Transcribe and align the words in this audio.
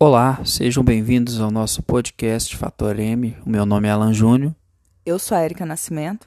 Olá, 0.00 0.44
sejam 0.44 0.82
bem-vindos 0.82 1.40
ao 1.40 1.52
nosso 1.52 1.80
podcast 1.80 2.56
Fator 2.56 2.98
M. 2.98 3.36
O 3.46 3.48
meu 3.48 3.64
nome 3.64 3.86
é 3.86 3.92
Alan 3.92 4.12
Júnior. 4.12 4.52
Eu 5.06 5.20
sou 5.20 5.36
a 5.36 5.44
Erika 5.44 5.64
Nascimento. 5.64 6.26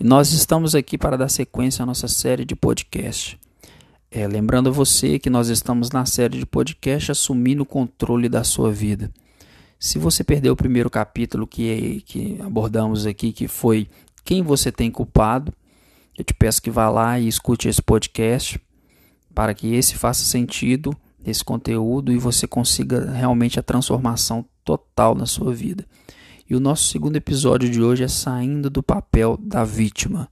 E 0.00 0.04
nós 0.04 0.32
estamos 0.32 0.74
aqui 0.74 0.98
para 0.98 1.16
dar 1.16 1.28
sequência 1.28 1.84
à 1.84 1.86
nossa 1.86 2.08
série 2.08 2.44
de 2.44 2.56
podcast. 2.56 3.38
É, 4.10 4.26
lembrando 4.26 4.68
a 4.68 4.72
você 4.72 5.20
que 5.20 5.30
nós 5.30 5.48
estamos 5.48 5.92
na 5.92 6.04
série 6.04 6.38
de 6.38 6.44
podcast 6.44 7.12
assumindo 7.12 7.62
o 7.62 7.66
controle 7.66 8.28
da 8.28 8.42
sua 8.42 8.72
vida. 8.72 9.12
Se 9.78 9.96
você 9.96 10.24
perdeu 10.24 10.52
o 10.52 10.56
primeiro 10.56 10.90
capítulo 10.90 11.46
que, 11.46 12.02
que 12.04 12.36
abordamos 12.42 13.06
aqui, 13.06 13.32
que 13.32 13.46
foi 13.46 13.88
quem 14.24 14.42
você 14.42 14.72
tem 14.72 14.90
culpado, 14.90 15.54
eu 16.18 16.24
te 16.24 16.34
peço 16.34 16.60
que 16.60 16.70
vá 16.70 16.90
lá 16.90 17.20
e 17.20 17.28
escute 17.28 17.68
esse 17.68 17.80
podcast 17.80 18.60
para 19.32 19.54
que 19.54 19.72
esse 19.72 19.94
faça 19.94 20.24
sentido 20.24 20.96
esse 21.24 21.44
conteúdo 21.44 22.12
e 22.12 22.18
você 22.18 22.46
consiga 22.46 23.10
realmente 23.10 23.58
a 23.58 23.62
transformação 23.62 24.44
total 24.64 25.14
na 25.14 25.26
sua 25.26 25.54
vida. 25.54 25.84
E 26.48 26.54
o 26.54 26.60
nosso 26.60 26.84
segundo 26.84 27.16
episódio 27.16 27.70
de 27.70 27.82
hoje 27.82 28.04
é 28.04 28.08
saindo 28.08 28.68
do 28.68 28.82
papel 28.82 29.38
da 29.40 29.64
vítima. 29.64 30.28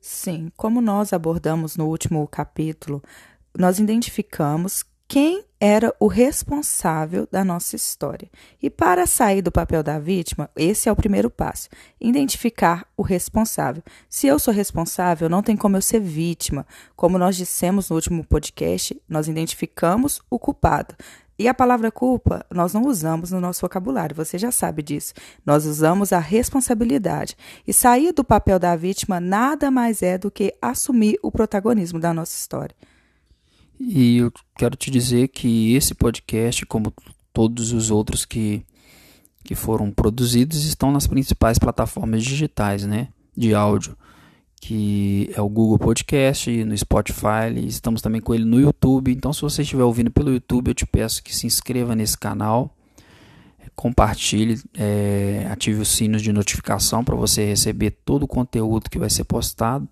Sim, 0.00 0.50
como 0.56 0.80
nós 0.80 1.12
abordamos 1.12 1.76
no 1.76 1.86
último 1.86 2.26
capítulo, 2.28 3.02
nós 3.56 3.78
identificamos 3.78 4.84
quem 5.08 5.44
era 5.60 5.92
o 5.98 6.06
responsável 6.06 7.26
da 7.30 7.44
nossa 7.44 7.74
história. 7.74 8.30
E 8.62 8.70
para 8.70 9.06
sair 9.06 9.42
do 9.42 9.50
papel 9.50 9.82
da 9.82 9.98
vítima, 9.98 10.48
esse 10.56 10.88
é 10.88 10.92
o 10.92 10.96
primeiro 10.96 11.30
passo: 11.30 11.68
identificar 12.00 12.86
o 12.96 13.02
responsável. 13.02 13.82
Se 14.08 14.26
eu 14.26 14.38
sou 14.38 14.54
responsável, 14.54 15.28
não 15.28 15.42
tem 15.42 15.56
como 15.56 15.76
eu 15.76 15.82
ser 15.82 16.00
vítima. 16.00 16.66
Como 16.94 17.18
nós 17.18 17.36
dissemos 17.36 17.90
no 17.90 17.96
último 17.96 18.24
podcast, 18.24 19.00
nós 19.08 19.28
identificamos 19.28 20.20
o 20.30 20.38
culpado. 20.38 20.94
E 21.40 21.46
a 21.46 21.54
palavra 21.54 21.92
culpa 21.92 22.44
nós 22.50 22.74
não 22.74 22.82
usamos 22.82 23.30
no 23.30 23.40
nosso 23.40 23.60
vocabulário, 23.60 24.16
você 24.16 24.36
já 24.36 24.50
sabe 24.50 24.82
disso. 24.82 25.14
Nós 25.46 25.66
usamos 25.66 26.12
a 26.12 26.18
responsabilidade. 26.18 27.36
E 27.64 27.72
sair 27.72 28.12
do 28.12 28.24
papel 28.24 28.58
da 28.58 28.74
vítima 28.74 29.20
nada 29.20 29.70
mais 29.70 30.02
é 30.02 30.18
do 30.18 30.32
que 30.32 30.52
assumir 30.60 31.16
o 31.22 31.30
protagonismo 31.30 32.00
da 32.00 32.12
nossa 32.12 32.36
história. 32.36 32.74
E 33.80 34.18
eu 34.18 34.32
quero 34.56 34.76
te 34.76 34.90
dizer 34.90 35.28
que 35.28 35.74
esse 35.74 35.94
podcast, 35.94 36.66
como 36.66 36.92
todos 37.32 37.72
os 37.72 37.90
outros 37.90 38.24
que, 38.24 38.64
que 39.44 39.54
foram 39.54 39.90
produzidos, 39.90 40.64
estão 40.64 40.90
nas 40.90 41.06
principais 41.06 41.58
plataformas 41.58 42.24
digitais 42.24 42.84
né, 42.84 43.08
de 43.36 43.54
áudio, 43.54 43.96
que 44.60 45.30
é 45.34 45.40
o 45.40 45.48
Google 45.48 45.78
Podcast, 45.78 46.64
no 46.64 46.76
Spotify, 46.76 47.54
estamos 47.64 48.02
também 48.02 48.20
com 48.20 48.34
ele 48.34 48.44
no 48.44 48.60
YouTube. 48.60 49.12
Então, 49.12 49.32
se 49.32 49.42
você 49.42 49.62
estiver 49.62 49.84
ouvindo 49.84 50.10
pelo 50.10 50.32
YouTube, 50.32 50.68
eu 50.68 50.74
te 50.74 50.84
peço 50.84 51.22
que 51.22 51.34
se 51.34 51.46
inscreva 51.46 51.94
nesse 51.94 52.18
canal, 52.18 52.74
compartilhe, 53.76 54.60
é, 54.76 55.46
ative 55.52 55.80
os 55.80 55.88
sinos 55.88 56.20
de 56.20 56.32
notificação 56.32 57.04
para 57.04 57.14
você 57.14 57.44
receber 57.44 57.92
todo 58.04 58.24
o 58.24 58.28
conteúdo 58.28 58.90
que 58.90 58.98
vai 58.98 59.08
ser 59.08 59.22
postado 59.22 59.88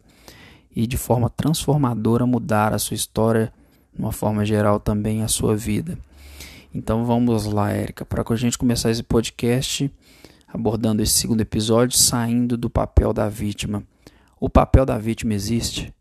e 0.75 0.89
de 0.89 0.97
forma 0.97 1.31
transformadora 1.31 2.27
mudar 2.27 2.75
a 2.75 2.81
sua 2.81 2.97
história 2.97 3.53
de 3.97 4.03
uma 4.03 4.13
forma 4.13 4.45
geral 4.45 4.79
também 4.79 5.23
a 5.23 5.29
sua 5.29 5.57
vida. 5.57 5.99
Então 6.75 7.05
vamos 7.07 7.47
lá, 7.47 7.73
Érica, 7.73 8.05
para 8.05 8.23
a 8.29 8.37
gente 8.37 8.59
começar 8.59 8.91
esse 8.91 9.03
podcast 9.03 9.91
abordando 10.57 11.03
esse 11.03 11.13
segundo 11.13 11.41
episódio, 11.41 11.97
saindo 11.97 12.57
do 12.57 12.71
papel 12.71 13.13
da 13.13 13.29
vítima. 13.29 13.83
O 14.41 14.49
papel 14.49 14.87
da 14.87 14.97
vítima 14.97 15.35
existe? 15.35 15.93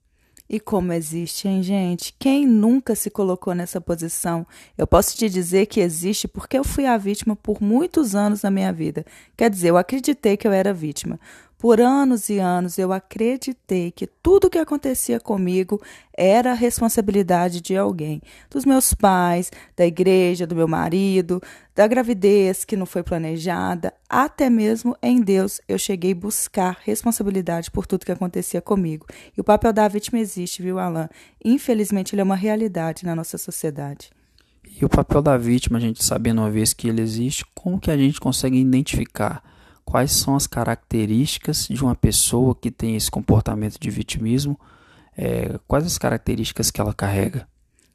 E 0.48 0.60
como 0.60 0.94
existe, 0.94 1.48
hein, 1.48 1.64
gente? 1.64 2.14
Quem 2.20 2.46
nunca 2.46 2.94
se 2.94 3.10
colocou 3.10 3.56
nessa 3.56 3.82
posição? 3.82 4.46
Eu 4.78 4.86
posso 4.86 5.18
te 5.18 5.28
dizer 5.28 5.66
que 5.66 5.80
existe 5.80 6.28
porque 6.28 6.58
eu 6.58 6.64
fui 6.64 6.86
a 6.86 6.98
vítima 6.98 7.36
por 7.36 7.62
muitos 7.62 8.14
anos 8.14 8.44
na 8.44 8.52
minha 8.52 8.72
vida. 8.72 9.04
Quer 9.36 9.50
dizer, 9.50 9.70
eu 9.70 9.78
acreditei 9.78 10.38
que 10.38 10.48
eu 10.48 10.52
era 10.52 10.72
vítima. 10.72 11.20
Por 11.58 11.80
anos 11.80 12.30
e 12.30 12.38
anos 12.38 12.77
eu 12.77 12.92
acreditei 12.92 13.89
que 13.89 14.05
tudo 14.05 14.49
que 14.49 14.58
acontecia 14.58 15.20
comigo 15.20 15.82
era 16.16 16.54
responsabilidade 16.54 17.61
de 17.61 17.77
alguém, 17.77 18.21
dos 18.49 18.66
meus 18.66 18.93
pais, 18.93 19.52
da 19.76 19.86
igreja, 19.86 20.45
do 20.45 20.55
meu 20.55 20.67
marido, 20.67 21.42
da 21.73 21.88
gravidez 21.88 22.66
que 22.66 22.76
não 22.76 22.86
foi 22.86 23.04
planejada, 23.04 23.93
até 24.10 24.49
mesmo 24.49 24.98
em 25.02 25.21
Deus 25.21 25.61
eu 25.67 25.80
cheguei 25.80 26.11
a 26.11 26.16
buscar 26.16 26.77
responsabilidade 26.83 27.72
por 27.72 27.87
tudo 27.87 28.05
que 28.05 28.11
acontecia 28.11 28.61
comigo. 28.61 29.05
E 29.36 29.39
o 29.39 29.43
papel 29.43 29.72
da 29.72 29.87
vítima 29.87 30.20
existe, 30.20 30.61
viu, 30.61 30.77
Alan? 30.77 31.10
Infelizmente 31.43 32.14
ele 32.14 32.22
é 32.22 32.23
uma 32.23 32.36
realidade 32.36 33.05
na 33.05 33.16
nossa 33.16 33.37
sociedade. 33.37 34.11
E 34.77 34.83
o 34.83 34.89
papel 34.89 35.22
da 35.22 35.37
vítima, 35.37 35.77
a 35.77 35.82
gente 35.82 36.04
sabendo 36.04 36.42
uma 36.42 36.52
vez 36.52 36.73
que 36.73 36.89
ele 36.89 37.02
existe, 37.02 37.45
como 37.55 37.80
que 37.80 37.89
a 37.89 37.95
gente 37.95 38.20
consegue 38.20 38.58
identificar? 38.58 39.42
Quais 39.86 40.12
são 40.12 40.36
as 40.36 40.48
características 40.48 41.68
de 41.70 41.84
uma 41.84 41.96
pessoa 41.96 42.56
que 42.56 42.72
tem 42.72 42.96
esse 42.96 43.10
comportamento 43.10 43.80
de 43.80 43.90
vitimismo, 43.90 44.60
é, 45.16 45.60
quais 45.68 45.86
as 45.86 45.98
características 45.98 46.72
que 46.72 46.82
ela 46.82 46.94
carrega. 46.94 47.48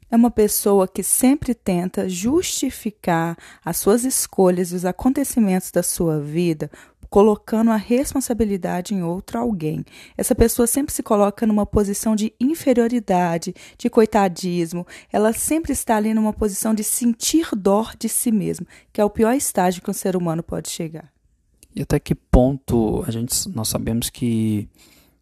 É 0.09 0.15
uma 0.15 0.31
pessoa 0.31 0.87
que 0.87 1.03
sempre 1.03 1.53
tenta 1.53 2.09
justificar 2.09 3.37
as 3.63 3.77
suas 3.77 4.03
escolhas 4.03 4.71
e 4.71 4.75
os 4.75 4.83
acontecimentos 4.83 5.71
da 5.71 5.83
sua 5.83 6.19
vida 6.19 6.69
colocando 7.11 7.71
a 7.71 7.75
responsabilidade 7.75 8.95
em 8.95 9.03
outro 9.03 9.37
alguém. 9.37 9.83
Essa 10.15 10.33
pessoa 10.33 10.65
sempre 10.65 10.93
se 10.93 11.03
coloca 11.03 11.45
numa 11.45 11.65
posição 11.65 12.15
de 12.15 12.33
inferioridade, 12.39 13.53
de 13.77 13.89
coitadismo. 13.89 14.87
Ela 15.11 15.33
sempre 15.33 15.73
está 15.73 15.97
ali 15.97 16.13
numa 16.13 16.31
posição 16.31 16.73
de 16.73 16.85
sentir 16.85 17.49
dor 17.53 17.93
de 17.99 18.07
si 18.07 18.31
mesmo, 18.31 18.65
que 18.93 19.01
é 19.01 19.03
o 19.03 19.09
pior 19.09 19.33
estágio 19.33 19.81
que 19.81 19.91
um 19.91 19.93
ser 19.93 20.15
humano 20.15 20.41
pode 20.41 20.69
chegar. 20.69 21.11
E 21.75 21.81
até 21.81 21.99
que 21.99 22.13
ponto 22.13 23.03
a 23.07 23.11
gente, 23.11 23.47
nós 23.49 23.69
sabemos 23.69 24.09
que 24.09 24.67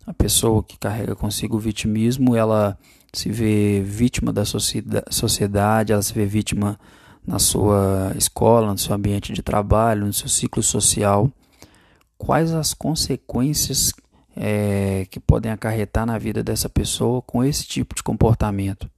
a 0.06 0.14
pessoa 0.14 0.64
que 0.64 0.78
carrega 0.78 1.16
consigo 1.16 1.58
o 1.58 1.60
vitimismo, 1.60 2.36
ela 2.36 2.78
se 3.14 3.30
vê 3.30 3.82
vítima 3.82 4.34
da 4.34 4.44
sociedade, 4.46 5.94
ela 5.94 6.02
se 6.02 6.14
vê 6.14 6.26
vítima 6.26 6.80
na 7.26 7.38
sua 7.38 8.12
escola, 8.16 8.72
no 8.72 8.78
seu 8.78 8.96
ambiente 8.96 9.34
de 9.34 9.44
trabalho, 9.44 10.06
no 10.06 10.14
seu 10.14 10.28
ciclo 10.28 10.64
social. 10.64 11.32
Quais 12.18 12.52
as 12.52 12.74
consequências 12.74 13.94
é, 14.36 15.06
que 15.10 15.20
podem 15.20 15.52
acarretar 15.52 16.06
na 16.06 16.18
vida 16.18 16.44
dessa 16.44 16.70
pessoa 16.70 17.22
com 17.22 17.44
esse 17.44 17.66
tipo 17.68 17.94
de 17.94 18.02
comportamento? 18.02 18.90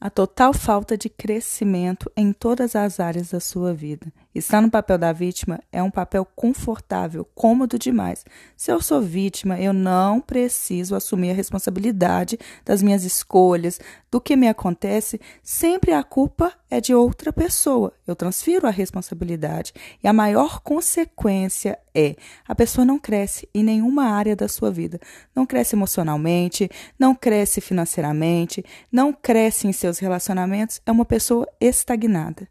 A 0.00 0.10
total 0.10 0.52
falta 0.52 0.96
de 0.96 1.08
crescimento 1.08 2.10
em 2.16 2.32
todas 2.32 2.76
as 2.76 3.00
áreas 3.00 3.30
da 3.30 3.40
sua 3.40 3.72
vida. 3.72 4.12
Estar 4.36 4.60
no 4.60 4.70
papel 4.70 4.98
da 4.98 5.14
vítima 5.14 5.60
é 5.72 5.82
um 5.82 5.90
papel 5.90 6.22
confortável, 6.36 7.26
cômodo 7.34 7.78
demais. 7.78 8.22
Se 8.54 8.70
eu 8.70 8.82
sou 8.82 9.00
vítima, 9.00 9.58
eu 9.58 9.72
não 9.72 10.20
preciso 10.20 10.94
assumir 10.94 11.30
a 11.30 11.34
responsabilidade 11.34 12.38
das 12.62 12.82
minhas 12.82 13.02
escolhas, 13.02 13.80
do 14.10 14.20
que 14.20 14.36
me 14.36 14.46
acontece. 14.46 15.18
Sempre 15.42 15.94
a 15.94 16.02
culpa 16.02 16.52
é 16.70 16.82
de 16.82 16.94
outra 16.94 17.32
pessoa. 17.32 17.94
Eu 18.06 18.14
transfiro 18.14 18.66
a 18.66 18.70
responsabilidade. 18.70 19.72
E 20.04 20.06
a 20.06 20.12
maior 20.12 20.60
consequência 20.60 21.78
é 21.94 22.14
a 22.46 22.54
pessoa 22.54 22.84
não 22.84 22.98
cresce 22.98 23.48
em 23.54 23.64
nenhuma 23.64 24.04
área 24.04 24.36
da 24.36 24.48
sua 24.48 24.70
vida. 24.70 25.00
Não 25.34 25.46
cresce 25.46 25.74
emocionalmente, 25.74 26.70
não 26.98 27.14
cresce 27.14 27.62
financeiramente, 27.62 28.62
não 28.92 29.14
cresce 29.14 29.66
em 29.66 29.72
seus 29.72 29.98
relacionamentos. 29.98 30.78
É 30.84 30.92
uma 30.92 31.06
pessoa 31.06 31.48
estagnada 31.58 32.46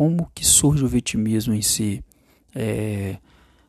como 0.00 0.30
que 0.34 0.46
surge 0.46 0.82
o 0.82 0.88
vitimismo 0.88 1.52
em 1.52 1.60
si? 1.60 2.02
É, 2.54 3.18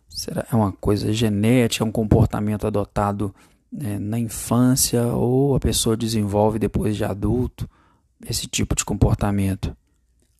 será 0.07 0.47
é 0.49 0.55
uma 0.55 0.71
coisa 0.71 1.11
genética, 1.11 1.83
é 1.83 1.85
um 1.85 1.91
comportamento 1.91 2.65
adotado 2.65 3.35
é, 3.77 3.99
na 3.99 4.17
infância 4.17 5.07
ou 5.07 5.57
a 5.57 5.59
pessoa 5.59 5.97
desenvolve 5.97 6.57
depois 6.57 6.95
de 6.95 7.03
adulto 7.03 7.69
esse 8.25 8.47
tipo 8.47 8.73
de 8.75 8.85
comportamento? 8.85 9.75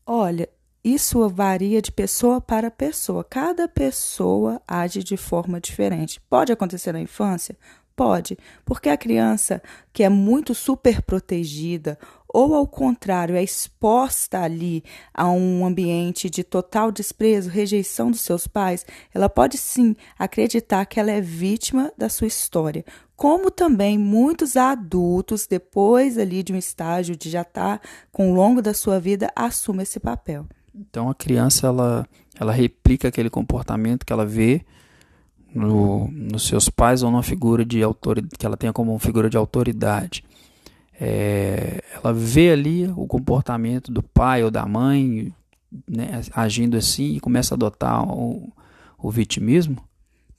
Olha, 0.06 0.48
isso 0.82 1.28
varia 1.28 1.82
de 1.82 1.92
pessoa 1.92 2.40
para 2.40 2.72
pessoa. 2.72 3.22
Cada 3.22 3.68
pessoa 3.68 4.62
age 4.66 5.04
de 5.04 5.18
forma 5.18 5.60
diferente. 5.60 6.22
Pode 6.30 6.54
acontecer 6.54 6.94
na 6.94 7.02
infância? 7.02 7.58
Pode, 7.94 8.38
porque 8.64 8.88
a 8.88 8.98
criança 8.98 9.62
que 9.92 10.04
é 10.04 10.10
muito 10.10 10.56
super 10.56 11.02
protegida 11.02 12.00
ou 12.34 12.56
ao 12.56 12.66
contrário, 12.66 13.36
é 13.36 13.44
exposta 13.44 14.40
ali 14.42 14.84
a 15.14 15.30
um 15.30 15.66
ambiente 15.66 16.30
de 16.30 16.44
total 16.44 16.92
desprezo, 16.92 17.50
rejeição 17.50 18.10
dos 18.10 18.22
seus 18.22 18.48
pais, 18.48 18.86
ela 19.14 19.28
pode 19.28 19.58
sim 19.58 19.96
acreditar 20.18 20.86
que 20.86 21.00
ela 21.00 21.12
é 21.12 21.20
vítima 21.20 21.92
da 21.98 22.08
sua 22.08 22.28
história. 22.28 22.86
Como 23.16 23.52
também 23.52 23.98
muitos 23.98 24.56
adultos, 24.56 25.46
depois 25.46 26.18
ali 26.18 26.42
de 26.42 26.54
um 26.54 26.58
estágio 26.58 27.16
de 27.16 27.30
já 27.30 27.42
estar 27.42 27.80
tá 27.80 27.88
com 28.12 28.32
o 28.32 28.34
longo 28.34 28.62
da 28.62 28.74
sua 28.74 29.00
vida, 29.00 29.30
assumem 29.36 29.84
esse 29.84 30.00
papel. 30.00 30.46
Então 30.74 31.10
a 31.10 31.16
criança 31.16 31.68
ela, 31.68 32.08
ela 32.40 32.54
replica 32.54 33.10
aquele 33.10 33.30
comportamento 33.30 34.06
que 34.06 34.14
ela 34.14 34.26
vê 34.26 34.66
no, 35.54 36.08
nos 36.12 36.48
seus 36.48 36.70
pais 36.70 37.04
ou 37.04 37.12
numa 37.12 37.24
figura 37.24 37.66
de 37.66 37.84
autoridade 37.84 38.38
que 38.38 38.46
ela 38.46 38.56
tenha 38.56 38.72
como 38.72 38.98
figura 39.00 39.30
de 39.30 39.38
autoridade. 39.38 40.24
É, 41.04 41.82
ela 41.96 42.14
vê 42.14 42.52
ali 42.52 42.88
o 42.96 43.08
comportamento 43.08 43.92
do 43.92 44.04
pai 44.04 44.44
ou 44.44 44.52
da 44.52 44.68
mãe 44.68 45.34
né, 45.90 46.22
agindo 46.32 46.78
assim 46.78 47.16
e 47.16 47.20
começa 47.20 47.56
a 47.56 47.58
adotar 47.58 48.08
o, 48.08 48.54
o 49.00 49.10
vitimismo? 49.10 49.84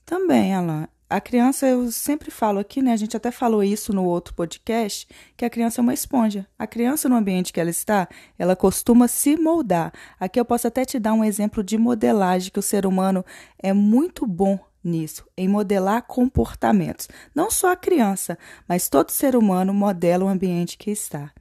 Também, 0.05 0.53
Alan. 0.53 0.87
A 1.09 1.19
criança, 1.19 1.67
eu 1.67 1.91
sempre 1.91 2.31
falo 2.31 2.59
aqui, 2.59 2.81
né? 2.81 2.93
A 2.93 2.95
gente 2.95 3.15
até 3.15 3.29
falou 3.29 3.61
isso 3.61 3.93
no 3.93 4.05
outro 4.05 4.33
podcast, 4.33 5.05
que 5.35 5.43
a 5.43 5.49
criança 5.49 5.81
é 5.81 5.83
uma 5.83 5.93
esponja. 5.93 6.47
A 6.57 6.65
criança, 6.65 7.09
no 7.09 7.15
ambiente 7.15 7.51
que 7.51 7.59
ela 7.59 7.69
está, 7.69 8.07
ela 8.39 8.55
costuma 8.55 9.09
se 9.09 9.35
moldar. 9.35 9.91
Aqui 10.17 10.39
eu 10.39 10.45
posso 10.45 10.65
até 10.65 10.85
te 10.85 10.97
dar 10.97 11.13
um 11.13 11.25
exemplo 11.25 11.61
de 11.61 11.77
modelagem, 11.77 12.51
que 12.51 12.59
o 12.59 12.63
ser 12.63 12.85
humano 12.85 13.23
é 13.59 13.73
muito 13.73 14.25
bom 14.25 14.57
nisso, 14.83 15.23
em 15.37 15.47
modelar 15.47 16.03
comportamentos. 16.03 17.07
Não 17.33 17.49
só 17.49 17.71
a 17.71 17.75
criança, 17.75 18.37
mas 18.67 18.89
todo 18.89 19.11
ser 19.11 19.35
humano 19.35 19.73
modela 19.73 20.25
o 20.25 20.27
ambiente 20.27 20.77
que 20.77 20.91
está. 20.91 21.31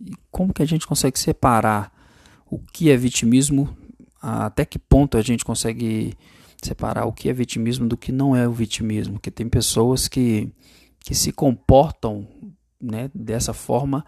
E 0.00 0.12
como 0.30 0.52
que 0.52 0.62
a 0.62 0.66
gente 0.66 0.86
consegue 0.86 1.18
separar 1.18 1.92
o 2.50 2.58
que 2.58 2.90
é 2.90 2.96
vitimismo? 2.96 3.76
Até 4.20 4.64
que 4.64 4.78
ponto 4.78 5.16
a 5.16 5.22
gente 5.22 5.44
consegue 5.44 6.14
separar 6.62 7.06
o 7.06 7.12
que 7.12 7.28
é 7.28 7.32
vitimismo 7.32 7.86
do 7.86 7.96
que 7.96 8.10
não 8.10 8.34
é 8.34 8.48
o 8.48 8.52
vitimismo, 8.52 9.14
porque 9.14 9.30
tem 9.30 9.48
pessoas 9.48 10.08
que, 10.08 10.52
que 11.00 11.14
se 11.14 11.32
comportam 11.32 12.26
né, 12.80 13.10
dessa 13.14 13.52
forma 13.52 14.04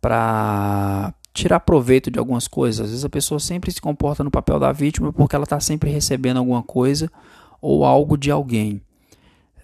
para 0.00 1.14
tirar 1.32 1.60
proveito 1.60 2.10
de 2.10 2.18
algumas 2.18 2.48
coisas. 2.48 2.80
Às 2.80 2.90
vezes 2.90 3.04
a 3.04 3.08
pessoa 3.08 3.38
sempre 3.38 3.70
se 3.70 3.80
comporta 3.80 4.24
no 4.24 4.30
papel 4.30 4.58
da 4.58 4.72
vítima 4.72 5.12
porque 5.12 5.34
ela 5.34 5.44
está 5.44 5.60
sempre 5.60 5.90
recebendo 5.90 6.38
alguma 6.38 6.62
coisa 6.62 7.10
ou 7.62 7.84
algo 7.84 8.18
de 8.18 8.30
alguém. 8.30 8.82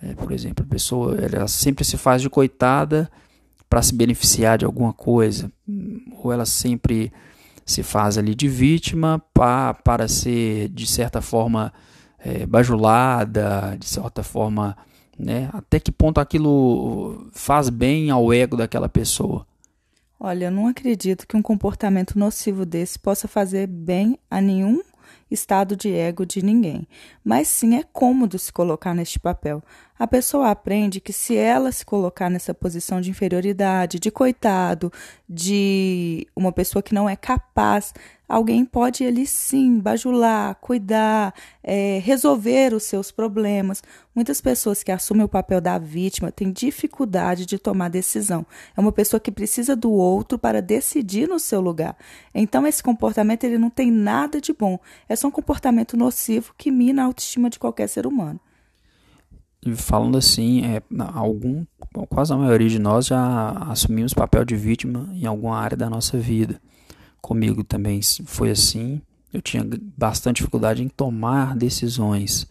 É, 0.01 0.15
por 0.15 0.31
exemplo, 0.31 0.65
a 0.65 0.71
pessoa 0.71 1.19
ela 1.21 1.49
sempre 1.49 1.85
se 1.85 1.97
faz 1.97 2.23
de 2.23 2.31
coitada 2.31 3.11
para 3.69 3.83
se 3.83 3.95
beneficiar 3.95 4.57
de 4.57 4.65
alguma 4.65 4.93
coisa, 4.93 5.53
ou 6.23 6.33
ela 6.33 6.47
sempre 6.47 7.13
se 7.67 7.83
faz 7.83 8.17
ali 8.17 8.35
de 8.35 8.49
vítima 8.49 9.23
para, 9.35 9.75
para 9.75 10.09
ser, 10.09 10.69
de 10.71 10.87
certa 10.87 11.21
forma, 11.21 11.71
é, 12.19 12.47
bajulada, 12.47 13.77
de 13.79 13.87
certa 13.87 14.23
forma, 14.23 14.75
né? 15.19 15.51
Até 15.53 15.79
que 15.79 15.93
ponto 15.93 16.19
aquilo 16.19 17.29
faz 17.33 17.69
bem 17.69 18.11
ao 18.11 18.33
ego 18.33 18.57
daquela 18.57 18.89
pessoa? 18.89 19.47
Olha, 20.19 20.47
eu 20.47 20.51
não 20.51 20.67
acredito 20.67 21.27
que 21.27 21.37
um 21.37 21.43
comportamento 21.43 22.19
nocivo 22.19 22.65
desse 22.65 22.99
possa 22.99 23.29
fazer 23.29 23.67
bem 23.67 24.19
a 24.31 24.41
nenhum 24.41 24.81
estado 25.31 25.77
de 25.77 25.93
ego 25.93 26.25
de 26.25 26.43
ninguém, 26.43 26.87
mas 27.25 27.49
sim 27.49 27.77
é 27.77 27.83
cômodo 27.83 28.39
se 28.39 28.53
colocar 28.53 28.95
neste 28.95 29.19
papel. 29.19 29.63
A 29.99 30.07
pessoa 30.07 30.51
aprende 30.51 31.01
que 31.01 31.13
se 31.13 31.37
ela 31.37 31.73
se 31.73 31.85
colocar 31.85 32.31
nessa 32.31 32.55
posição 32.55 33.01
de 33.01 33.11
inferioridade, 33.11 33.99
de 33.99 34.11
coitado, 34.11 34.93
de 35.29 36.27
uma 36.37 36.53
pessoa 36.53 36.83
que 36.83 36.95
não 36.95 37.09
é 37.09 37.17
capaz, 37.17 37.93
alguém 38.29 38.65
pode 38.65 39.05
ali 39.05 39.27
sim 39.27 39.79
bajular, 39.79 40.55
cuidar, 40.57 41.35
é, 41.63 41.99
resolver 42.05 42.75
os 42.75 42.83
seus 42.83 43.11
problemas. 43.11 43.83
Muitas 44.15 44.41
pessoas 44.41 44.83
que 44.83 44.93
assumem 44.93 45.25
o 45.25 45.29
papel 45.29 45.61
da 45.61 45.79
vítima 45.79 46.31
têm 46.31 46.53
dificuldade 46.53 47.47
de 47.47 47.59
tomar 47.59 47.89
decisão. 47.89 48.45
É 48.77 48.81
uma 48.81 48.93
pessoa 48.93 49.19
que 49.19 49.33
precisa 49.33 49.75
do 49.75 49.91
outro 49.91 50.39
para 50.39 50.61
decidir 50.61 51.29
no 51.29 51.39
seu 51.39 51.61
lugar. 51.61 51.97
Então 52.35 52.67
esse 52.67 52.83
comportamento 52.83 53.45
ele 53.45 53.57
não 53.57 53.71
tem 53.71 53.91
nada 53.91 54.41
de 54.41 54.53
bom. 54.53 54.79
É 55.09 55.17
só 55.17 55.29
um 55.29 55.33
comportamento 55.33 55.97
nocivo 55.97 56.55
que 56.59 56.71
mina 56.71 57.03
a 57.03 57.07
autoestima 57.07 57.49
de 57.49 57.59
qualquer 57.59 57.89
ser 57.89 58.07
humano. 58.07 58.39
E 59.65 59.75
falando 59.75 60.17
assim, 60.17 60.65
é, 60.65 60.83
algum, 61.13 61.65
quase 62.09 62.33
a 62.33 62.37
maioria 62.37 62.69
de 62.69 62.79
nós 62.79 63.07
já 63.07 63.51
assumimos 63.69 64.15
papel 64.15 64.45
de 64.45 64.55
vítima 64.55 65.09
em 65.13 65.27
alguma 65.27 65.59
área 65.59 65.77
da 65.77 65.91
nossa 65.91 66.17
vida. 66.17 66.61
Comigo 67.21 67.65
também 67.65 68.01
foi 68.25 68.51
assim. 68.51 69.01
Eu 69.33 69.43
tinha 69.43 69.67
bastante 69.97 70.37
dificuldade 70.37 70.83
em 70.83 70.89
tomar 70.89 71.57
decisões, 71.57 72.47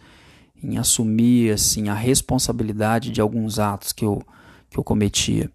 em 0.62 0.78
assumir 0.78 1.52
assim 1.54 1.90
a 1.90 1.94
responsabilidade 1.94 3.10
de 3.10 3.22
alguns 3.22 3.58
atos 3.58 3.92
que 3.92 4.06
eu, 4.06 4.22
que 4.70 4.78
eu 4.78 4.84
cometia. 4.84 5.50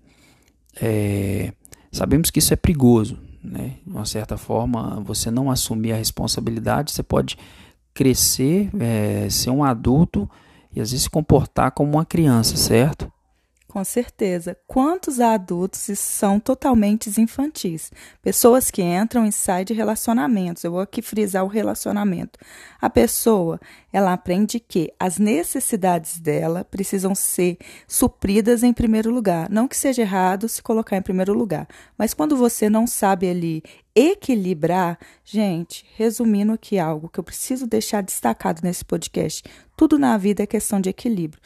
É, 0.80 1.52
sabemos 1.92 2.30
que 2.30 2.38
isso 2.38 2.52
é 2.52 2.56
perigoso, 2.56 3.18
né? 3.42 3.76
De 3.86 3.92
uma 3.92 4.06
certa 4.06 4.36
forma, 4.36 5.00
você 5.04 5.30
não 5.30 5.50
assumir 5.50 5.92
a 5.92 5.96
responsabilidade, 5.96 6.92
você 6.92 7.02
pode 7.02 7.36
crescer, 7.94 8.70
é, 8.80 9.28
ser 9.28 9.50
um 9.50 9.62
adulto 9.62 10.28
e 10.74 10.80
às 10.80 10.90
vezes 10.90 11.04
se 11.04 11.10
comportar 11.10 11.72
como 11.72 11.92
uma 11.92 12.04
criança, 12.04 12.56
certo? 12.56 13.11
Com 13.72 13.84
certeza. 13.84 14.54
Quantos 14.66 15.18
adultos 15.18 15.98
são 15.98 16.38
totalmente 16.38 17.08
infantis? 17.18 17.90
Pessoas 18.20 18.70
que 18.70 18.82
entram 18.82 19.24
e 19.24 19.32
saem 19.32 19.64
de 19.64 19.72
relacionamentos. 19.72 20.62
Eu 20.62 20.72
vou 20.72 20.80
aqui 20.80 21.00
frisar 21.00 21.42
o 21.42 21.48
relacionamento. 21.48 22.38
A 22.78 22.90
pessoa, 22.90 23.58
ela 23.90 24.12
aprende 24.12 24.60
que 24.60 24.92
as 25.00 25.16
necessidades 25.16 26.20
dela 26.20 26.66
precisam 26.70 27.14
ser 27.14 27.56
supridas 27.88 28.62
em 28.62 28.74
primeiro 28.74 29.10
lugar. 29.10 29.48
Não 29.48 29.66
que 29.66 29.74
seja 29.74 30.02
errado 30.02 30.50
se 30.50 30.60
colocar 30.60 30.98
em 30.98 31.02
primeiro 31.02 31.32
lugar, 31.32 31.66
mas 31.96 32.12
quando 32.12 32.36
você 32.36 32.68
não 32.68 32.86
sabe 32.86 33.30
ali 33.30 33.62
equilibrar, 33.94 34.98
gente, 35.24 35.86
resumindo 35.96 36.52
aqui 36.52 36.78
algo 36.78 37.08
que 37.08 37.18
eu 37.18 37.24
preciso 37.24 37.66
deixar 37.66 38.02
destacado 38.02 38.60
nesse 38.62 38.84
podcast, 38.84 39.42
tudo 39.74 39.98
na 39.98 40.18
vida 40.18 40.42
é 40.42 40.46
questão 40.46 40.78
de 40.78 40.90
equilíbrio. 40.90 41.40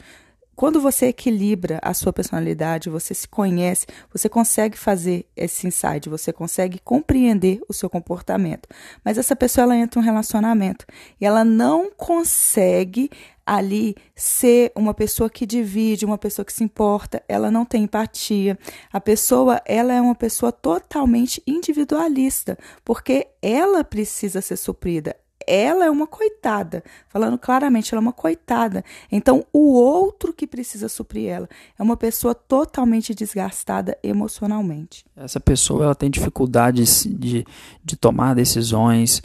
Quando 0.57 0.81
você 0.81 1.05
equilibra 1.05 1.79
a 1.83 1.93
sua 1.93 2.11
personalidade, 2.11 2.89
você 2.89 3.13
se 3.13 3.27
conhece, 3.27 3.85
você 4.11 4.27
consegue 4.27 4.75
fazer 4.75 5.27
esse 5.35 5.67
insight, 5.67 6.09
você 6.09 6.33
consegue 6.33 6.79
compreender 6.79 7.61
o 7.69 7.73
seu 7.73 7.87
comportamento. 7.87 8.67
Mas 9.05 9.19
essa 9.19 9.35
pessoa 9.35 9.65
ela 9.65 9.77
entra 9.77 9.99
em 9.99 10.01
um 10.01 10.05
relacionamento 10.05 10.83
e 11.21 11.25
ela 11.27 11.45
não 11.45 11.91
consegue 11.91 13.11
ali 13.45 13.95
ser 14.15 14.71
uma 14.75 14.95
pessoa 14.95 15.29
que 15.29 15.45
divide, 15.45 16.05
uma 16.05 16.17
pessoa 16.17 16.43
que 16.43 16.51
se 16.51 16.63
importa, 16.63 17.21
ela 17.29 17.51
não 17.51 17.63
tem 17.63 17.83
empatia. 17.83 18.57
A 18.91 18.99
pessoa, 18.99 19.61
ela 19.63 19.93
é 19.93 20.01
uma 20.01 20.15
pessoa 20.15 20.51
totalmente 20.51 21.39
individualista, 21.45 22.57
porque 22.83 23.27
ela 23.43 23.83
precisa 23.83 24.41
ser 24.41 24.57
suprida, 24.57 25.15
ela 25.47 25.85
é 25.85 25.89
uma 25.89 26.05
coitada, 26.05 26.83
falando 27.07 27.37
claramente, 27.37 27.93
ela 27.93 28.01
é 28.01 28.05
uma 28.05 28.13
coitada. 28.13 28.83
Então, 29.11 29.45
o 29.53 29.73
outro 29.73 30.33
que 30.33 30.45
precisa 30.45 30.89
suprir 30.89 31.29
ela 31.29 31.49
é 31.79 31.81
uma 31.81 31.95
pessoa 31.95 32.35
totalmente 32.35 33.15
desgastada 33.15 33.97
emocionalmente. 34.03 35.05
Essa 35.15 35.39
pessoa 35.39 35.85
ela 35.85 35.95
tem 35.95 36.09
dificuldades 36.09 37.07
de, 37.09 37.45
de 37.83 37.95
tomar 37.95 38.35
decisões, 38.35 39.21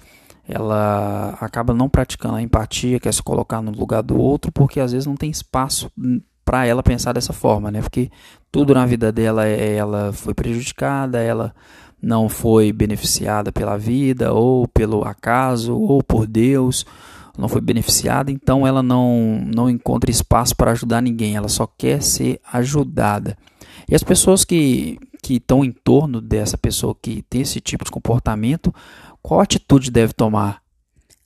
ela 0.49 1.37
acaba 1.41 1.75
não 1.75 1.89
praticando 1.89 2.37
a 2.37 2.43
empatia, 2.43 3.01
quer 3.01 3.13
se 3.13 3.23
colocar 3.23 3.61
no 3.61 3.73
lugar 3.73 4.03
do 4.03 4.17
outro, 4.17 4.53
porque 4.53 4.81
às 4.81 4.93
vezes 4.93 5.07
não 5.07 5.17
tem 5.17 5.31
espaço 5.31 5.91
para 6.45 6.67
ela 6.67 6.83
pensar 6.83 7.13
dessa 7.13 7.33
forma, 7.33 7.71
né? 7.71 7.81
Porque 7.81 8.11
tudo 8.51 8.75
na 8.75 8.85
vida 8.85 9.13
dela 9.13 9.47
é, 9.47 9.77
ela 9.77 10.13
foi 10.13 10.35
prejudicada, 10.35 11.21
ela 11.21 11.55
não 12.03 12.29
foi 12.29 12.73
beneficiada 12.73 13.53
pela 13.53 13.79
vida, 13.79 14.33
ou 14.33 14.67
pelo 14.67 15.05
acaso, 15.05 15.79
ou 15.79 16.03
por 16.03 16.27
Deus, 16.27 16.85
não 17.39 17.49
foi 17.49 17.61
beneficiada, 17.61 18.31
então 18.31 18.67
ela 18.67 18.83
não, 18.83 19.43
não 19.55 19.71
encontra 19.71 20.11
espaço 20.11 20.57
para 20.57 20.73
ajudar 20.73 21.01
ninguém, 21.01 21.37
ela 21.37 21.49
só 21.49 21.67
quer 21.67 22.03
ser 22.03 22.41
ajudada. 22.53 23.37
E 23.89 23.95
as 23.95 24.03
pessoas 24.03 24.45
que, 24.45 24.99
que 25.23 25.35
estão 25.35 25.65
em 25.65 25.73
torno 25.73 26.21
dessa 26.21 26.59
pessoa 26.59 26.95
que 27.01 27.23
tem 27.23 27.43
esse 27.43 27.61
tipo 27.61 27.85
de 27.85 27.91
comportamento, 27.91 28.75
qual 29.23 29.41
atitude 29.41 29.91
deve 29.91 30.13
tomar? 30.13 30.62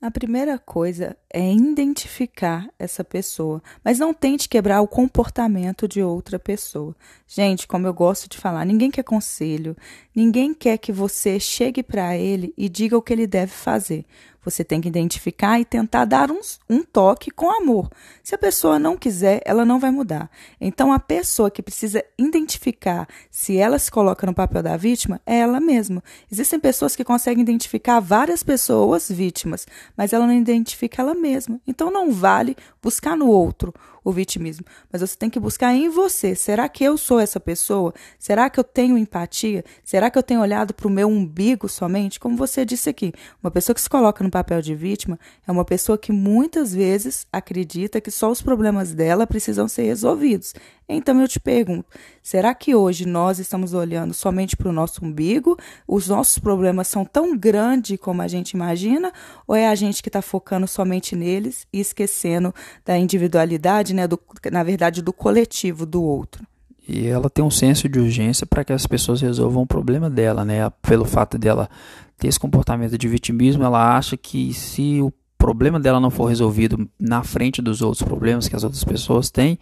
A 0.00 0.10
primeira 0.10 0.58
coisa 0.58 1.16
é 1.32 1.50
identificar 1.50 2.68
essa 2.78 3.02
pessoa, 3.02 3.62
mas 3.82 3.98
não 3.98 4.12
tente 4.12 4.46
quebrar 4.46 4.82
o 4.82 4.86
comportamento 4.86 5.88
de 5.88 6.02
outra 6.02 6.38
pessoa. 6.38 6.94
Gente, 7.26 7.66
como 7.66 7.86
eu 7.86 7.94
gosto 7.94 8.28
de 8.28 8.36
falar, 8.36 8.66
ninguém 8.66 8.90
quer 8.90 9.02
conselho, 9.02 9.74
ninguém 10.14 10.52
quer 10.52 10.76
que 10.76 10.92
você 10.92 11.40
chegue 11.40 11.82
para 11.82 12.14
ele 12.14 12.52
e 12.58 12.68
diga 12.68 12.96
o 12.96 13.00
que 13.00 13.12
ele 13.12 13.26
deve 13.26 13.52
fazer. 13.52 14.04
Você 14.46 14.62
tem 14.62 14.80
que 14.80 14.86
identificar 14.86 15.58
e 15.58 15.64
tentar 15.64 16.04
dar 16.04 16.30
um, 16.30 16.38
um 16.70 16.80
toque 16.84 17.32
com 17.32 17.50
amor. 17.50 17.90
Se 18.22 18.32
a 18.32 18.38
pessoa 18.38 18.78
não 18.78 18.96
quiser, 18.96 19.42
ela 19.44 19.64
não 19.64 19.80
vai 19.80 19.90
mudar. 19.90 20.30
Então, 20.60 20.92
a 20.92 21.00
pessoa 21.00 21.50
que 21.50 21.60
precisa 21.60 22.04
identificar 22.16 23.08
se 23.28 23.56
ela 23.56 23.76
se 23.76 23.90
coloca 23.90 24.24
no 24.24 24.32
papel 24.32 24.62
da 24.62 24.76
vítima 24.76 25.20
é 25.26 25.38
ela 25.38 25.58
mesma. 25.58 26.00
Existem 26.30 26.60
pessoas 26.60 26.94
que 26.94 27.02
conseguem 27.02 27.42
identificar 27.42 27.98
várias 27.98 28.44
pessoas 28.44 29.10
vítimas, 29.10 29.66
mas 29.96 30.12
ela 30.12 30.28
não 30.28 30.34
identifica 30.34 31.02
ela 31.02 31.12
mesma. 31.12 31.60
Então, 31.66 31.90
não 31.90 32.12
vale 32.12 32.56
buscar 32.80 33.16
no 33.16 33.26
outro 33.26 33.74
o 34.06 34.12
vitimismo, 34.12 34.64
mas 34.90 35.00
você 35.00 35.16
tem 35.16 35.28
que 35.28 35.40
buscar 35.40 35.74
em 35.74 35.88
você. 35.88 36.36
Será 36.36 36.68
que 36.68 36.84
eu 36.84 36.96
sou 36.96 37.18
essa 37.18 37.40
pessoa? 37.40 37.92
Será 38.20 38.48
que 38.48 38.60
eu 38.60 38.62
tenho 38.62 38.96
empatia? 38.96 39.64
Será 39.82 40.08
que 40.08 40.16
eu 40.16 40.22
tenho 40.22 40.40
olhado 40.40 40.72
para 40.72 40.86
o 40.86 40.90
meu 40.90 41.08
umbigo 41.08 41.68
somente? 41.68 42.20
Como 42.20 42.36
você 42.36 42.64
disse 42.64 42.88
aqui, 42.88 43.12
uma 43.42 43.50
pessoa 43.50 43.74
que 43.74 43.80
se 43.80 43.90
coloca 43.90 44.22
no 44.22 44.30
papel 44.30 44.62
de 44.62 44.76
vítima 44.76 45.18
é 45.44 45.50
uma 45.50 45.64
pessoa 45.64 45.98
que 45.98 46.12
muitas 46.12 46.72
vezes 46.72 47.26
acredita 47.32 48.00
que 48.00 48.12
só 48.12 48.30
os 48.30 48.40
problemas 48.40 48.94
dela 48.94 49.26
precisam 49.26 49.66
ser 49.66 49.82
resolvidos. 49.82 50.54
Então 50.88 51.20
eu 51.20 51.26
te 51.26 51.40
pergunto: 51.40 51.86
será 52.22 52.54
que 52.54 52.74
hoje 52.74 53.06
nós 53.06 53.38
estamos 53.38 53.74
olhando 53.74 54.14
somente 54.14 54.56
para 54.56 54.68
o 54.68 54.72
nosso 54.72 55.04
umbigo? 55.04 55.58
Os 55.86 56.08
nossos 56.08 56.38
problemas 56.38 56.86
são 56.86 57.04
tão 57.04 57.36
grandes 57.36 57.98
como 57.98 58.22
a 58.22 58.28
gente 58.28 58.52
imagina? 58.52 59.12
Ou 59.48 59.56
é 59.56 59.66
a 59.66 59.74
gente 59.74 60.00
que 60.00 60.08
está 60.08 60.22
focando 60.22 60.68
somente 60.68 61.16
neles 61.16 61.66
e 61.72 61.80
esquecendo 61.80 62.54
da 62.84 62.96
individualidade, 62.96 63.94
né, 63.96 64.06
do, 64.06 64.20
na 64.52 64.62
verdade, 64.62 65.02
do 65.02 65.12
coletivo 65.12 65.84
do 65.84 66.02
outro? 66.02 66.46
E 66.88 67.06
ela 67.06 67.28
tem 67.28 67.44
um 67.44 67.50
senso 67.50 67.88
de 67.88 67.98
urgência 67.98 68.46
para 68.46 68.64
que 68.64 68.72
as 68.72 68.86
pessoas 68.86 69.20
resolvam 69.20 69.64
o 69.64 69.66
problema 69.66 70.08
dela, 70.08 70.44
né? 70.44 70.70
Pelo 70.82 71.04
fato 71.04 71.36
dela 71.36 71.68
ter 72.16 72.28
esse 72.28 72.38
comportamento 72.38 72.96
de 72.96 73.08
vitimismo, 73.08 73.64
ela 73.64 73.96
acha 73.96 74.16
que 74.16 74.54
se 74.54 75.00
o 75.00 75.12
problema 75.36 75.80
dela 75.80 75.98
não 75.98 76.10
for 76.10 76.26
resolvido 76.26 76.88
na 76.98 77.24
frente 77.24 77.60
dos 77.60 77.82
outros 77.82 78.02
problemas 78.02 78.48
que 78.48 78.54
as 78.54 78.62
outras 78.62 78.84
pessoas 78.84 79.30
têm, 79.30 79.58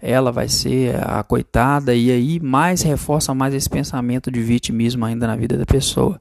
ela 0.00 0.32
vai 0.32 0.48
ser 0.48 0.96
a 1.04 1.22
coitada 1.22 1.94
e 1.94 2.10
aí 2.10 2.40
mais 2.40 2.82
reforça 2.82 3.34
mais 3.34 3.54
esse 3.54 3.68
pensamento 3.68 4.30
de 4.30 4.40
vitimismo 4.40 5.04
ainda 5.04 5.26
na 5.26 5.36
vida 5.36 5.56
da 5.56 5.66
pessoa. 5.66 6.20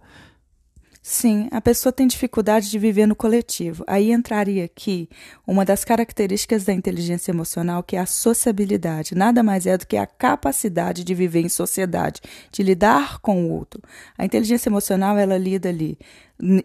Sim, 1.13 1.50
a 1.51 1.60
pessoa 1.60 1.91
tem 1.91 2.08
dificuldade 2.08 2.72
de 2.72 2.80
viver 2.80 3.06
no 3.06 3.18
coletivo. 3.18 3.84
Aí 3.86 4.13
entraria 4.13 4.63
aqui 4.63 5.10
uma 5.46 5.65
das 5.65 5.84
características 5.84 6.63
da 6.63 6.72
inteligência 6.72 7.32
emocional, 7.32 7.84
que 7.84 7.98
é 7.98 8.00
a 8.00 8.06
sociabilidade. 8.06 9.13
Nada 9.13 9.44
mais 9.44 9.68
é 9.68 9.77
do 9.77 9.86
que 9.86 9.98
a 9.98 10.08
capacidade 10.08 11.03
de 11.03 11.13
viver 11.13 11.41
em 11.41 11.50
sociedade, 11.50 12.22
de 12.50 12.63
lidar 12.63 13.20
com 13.20 13.44
o 13.44 13.51
outro. 13.51 13.82
A 14.18 14.24
inteligência 14.24 14.70
emocional, 14.70 15.18
ela 15.18 15.38
lida 15.38 15.68
ali 15.68 16.00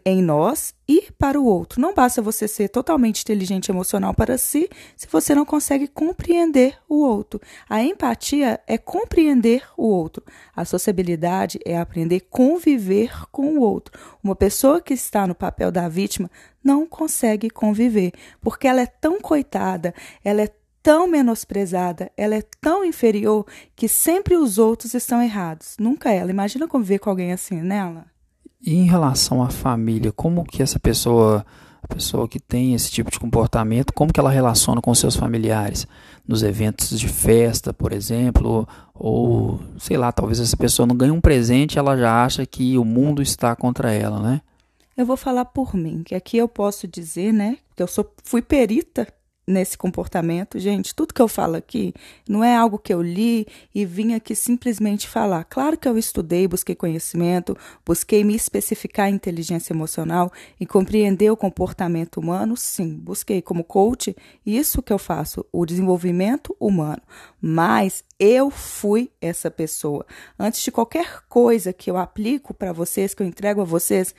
em 0.04 0.23
nós 0.23 0.75
e 0.88 1.11
para 1.18 1.38
o 1.38 1.45
outro. 1.45 1.80
Não 1.80 1.95
basta 1.95 2.23
você 2.23 2.49
ser 2.49 2.68
totalmente 2.68 3.21
inteligente 3.21 3.71
emocional 3.71 4.14
para 4.14 4.38
si 4.38 4.68
se 4.97 5.06
você 5.11 5.35
não 5.35 5.45
consegue 5.45 5.87
compreender 5.87 6.78
o 6.88 6.97
outro. 6.97 7.40
A 7.68 7.83
empatia 7.83 8.61
é 8.66 8.78
compreender 8.78 9.62
o 9.76 9.87
outro. 9.87 10.25
A 10.54 10.64
sociabilidade 10.64 11.59
é 11.64 11.76
aprender 11.76 12.16
a 12.16 12.30
conviver 12.30 13.12
com 13.30 13.59
o 13.59 13.61
outro. 13.61 13.99
Uma 14.23 14.35
pessoa 14.35 14.80
que 14.80 14.95
está 14.95 15.26
no 15.26 15.35
papel 15.35 15.71
da 15.71 15.88
vítima 15.88 16.30
não 16.64 16.87
consegue 16.87 17.50
conviver, 17.50 18.12
porque 18.40 18.66
ela 18.66 18.80
é 18.80 18.87
tão 18.87 19.21
coitada, 19.21 19.95
ela 20.25 20.42
é 20.42 20.49
tão 20.83 21.06
menosprezada, 21.06 22.11
ela 22.16 22.37
é 22.37 22.42
tão 22.61 22.85
inferior 22.85 23.45
que 23.75 23.88
sempre 23.88 24.37
os 24.37 24.56
outros 24.56 24.95
estão 24.95 25.21
errados, 25.23 25.76
nunca 25.78 26.12
ela. 26.12 26.30
Imagina 26.30 26.68
conviver 26.68 27.00
com 27.00 27.11
alguém 27.11 27.33
assim, 27.33 27.61
né, 27.61 28.04
e 28.66 28.75
em 28.75 28.85
relação 28.85 29.42
à 29.44 29.49
família, 29.49 30.11
como 30.11 30.44
que 30.44 30.61
essa 30.61 30.80
pessoa, 30.80 31.46
a 31.80 31.87
pessoa 31.87 32.26
que 32.26 32.40
tem 32.40 32.75
esse 32.75 32.90
tipo 32.90 33.12
de 33.12 33.20
comportamento, 33.20 33.92
como 33.94 34.12
que 34.12 34.18
ela 34.18 34.28
relaciona 34.28 34.82
com 34.82 34.92
seus 34.92 35.14
familiares? 35.14 35.87
Nos 36.26 36.42
eventos 36.42 36.99
de 36.99 37.06
festa, 37.06 37.73
por 37.73 37.92
exemplo, 37.92 38.66
ou 38.92 39.61
sei 39.78 39.96
lá, 39.96 40.11
talvez 40.11 40.40
essa 40.40 40.56
pessoa 40.56 40.85
não 40.85 40.96
ganhe 40.96 41.12
um 41.12 41.20
presente, 41.20 41.78
ela 41.78 41.96
já 41.96 42.25
acha 42.25 42.44
que 42.44 42.76
o 42.76 42.85
mundo 42.85 43.23
está 43.23 43.54
contra 43.54 43.92
ela, 43.92 44.18
né? 44.18 44.40
Eu 44.96 45.06
vou 45.06 45.16
falar 45.16 45.44
por 45.44 45.75
mim, 45.75 46.02
que 46.02 46.14
aqui 46.14 46.37
eu 46.37 46.49
posso 46.49 46.88
dizer, 46.88 47.32
né, 47.32 47.58
que 47.76 47.82
eu 47.82 47.87
sou, 47.87 48.11
fui 48.25 48.42
perita 48.42 49.06
nesse 49.47 49.79
comportamento. 49.79 50.59
Gente, 50.59 50.95
tudo 50.95 51.15
que 51.15 51.23
eu 51.23 51.29
falo 51.29 51.55
aqui 51.55 51.95
não 52.29 52.43
é 52.43 52.57
algo 52.57 52.79
que 52.79 52.93
eu 52.93 53.00
li 53.00 53.47
e 53.75 53.85
vim 53.85 54.15
aqui 54.15 54.35
simplesmente 54.35 55.09
falar. 55.09 55.45
Claro 55.45 55.79
que 55.79 55.88
eu 55.88 55.97
estudei, 55.97 56.49
busquei 56.49 56.75
conhecimento, 56.75 57.57
busquei 57.85 58.25
me 58.25 58.35
especificar 58.35 59.09
em 59.09 59.15
inteligência 59.15 59.73
emocional 59.73 60.33
e 60.59 60.67
compreender 60.67 61.31
o 61.31 61.37
comportamento 61.37 62.19
humano, 62.19 62.57
sim, 62.57 62.95
busquei 62.95 63.41
como 63.41 63.62
coach, 63.62 64.17
isso 64.45 64.83
que 64.83 64.93
eu 64.93 64.99
faço, 64.99 65.47
o 65.53 65.65
desenvolvimento 65.65 66.57
humano. 66.59 67.03
Mas 67.41 68.03
eu 68.19 68.50
fui 68.50 69.11
essa 69.21 69.50
pessoa. 69.50 70.05
Antes 70.38 70.62
de 70.62 70.73
qualquer 70.73 71.23
coisa 71.29 71.73
que 71.73 71.91
eu 71.91 71.97
aplico 71.97 72.53
para 72.53 72.73
vocês, 72.73 73.15
que 73.15 73.23
eu 73.23 73.26
entrego 73.26 73.61
a 73.61 73.65
vocês, 73.65 74.15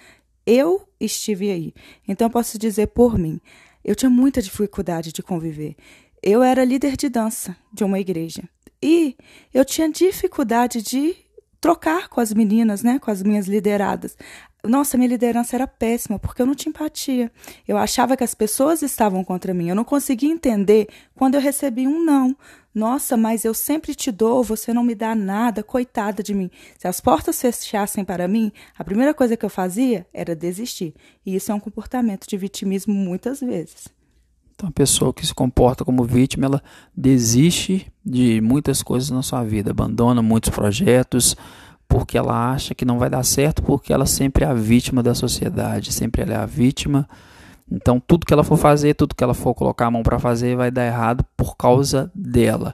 eu 0.46 0.88
estive 1.00 1.52
aí. 1.52 1.74
Então 2.08 2.28
eu 2.28 2.32
posso 2.32 2.58
dizer 2.58 2.88
por 2.88 3.18
mim. 3.18 3.42
Eu 3.88 3.96
tinha 3.96 4.10
muita 4.10 4.42
dificuldade 4.42 5.14
de 5.14 5.24
conviver. 5.24 5.78
Eu 6.22 6.44
era 6.44 6.66
líder 6.66 6.98
de 6.98 7.08
dança 7.08 7.56
de 7.72 7.86
uma 7.86 7.98
igreja 7.98 8.44
e 8.84 9.16
eu 9.54 9.64
tinha 9.64 9.90
dificuldade 9.90 10.82
de 10.82 11.16
trocar 11.62 12.10
com 12.10 12.20
as 12.20 12.34
meninas, 12.34 12.84
né, 12.84 13.00
com 13.00 13.10
as 13.10 13.24
minhas 13.24 13.48
lideradas. 13.48 14.18
Nossa, 14.62 14.98
minha 14.98 15.08
liderança 15.08 15.56
era 15.56 15.66
péssima 15.66 16.20
porque 16.20 16.42
eu 16.42 16.46
não 16.46 16.54
tinha 16.54 16.70
empatia. 16.70 17.32
Eu 17.66 17.78
achava 17.78 18.18
que 18.18 18.26
as 18.26 18.36
pessoas 18.36 18.82
estavam 18.82 19.24
contra 19.24 19.54
mim. 19.54 19.70
Eu 19.70 19.76
não 19.76 19.86
conseguia 19.86 20.34
entender 20.34 20.90
quando 21.16 21.36
eu 21.36 21.42
recebi 21.42 21.88
um 21.88 22.04
não. 22.04 22.36
Nossa, 22.78 23.18
mas 23.18 23.44
eu 23.44 23.56
sempre 23.56 23.96
te 23.96 24.12
dou, 24.12 24.44
você 24.44 24.72
não 24.72 24.84
me 24.84 24.94
dá 24.94 25.16
nada, 25.16 25.64
coitada 25.64 26.22
de 26.22 26.32
mim. 26.32 26.48
Se 26.78 26.88
as 26.88 27.02
portas 27.02 27.42
fechassem 27.42 28.06
para 28.06 28.28
mim, 28.28 28.52
a 28.78 28.84
primeira 28.84 29.16
coisa 29.16 29.36
que 29.36 29.44
eu 29.44 29.50
fazia 29.50 30.06
era 30.14 30.36
desistir. 30.36 30.94
E 31.26 31.36
isso 31.36 31.52
é 31.52 31.56
um 31.56 31.60
comportamento 31.60 32.28
de 32.28 32.38
vitimismo 32.38 32.94
muitas 32.94 33.40
vezes. 33.40 33.88
Então, 34.54 34.70
a 34.70 34.72
pessoa 34.72 35.12
que 35.12 35.26
se 35.26 35.34
comporta 35.34 35.84
como 35.84 36.04
vítima, 36.04 36.46
ela 36.46 36.64
desiste 36.96 37.92
de 38.06 38.40
muitas 38.42 38.84
coisas 38.84 39.10
na 39.10 39.24
sua 39.24 39.44
vida, 39.44 39.72
abandona 39.72 40.22
muitos 40.22 40.52
projetos, 40.52 41.36
porque 41.88 42.16
ela 42.16 42.52
acha 42.52 42.76
que 42.76 42.86
não 42.86 43.00
vai 43.00 43.10
dar 43.10 43.24
certo, 43.24 43.64
porque 43.64 43.92
ela 43.92 44.06
sempre 44.06 44.46
é 44.46 44.48
a 44.48 44.54
vítima 44.54 45.02
da 45.02 45.16
sociedade, 45.16 45.92
sempre 45.92 46.22
ela 46.22 46.34
é 46.34 46.38
a 46.38 46.46
vítima. 46.46 47.10
Então, 47.70 48.00
tudo 48.00 48.26
que 48.26 48.34
ela 48.34 48.44
for 48.44 48.58
fazer, 48.58 48.94
tudo 48.94 49.16
que 49.16 49.24
ela 49.24 49.34
for 49.34 49.54
colocar 49.54 49.88
a 49.88 49.92
mão 49.92 50.04
para 50.04 50.20
fazer, 50.20 50.56
vai 50.56 50.72
dar 50.72 50.86
errado 50.86 51.26
por 51.36 51.58
causa 51.58 52.12
dela. 52.16 52.74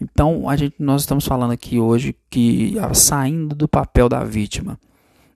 Então, 0.00 0.48
a 0.48 0.56
gente, 0.56 0.74
nós 0.78 1.02
estamos 1.02 1.26
falando 1.26 1.52
aqui 1.52 1.78
hoje 1.78 2.14
que 2.28 2.74
saindo 2.92 3.54
do 3.54 3.66
papel 3.66 4.08
da 4.08 4.22
vítima. 4.22 4.78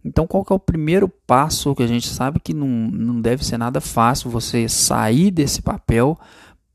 Então, 0.05 0.27
qual 0.27 0.45
que 0.45 0.53
é 0.53 0.57
o 0.57 0.61
primeiro 0.61 1.09
passo 1.09 1.75
que 1.75 1.83
a 1.83 1.87
gente 1.87 2.09
sabe 2.09 2.41
que 2.41 2.55
não, 2.55 2.67
não 2.67 3.21
deve 3.21 3.45
ser 3.45 3.59
nada 3.59 3.81
fácil 3.81 4.31
você 4.31 4.69
sair 4.69 5.31
desse 5.31 5.63
papel, 5.63 6.19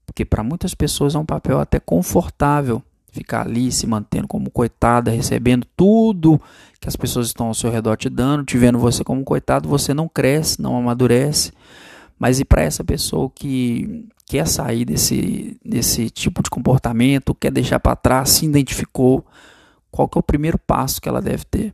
porque 0.05 0.24
para 0.24 0.44
muitas 0.44 0.74
pessoas 0.74 1.15
é 1.15 1.20
um 1.20 1.25
papel 1.25 1.60
até 1.60 1.79
confortável 1.79 2.82
ficar 3.12 3.48
ali 3.48 3.72
se 3.72 3.88
mantendo 3.88 4.27
como 4.27 4.51
coitada, 4.51 5.10
recebendo 5.10 5.65
tudo 5.75 6.39
que 6.82 6.88
as 6.88 6.96
pessoas 6.96 7.27
estão 7.27 7.48
ao 7.48 7.53
seu 7.53 7.72
redor 7.72 7.96
te 7.96 8.10
dando, 8.10 8.44
te 8.44 8.58
vendo 8.58 8.77
você 8.77 9.03
como 9.03 9.24
coitado, 9.24 9.70
você 9.70 9.94
não 9.94 10.08
cresce, 10.08 10.62
não 10.62 10.75
amadurece. 10.75 11.53
Mas 12.17 12.39
e 12.39 12.45
para 12.45 12.63
essa 12.63 12.84
pessoa 12.84 13.29
que 13.34 14.07
quer 14.25 14.48
sair 14.48 14.86
desse, 14.86 15.60
desse 15.63 16.10
tipo 16.10 16.41
de 16.41 16.50
comportamento, 16.50 17.36
quer 17.36 17.51
deixar 17.51 17.79
para 17.79 17.95
trás, 17.95 18.29
se 18.29 18.45
identificou, 18.45 19.25
qual 19.91 20.07
que 20.07 20.17
é 20.17 20.19
o 20.19 20.24
primeiro 20.24 20.57
passo 20.57 21.01
que 21.01 21.07
ela 21.07 21.22
deve 21.22 21.45
ter? 21.45 21.74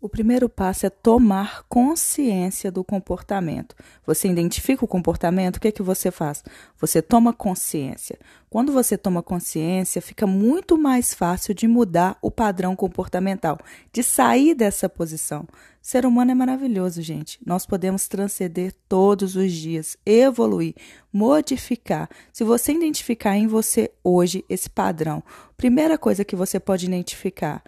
O 0.00 0.08
primeiro 0.08 0.48
passo 0.48 0.86
é 0.86 0.90
tomar 0.90 1.64
consciência 1.68 2.70
do 2.70 2.84
comportamento. 2.84 3.74
Você 4.06 4.28
identifica 4.28 4.84
o 4.84 4.88
comportamento, 4.88 5.56
o 5.56 5.60
que 5.60 5.66
é 5.66 5.72
que 5.72 5.82
você 5.82 6.12
faz? 6.12 6.44
Você 6.78 7.02
toma 7.02 7.32
consciência. 7.32 8.16
Quando 8.48 8.72
você 8.72 8.96
toma 8.96 9.24
consciência, 9.24 10.00
fica 10.00 10.24
muito 10.24 10.78
mais 10.78 11.12
fácil 11.12 11.52
de 11.52 11.66
mudar 11.66 12.16
o 12.22 12.30
padrão 12.30 12.76
comportamental, 12.76 13.58
de 13.92 14.04
sair 14.04 14.54
dessa 14.54 14.88
posição. 14.88 15.48
Ser 15.82 16.06
humano 16.06 16.30
é 16.30 16.34
maravilhoso, 16.34 17.02
gente. 17.02 17.40
Nós 17.44 17.66
podemos 17.66 18.06
transcender 18.06 18.72
todos 18.88 19.34
os 19.34 19.50
dias, 19.50 19.96
evoluir, 20.06 20.76
modificar. 21.12 22.08
Se 22.32 22.44
você 22.44 22.72
identificar 22.72 23.36
em 23.36 23.48
você 23.48 23.90
hoje 24.04 24.44
esse 24.48 24.70
padrão, 24.70 25.24
primeira 25.56 25.98
coisa 25.98 26.24
que 26.24 26.36
você 26.36 26.60
pode 26.60 26.86
identificar, 26.86 27.64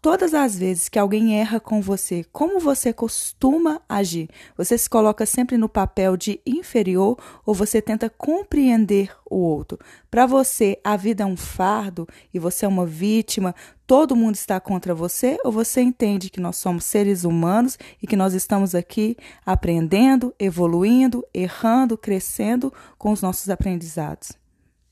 todas 0.00 0.34
as 0.34 0.58
vezes 0.58 0.88
que 0.88 0.98
alguém 0.98 1.38
erra 1.40 1.58
com 1.58 1.80
você, 1.80 2.24
como 2.32 2.60
você 2.60 2.92
costuma 2.92 3.80
agir? 3.88 4.28
Você 4.56 4.76
se 4.76 4.88
coloca 4.88 5.26
sempre 5.26 5.56
no 5.56 5.68
papel 5.68 6.16
de 6.16 6.40
inferior 6.46 7.18
ou 7.44 7.54
você 7.54 7.82
tenta 7.82 8.08
compreender 8.10 9.10
o 9.28 9.36
outro? 9.36 9.78
Para 10.10 10.26
você, 10.26 10.78
a 10.84 10.96
vida 10.96 11.22
é 11.22 11.26
um 11.26 11.36
fardo 11.36 12.06
e 12.32 12.38
você 12.38 12.64
é 12.64 12.68
uma 12.68 12.86
vítima, 12.86 13.54
todo 13.86 14.16
mundo 14.16 14.34
está 14.34 14.60
contra 14.60 14.94
você 14.94 15.38
ou 15.44 15.50
você 15.50 15.80
entende 15.80 16.30
que 16.30 16.40
nós 16.40 16.56
somos 16.56 16.84
seres 16.84 17.24
humanos 17.24 17.78
e 18.02 18.06
que 18.06 18.16
nós 18.16 18.34
estamos 18.34 18.74
aqui 18.74 19.16
aprendendo, 19.44 20.34
evoluindo, 20.38 21.24
errando, 21.34 21.98
crescendo 21.98 22.72
com 22.96 23.12
os 23.12 23.20
nossos 23.22 23.50
aprendizados? 23.50 24.32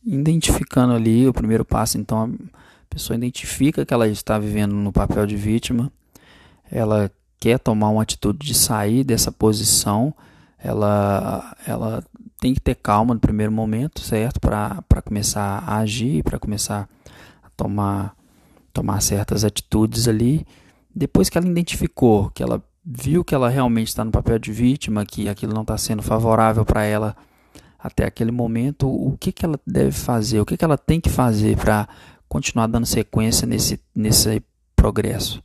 Identificando 0.04 0.94
ali 0.94 1.26
o 1.28 1.32
primeiro 1.32 1.64
passo, 1.64 1.98
então, 1.98 2.34
pessoa 2.88 3.16
identifica 3.16 3.84
que 3.84 3.94
ela 3.94 4.08
está 4.08 4.38
vivendo 4.38 4.74
no 4.74 4.92
papel 4.92 5.26
de 5.26 5.36
vítima, 5.36 5.92
ela 6.70 7.10
quer 7.40 7.58
tomar 7.58 7.88
uma 7.88 8.02
atitude 8.02 8.46
de 8.46 8.54
sair 8.54 9.04
dessa 9.04 9.30
posição, 9.30 10.14
ela, 10.58 11.56
ela 11.66 12.04
tem 12.40 12.54
que 12.54 12.60
ter 12.60 12.74
calma 12.74 13.14
no 13.14 13.20
primeiro 13.20 13.52
momento, 13.52 14.00
certo? 14.00 14.40
Para 14.40 14.82
começar 15.04 15.62
a 15.66 15.78
agir, 15.78 16.22
para 16.22 16.38
começar 16.38 16.88
a 17.42 17.50
tomar, 17.56 18.14
tomar 18.72 19.00
certas 19.00 19.44
atitudes 19.44 20.08
ali. 20.08 20.46
Depois 20.94 21.28
que 21.28 21.38
ela 21.38 21.46
identificou, 21.46 22.30
que 22.30 22.42
ela 22.42 22.62
viu 22.84 23.24
que 23.24 23.34
ela 23.34 23.48
realmente 23.48 23.88
está 23.88 24.04
no 24.04 24.10
papel 24.10 24.38
de 24.38 24.50
vítima, 24.50 25.04
que 25.04 25.28
aquilo 25.28 25.52
não 25.52 25.62
está 25.62 25.76
sendo 25.76 26.02
favorável 26.02 26.64
para 26.64 26.84
ela 26.84 27.16
até 27.78 28.04
aquele 28.04 28.32
momento, 28.32 28.88
o 28.88 29.16
que, 29.18 29.30
que 29.30 29.44
ela 29.44 29.58
deve 29.64 29.92
fazer, 29.92 30.40
o 30.40 30.46
que, 30.46 30.56
que 30.56 30.64
ela 30.64 30.76
tem 30.76 31.00
que 31.00 31.08
fazer 31.08 31.56
para 31.56 31.88
continuar 32.28 32.66
dando 32.66 32.86
sequência 32.86 33.46
nesse, 33.46 33.80
nesse 33.94 34.42
progresso? 34.76 35.42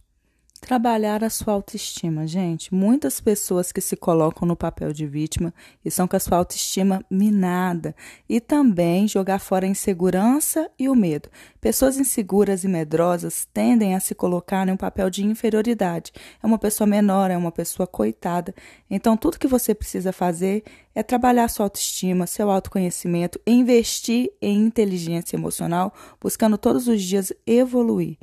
Trabalhar 0.63 1.25
a 1.25 1.29
sua 1.29 1.55
autoestima, 1.55 2.25
gente. 2.25 2.73
Muitas 2.73 3.19
pessoas 3.19 3.69
que 3.69 3.81
se 3.81 3.97
colocam 3.97 4.47
no 4.47 4.55
papel 4.55 4.93
de 4.93 5.05
vítima 5.05 5.53
estão 5.83 6.07
com 6.07 6.15
a 6.15 6.19
sua 6.21 6.37
autoestima 6.37 7.03
minada. 7.11 7.93
E 8.29 8.39
também 8.39 9.05
jogar 9.05 9.39
fora 9.39 9.65
a 9.65 9.69
insegurança 9.69 10.71
e 10.79 10.87
o 10.87 10.95
medo. 10.95 11.27
Pessoas 11.59 11.97
inseguras 11.97 12.63
e 12.63 12.69
medrosas 12.69 13.45
tendem 13.53 13.93
a 13.93 13.99
se 13.99 14.15
colocar 14.15 14.65
em 14.65 14.71
um 14.71 14.77
papel 14.77 15.09
de 15.09 15.25
inferioridade. 15.25 16.13
É 16.41 16.47
uma 16.47 16.57
pessoa 16.57 16.87
menor, 16.87 17.29
é 17.29 17.35
uma 17.35 17.51
pessoa 17.51 17.85
coitada. 17.85 18.55
Então, 18.89 19.17
tudo 19.17 19.37
que 19.37 19.47
você 19.47 19.75
precisa 19.75 20.13
fazer 20.13 20.63
é 20.95 21.03
trabalhar 21.03 21.49
sua 21.49 21.65
autoestima, 21.65 22.25
seu 22.25 22.49
autoconhecimento, 22.49 23.37
investir 23.45 24.31
em 24.41 24.61
inteligência 24.61 25.35
emocional, 25.35 25.93
buscando 26.21 26.57
todos 26.57 26.87
os 26.87 27.03
dias 27.03 27.33
evoluir. 27.45 28.17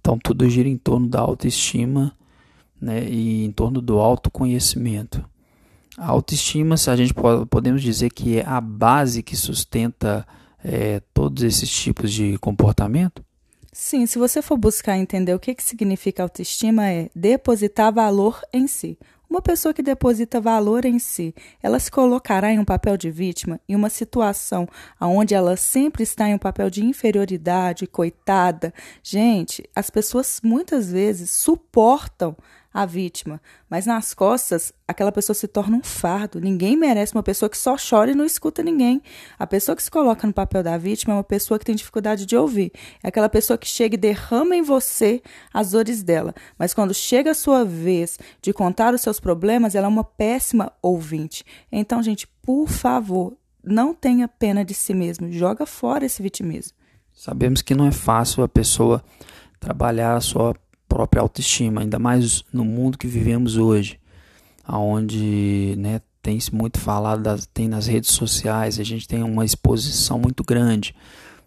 Então 0.00 0.18
tudo 0.18 0.48
gira 0.48 0.68
em 0.68 0.76
torno 0.76 1.08
da 1.08 1.20
autoestima 1.20 2.12
né, 2.80 3.04
e 3.08 3.44
em 3.44 3.52
torno 3.52 3.80
do 3.80 3.98
autoconhecimento. 3.98 5.24
A 5.96 6.08
autoestima, 6.08 6.76
se 6.76 6.90
a 6.90 6.96
gente 6.96 7.12
pode, 7.12 7.46
podemos 7.46 7.82
dizer 7.82 8.10
que 8.10 8.38
é 8.38 8.46
a 8.46 8.60
base 8.60 9.22
que 9.22 9.36
sustenta 9.36 10.26
é, 10.64 11.00
todos 11.12 11.42
esses 11.42 11.68
tipos 11.68 12.12
de 12.12 12.38
comportamento? 12.38 13.24
Sim, 13.72 14.06
se 14.06 14.18
você 14.18 14.40
for 14.40 14.56
buscar 14.56 14.96
entender 14.96 15.34
o 15.34 15.38
que, 15.38 15.54
que 15.54 15.62
significa 15.62 16.22
autoestima, 16.22 16.88
é 16.88 17.10
depositar 17.14 17.92
valor 17.92 18.40
em 18.52 18.66
si. 18.66 18.98
Uma 19.28 19.42
pessoa 19.42 19.74
que 19.74 19.82
deposita 19.82 20.40
valor 20.40 20.86
em 20.86 20.98
si, 20.98 21.34
ela 21.62 21.78
se 21.78 21.90
colocará 21.90 22.50
em 22.50 22.58
um 22.58 22.64
papel 22.64 22.96
de 22.96 23.10
vítima, 23.10 23.60
em 23.68 23.76
uma 23.76 23.90
situação 23.90 24.66
onde 24.98 25.34
ela 25.34 25.54
sempre 25.54 26.02
está 26.02 26.28
em 26.28 26.34
um 26.34 26.38
papel 26.38 26.70
de 26.70 26.82
inferioridade, 26.82 27.86
coitada. 27.86 28.72
Gente, 29.02 29.68
as 29.76 29.90
pessoas 29.90 30.40
muitas 30.42 30.90
vezes 30.90 31.30
suportam 31.30 32.34
a 32.78 32.86
vítima, 32.86 33.40
mas 33.68 33.86
nas 33.86 34.14
costas 34.14 34.72
aquela 34.86 35.10
pessoa 35.10 35.34
se 35.34 35.48
torna 35.48 35.76
um 35.76 35.82
fardo. 35.82 36.40
Ninguém 36.40 36.76
merece 36.76 37.12
uma 37.12 37.24
pessoa 37.24 37.50
que 37.50 37.58
só 37.58 37.74
chora 37.76 38.12
e 38.12 38.14
não 38.14 38.24
escuta 38.24 38.62
ninguém. 38.62 39.02
A 39.36 39.48
pessoa 39.48 39.74
que 39.74 39.82
se 39.82 39.90
coloca 39.90 40.24
no 40.24 40.32
papel 40.32 40.62
da 40.62 40.78
vítima 40.78 41.12
é 41.12 41.16
uma 41.16 41.24
pessoa 41.24 41.58
que 41.58 41.64
tem 41.64 41.74
dificuldade 41.74 42.24
de 42.24 42.36
ouvir. 42.36 42.70
É 43.02 43.08
aquela 43.08 43.28
pessoa 43.28 43.58
que 43.58 43.66
chega 43.66 43.96
e 43.96 43.98
derrama 43.98 44.54
em 44.54 44.62
você 44.62 45.20
as 45.52 45.72
dores 45.72 46.04
dela, 46.04 46.32
mas 46.56 46.72
quando 46.72 46.94
chega 46.94 47.32
a 47.32 47.34
sua 47.34 47.64
vez 47.64 48.16
de 48.40 48.52
contar 48.52 48.94
os 48.94 49.00
seus 49.00 49.18
problemas, 49.18 49.74
ela 49.74 49.88
é 49.88 49.90
uma 49.90 50.04
péssima 50.04 50.72
ouvinte. 50.80 51.44
Então, 51.72 52.00
gente, 52.00 52.28
por 52.40 52.68
favor, 52.68 53.36
não 53.60 53.92
tenha 53.92 54.28
pena 54.28 54.64
de 54.64 54.72
si 54.72 54.94
mesmo. 54.94 55.32
Joga 55.32 55.66
fora 55.66 56.06
esse 56.06 56.22
vitimismo. 56.22 56.76
Sabemos 57.12 57.60
que 57.60 57.74
não 57.74 57.88
é 57.88 57.92
fácil 57.92 58.44
a 58.44 58.48
pessoa 58.48 59.02
trabalhar 59.58 60.14
a 60.14 60.20
sua 60.20 60.54
própria 60.88 61.20
autoestima, 61.20 61.82
ainda 61.82 61.98
mais 61.98 62.42
no 62.52 62.64
mundo 62.64 62.98
que 62.98 63.06
vivemos 63.06 63.56
hoje, 63.56 64.00
aonde 64.64 65.74
né, 65.78 66.00
tem 66.22 66.40
se 66.40 66.54
muito 66.54 66.78
falado, 66.78 67.22
das, 67.22 67.46
tem 67.46 67.68
nas 67.68 67.86
redes 67.86 68.10
sociais, 68.10 68.80
a 68.80 68.84
gente 68.84 69.06
tem 69.06 69.22
uma 69.22 69.44
exposição 69.44 70.18
muito 70.18 70.42
grande. 70.42 70.94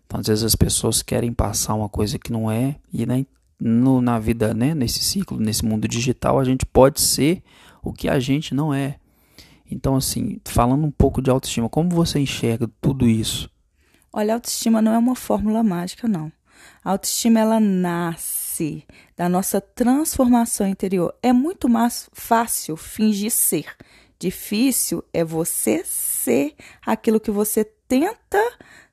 Então, 0.06 0.20
às 0.20 0.28
vezes 0.28 0.44
as 0.44 0.56
pessoas 0.56 1.02
querem 1.02 1.34
passar 1.34 1.74
uma 1.74 1.90
coisa 1.90 2.20
que 2.20 2.32
não 2.32 2.50
é, 2.52 2.76
e 2.94 3.06
né, 3.06 3.26
no, 3.60 4.02
na 4.02 4.20
vida, 4.20 4.54
né, 4.54 4.74
nesse 4.74 5.00
ciclo, 5.00 5.40
nesse 5.40 5.66
mundo 5.66 5.88
digital, 5.88 6.40
a 6.40 6.44
gente 6.44 6.66
pode 6.66 7.02
ser 7.02 7.44
o 7.84 7.92
que 7.92 8.08
a 8.08 8.20
gente 8.20 8.54
não 8.54 8.74
é. 8.74 8.98
Então, 9.70 9.96
assim, 9.96 10.40
falando 10.46 10.86
um 10.86 10.92
pouco 10.92 11.22
de 11.22 11.30
autoestima, 11.30 11.70
como 11.70 11.90
você 11.90 12.20
enxerga 12.20 12.70
tudo 12.82 13.08
isso? 13.08 13.50
Olha, 14.12 14.34
autoestima 14.34 14.82
não 14.82 14.92
é 14.94 14.98
uma 14.98 15.16
fórmula 15.16 15.64
mágica, 15.64 16.08
não. 16.08 16.32
A 16.84 16.92
autoestima, 16.92 17.40
ela 17.40 17.60
nasce 17.60 18.41
si, 18.62 18.86
da 19.18 19.28
nossa 19.28 19.60
transformação 19.60 20.68
interior. 20.68 21.16
É 21.24 21.34
muito 21.34 21.68
mais 21.68 22.08
fácil 22.14 22.78
fingir 22.78 23.32
ser. 23.32 23.66
Difícil 24.20 25.04
é 25.12 25.24
você 25.24 25.84
ser 25.84 26.54
aquilo 26.86 27.20
que 27.20 27.32
você 27.32 27.64
tenta 27.88 28.40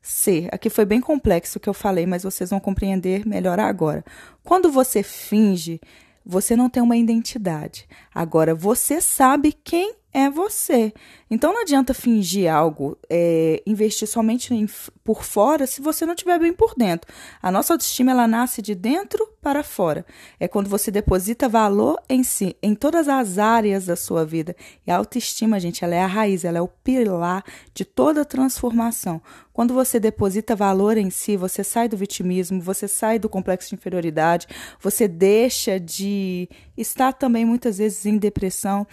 ser. 0.01 0.49
Aqui 0.51 0.71
foi 0.71 0.87
bem 0.87 1.03
complexo 1.03 1.59
o 1.59 1.61
que 1.61 1.69
eu 1.69 1.75
falei, 1.75 2.07
mas 2.07 2.23
vocês 2.23 2.49
vão 2.49 2.59
compreender 2.59 3.27
melhor 3.27 3.61
agora. 3.61 4.03
Quando 4.43 4.73
você 4.73 5.03
finge, 5.03 5.79
você 6.25 6.57
não 6.57 6.71
tem 6.71 6.83
uma 6.83 6.97
identidade. 6.97 7.87
Agora, 8.15 8.55
você 8.55 9.03
sabe 9.03 9.53
quem 9.53 9.97
é 10.13 10.31
você. 10.31 10.93
Então 11.31 11.53
não 11.53 11.61
adianta 11.61 11.93
fingir 11.93 12.53
algo, 12.53 12.97
é, 13.11 13.63
investir 13.67 14.09
somente 14.09 14.55
em, 14.55 14.67
por 15.05 15.23
fora 15.23 15.67
se 15.67 15.83
você 15.83 16.07
não 16.07 16.15
estiver 16.15 16.39
bem 16.39 16.53
por 16.53 16.75
dentro. 16.75 17.13
A 17.43 17.51
nossa 17.51 17.75
autoestima 17.75 18.13
ela 18.13 18.27
nasce 18.27 18.63
de 18.63 18.75
dentro 18.75 19.29
para 19.43 19.63
fora. 19.63 20.07
É 20.41 20.49
quando 20.49 20.71
você 20.71 20.91
deposita 20.91 21.49
valor 21.49 22.01
em 22.09 22.23
si, 22.23 22.57
em 22.63 22.75
todas 22.75 23.09
as 23.09 23.39
áreas 23.39 23.87
da 23.87 23.97
sua 23.97 24.25
vida. 24.25 24.57
E 24.87 24.91
a 24.91 24.97
autoestima, 24.97 25.61
gente, 25.61 25.85
ela 25.85 25.95
é 25.95 26.03
a 26.03 26.07
raiz, 26.07 26.45
ela 26.45 26.59
é 26.59 26.63
o 26.63 26.69
pilar 26.69 27.45
de 27.75 27.85
toda 27.85 28.25
transformação. 28.25 29.21
Quando 29.53 29.75
você 29.75 30.01
deposita 30.01 30.57
valor 30.57 30.97
em 30.97 31.11
si, 31.11 31.37
você 31.37 31.63
sai 31.63 31.89
do 31.89 31.97
vitimismo, 31.97 32.61
você 32.61 32.89
sai 32.89 33.19
do 33.19 33.29
complexo 33.29 33.69
de 33.69 33.75
inferioridade, 33.75 34.47
você 34.81 35.07
deixa 35.07 35.79
de 35.79 36.49
estar 36.77 37.13
também 37.13 37.45
muitas 37.45 37.79
vezes 37.79 38.07
em 38.07 38.17
depressão 38.17 38.87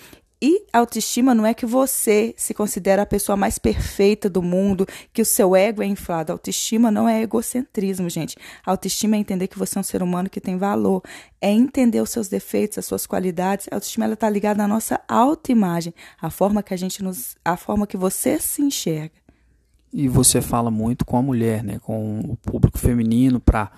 e 0.48 0.64
autoestima 0.72 1.34
não 1.34 1.44
é 1.44 1.56
que 1.56 1.66
você 1.66 2.36
se 2.38 2.54
considera 2.54 3.02
a 3.02 3.06
pessoa 3.06 3.36
mais 3.36 3.58
perfeita 3.58 4.30
do 4.30 4.44
mundo, 4.44 4.86
que 5.12 5.24
o 5.24 5.26
seu 5.26 5.56
ego 5.56 5.82
é 5.82 5.88
inflado. 5.88 6.32
Autoestima 6.32 6.92
não 6.92 7.10
é 7.10 7.24
egocentrismo, 7.24 8.08
gente. 8.12 8.38
Autoestima 8.64 9.16
é 9.16 9.20
entender 9.20 9.48
que 9.48 9.58
você 9.58 9.76
é 9.76 9.82
um 9.82 9.84
ser 9.84 10.04
humano 10.04 10.30
que 10.30 10.40
tem 10.40 10.56
valor, 10.56 11.02
é 11.42 11.50
entender 11.50 12.00
os 12.00 12.12
seus 12.12 12.28
defeitos, 12.28 12.78
as 12.78 12.86
suas 12.86 13.08
qualidades. 13.08 13.68
A 13.72 13.76
autoestima 13.76 14.06
está 14.06 14.30
ligada 14.30 14.64
à 14.64 14.68
nossa 14.68 15.02
autoimagem, 15.08 15.96
a 16.22 16.30
forma 16.30 16.62
que 16.62 16.76
a 16.76 16.78
gente 16.78 17.02
nos, 17.02 17.36
a 17.44 17.58
forma 17.58 17.88
que 17.88 17.98
você 17.98 18.40
se 18.40 18.62
enxerga. 18.62 19.16
E 19.92 20.08
você 20.08 20.44
fala 20.44 20.70
muito 20.70 21.04
com 21.06 21.18
a 21.18 21.24
mulher, 21.24 21.64
né, 21.64 21.80
com 21.80 22.20
o 22.20 22.38
público 22.38 22.78
feminino 22.78 23.40
para 23.40 23.72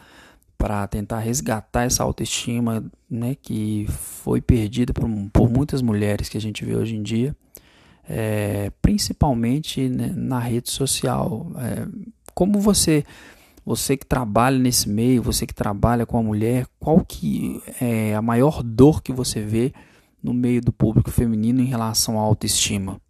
para 0.58 0.88
tentar 0.88 1.20
resgatar 1.20 1.84
essa 1.84 2.04
autoestima 2.04 2.84
né, 3.10 3.36
que 3.36 3.86
foi 3.90 4.42
perdida 4.42 4.94
por, 4.94 5.08
por 5.32 5.50
muitas 5.50 5.82
mulheres 5.82 6.30
que 6.30 6.38
a 6.38 6.42
gente 6.42 6.66
vê 6.66 6.76
hoje 6.76 6.96
em 6.96 7.04
dia, 7.04 7.36
é, 8.10 8.72
principalmente 8.82 9.88
né, 9.88 10.12
na 10.16 10.40
rede 10.40 10.70
social. 10.70 11.48
É, 11.58 11.88
como 12.34 12.60
você 12.60 13.04
você 13.68 13.98
que 13.98 14.06
trabalha 14.06 14.58
nesse 14.58 14.88
meio, 14.88 15.22
você 15.22 15.46
que 15.46 15.54
trabalha 15.54 16.06
com 16.06 16.18
a 16.18 16.24
mulher, 16.24 16.66
qual 16.80 17.04
que 17.04 17.62
é 17.82 18.16
a 18.16 18.22
maior 18.22 18.64
dor 18.64 19.04
que 19.04 19.12
você 19.12 19.42
vê 19.42 19.74
no 20.24 20.34
meio 20.34 20.62
do 20.62 20.72
público 20.72 21.12
feminino 21.12 21.60
em 21.60 21.66
relação 21.66 22.18
à 22.18 22.22
autoestima? 22.22 23.02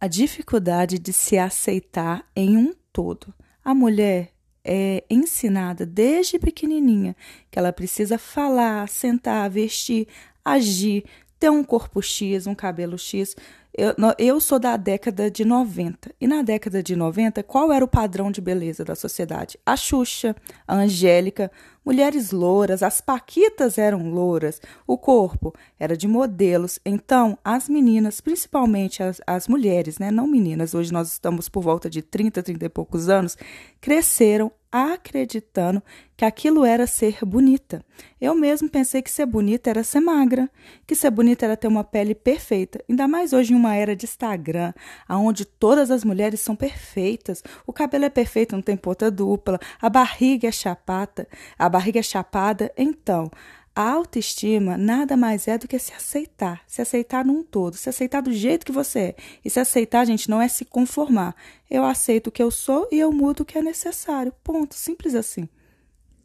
A 0.00 0.08
dificuldade 0.08 0.98
de 0.98 1.12
se 1.12 1.38
aceitar 1.38 2.24
em 2.34 2.56
um 2.56 2.74
todo. 2.92 3.32
A 3.64 3.72
mulher 3.72 4.33
é 4.64 5.04
ensinada 5.10 5.84
desde 5.84 6.38
pequenininha 6.38 7.14
que 7.50 7.58
ela 7.58 7.72
precisa 7.72 8.16
falar, 8.16 8.88
sentar, 8.88 9.50
vestir, 9.50 10.08
agir, 10.44 11.04
ter 11.38 11.50
um 11.50 11.62
corpo 11.62 12.00
X, 12.00 12.46
um 12.46 12.54
cabelo 12.54 12.98
X. 12.98 13.36
Eu, 13.76 13.94
eu 14.18 14.40
sou 14.40 14.58
da 14.58 14.76
década 14.76 15.30
de 15.30 15.44
90. 15.44 16.14
E 16.20 16.26
na 16.26 16.42
década 16.42 16.82
de 16.82 16.96
90, 16.96 17.42
qual 17.42 17.72
era 17.72 17.84
o 17.84 17.88
padrão 17.88 18.30
de 18.30 18.40
beleza 18.40 18.84
da 18.84 18.94
sociedade? 18.94 19.58
A 19.66 19.76
Xuxa, 19.76 20.34
a 20.66 20.76
Angélica, 20.76 21.50
mulheres 21.84 22.30
louras, 22.30 22.82
as 22.82 23.00
paquitas 23.00 23.78
eram 23.78 24.10
louras, 24.10 24.60
o 24.86 24.96
corpo 24.96 25.54
era 25.78 25.96
de 25.96 26.08
modelos. 26.08 26.78
Então, 26.84 27.38
as 27.44 27.68
meninas, 27.68 28.20
principalmente 28.20 29.02
as, 29.02 29.20
as 29.26 29.46
mulheres, 29.46 29.98
né, 29.98 30.10
não 30.10 30.26
meninas, 30.26 30.74
hoje 30.74 30.92
nós 30.92 31.08
estamos 31.08 31.48
por 31.48 31.62
volta 31.62 31.90
de 31.90 32.02
30, 32.02 32.42
30 32.42 32.64
e 32.64 32.68
poucos 32.68 33.08
anos, 33.08 33.36
cresceram 33.80 34.50
acreditando 34.74 35.80
que 36.16 36.24
aquilo 36.24 36.64
era 36.64 36.84
ser 36.84 37.18
bonita. 37.24 37.84
Eu 38.20 38.34
mesmo 38.34 38.68
pensei 38.68 39.02
que 39.02 39.10
ser 39.10 39.24
bonita 39.24 39.70
era 39.70 39.84
ser 39.84 40.00
magra, 40.00 40.50
que 40.84 40.96
ser 40.96 41.10
bonita 41.10 41.44
era 41.44 41.56
ter 41.56 41.68
uma 41.68 41.84
pele 41.84 42.12
perfeita, 42.12 42.82
ainda 42.88 43.06
mais 43.06 43.32
hoje 43.32 43.52
em 43.52 43.56
uma 43.56 43.76
era 43.76 43.94
de 43.94 44.04
Instagram, 44.04 44.72
onde 45.08 45.44
todas 45.44 45.92
as 45.92 46.02
mulheres 46.02 46.40
são 46.40 46.56
perfeitas. 46.56 47.40
O 47.64 47.72
cabelo 47.72 48.04
é 48.04 48.10
perfeito, 48.10 48.56
não 48.56 48.62
tem 48.62 48.76
ponta 48.76 49.12
dupla, 49.12 49.60
a 49.80 49.88
barriga 49.88 50.48
é 50.48 50.52
chapata, 50.52 51.28
a 51.56 51.68
barriga 51.74 52.02
chapada. 52.02 52.72
Então, 52.76 53.30
A 53.76 53.90
autoestima 53.90 54.78
nada 54.78 55.16
mais 55.16 55.48
é 55.48 55.58
do 55.58 55.66
que 55.66 55.80
se 55.80 55.92
aceitar, 55.92 56.62
se 56.64 56.80
aceitar 56.80 57.24
num 57.24 57.42
todo, 57.42 57.74
se 57.74 57.88
aceitar 57.88 58.22
do 58.22 58.32
jeito 58.32 58.64
que 58.64 58.70
você 58.70 58.98
é. 58.98 59.16
E 59.44 59.50
se 59.50 59.58
aceitar, 59.58 60.04
gente, 60.04 60.30
não 60.30 60.40
é 60.40 60.46
se 60.46 60.64
conformar. 60.64 61.34
Eu 61.68 61.84
aceito 61.84 62.28
o 62.28 62.30
que 62.30 62.42
eu 62.42 62.52
sou 62.52 62.86
e 62.92 63.00
eu 63.00 63.10
mudo 63.10 63.40
o 63.40 63.44
que 63.44 63.58
é 63.58 63.62
necessário. 63.62 64.32
Ponto. 64.44 64.76
Simples 64.76 65.16
assim. 65.16 65.48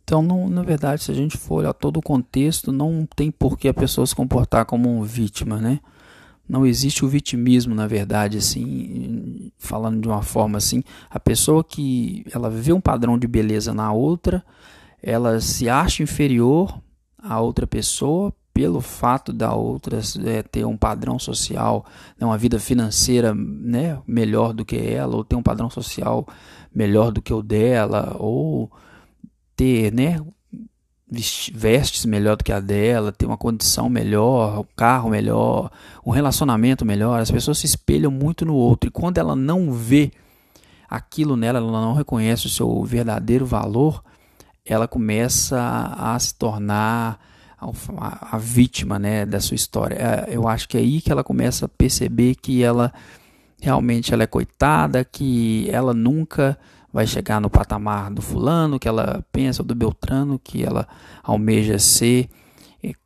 Então, 0.03 0.21
não, 0.21 0.47
na 0.47 0.61
verdade, 0.61 1.03
se 1.03 1.11
a 1.11 1.15
gente 1.15 1.37
for 1.37 1.55
olhar 1.55 1.73
todo 1.73 1.97
o 1.97 2.03
contexto, 2.03 2.71
não 2.71 3.07
tem 3.15 3.31
por 3.31 3.57
que 3.57 3.67
a 3.67 3.73
pessoa 3.73 4.05
se 4.05 4.15
comportar 4.15 4.65
como 4.65 5.03
vítima, 5.03 5.57
né? 5.57 5.79
Não 6.47 6.67
existe 6.67 7.03
o 7.03 7.07
vitimismo, 7.07 7.73
na 7.73 7.87
verdade, 7.87 8.37
assim, 8.37 9.51
falando 9.57 10.01
de 10.01 10.07
uma 10.07 10.21
forma 10.21 10.57
assim, 10.57 10.83
a 11.09 11.19
pessoa 11.19 11.63
que 11.63 12.25
ela 12.33 12.49
vê 12.49 12.73
um 12.73 12.81
padrão 12.81 13.19
de 13.19 13.27
beleza 13.27 13.71
na 13.71 13.91
outra, 13.91 14.43
ela 15.01 15.39
se 15.39 15.69
acha 15.69 16.03
inferior 16.03 16.81
à 17.17 17.39
outra 17.39 17.65
pessoa 17.65 18.33
pelo 18.53 18.81
fato 18.81 19.31
da 19.31 19.53
outra 19.53 20.01
é, 20.25 20.43
ter 20.43 20.65
um 20.65 20.75
padrão 20.75 21.17
social, 21.17 21.85
né, 22.19 22.25
uma 22.25 22.37
vida 22.37 22.59
financeira 22.59 23.33
né, 23.33 23.97
melhor 24.05 24.53
do 24.53 24.65
que 24.65 24.75
ela, 24.75 25.15
ou 25.15 25.23
ter 25.23 25.37
um 25.37 25.43
padrão 25.43 25.69
social 25.69 26.27
melhor 26.73 27.11
do 27.11 27.21
que 27.21 27.33
o 27.33 27.41
dela, 27.41 28.15
ou 28.19 28.69
ter 29.55 29.93
né, 29.93 30.19
vestes 31.53 32.05
melhor 32.05 32.35
do 32.35 32.43
que 32.43 32.51
a 32.51 32.59
dela, 32.59 33.11
ter 33.11 33.25
uma 33.25 33.37
condição 33.37 33.89
melhor, 33.89 34.59
um 34.59 34.65
carro 34.75 35.09
melhor, 35.09 35.71
um 36.05 36.11
relacionamento 36.11 36.85
melhor. 36.85 37.19
As 37.19 37.31
pessoas 37.31 37.57
se 37.57 37.65
espelham 37.65 38.11
muito 38.11 38.45
no 38.45 38.53
outro 38.53 38.89
e 38.89 38.91
quando 38.91 39.17
ela 39.17 39.35
não 39.35 39.71
vê 39.71 40.11
aquilo 40.89 41.35
nela, 41.35 41.59
ela 41.59 41.81
não 41.81 41.93
reconhece 41.93 42.45
o 42.45 42.49
seu 42.49 42.83
verdadeiro 42.83 43.45
valor, 43.45 44.03
ela 44.69 44.87
começa 44.87 45.59
a, 45.97 46.17
se 46.19 46.35
tornar 46.35 47.19
a, 47.59 48.35
a, 48.35 48.37
vítima 48.37 48.99
né, 48.99 49.25
da 49.25 49.39
sua 49.39 49.55
história. 49.55 49.95
É, 49.95 50.35
eu 50.35 50.47
acho 50.47 50.69
que 50.69 50.77
é 50.77 50.79
aí 50.79 51.01
que 51.01 51.11
ela 51.11 51.23
começa 51.23 51.65
a 51.65 51.69
perceber 51.69 52.35
que 52.35 52.63
ela 52.63 52.93
realmente 53.59 54.13
ela 54.13 54.23
é 54.23 54.27
coitada, 54.27 55.03
que 55.03 55.67
ela 55.71 55.93
nunca 55.93 56.57
vai 56.93 57.05
chegar 57.07 57.41
no 57.41 57.49
patamar 57.49 58.11
do 58.11 58.21
fulano 58.21 58.79
que 58.79 58.87
ela 58.87 59.25
pensa, 59.31 59.63
do 59.63 59.73
Beltrano 59.73 60.39
que 60.39 60.63
ela 60.63 60.87
almeja 61.23 61.79
ser. 61.79 62.29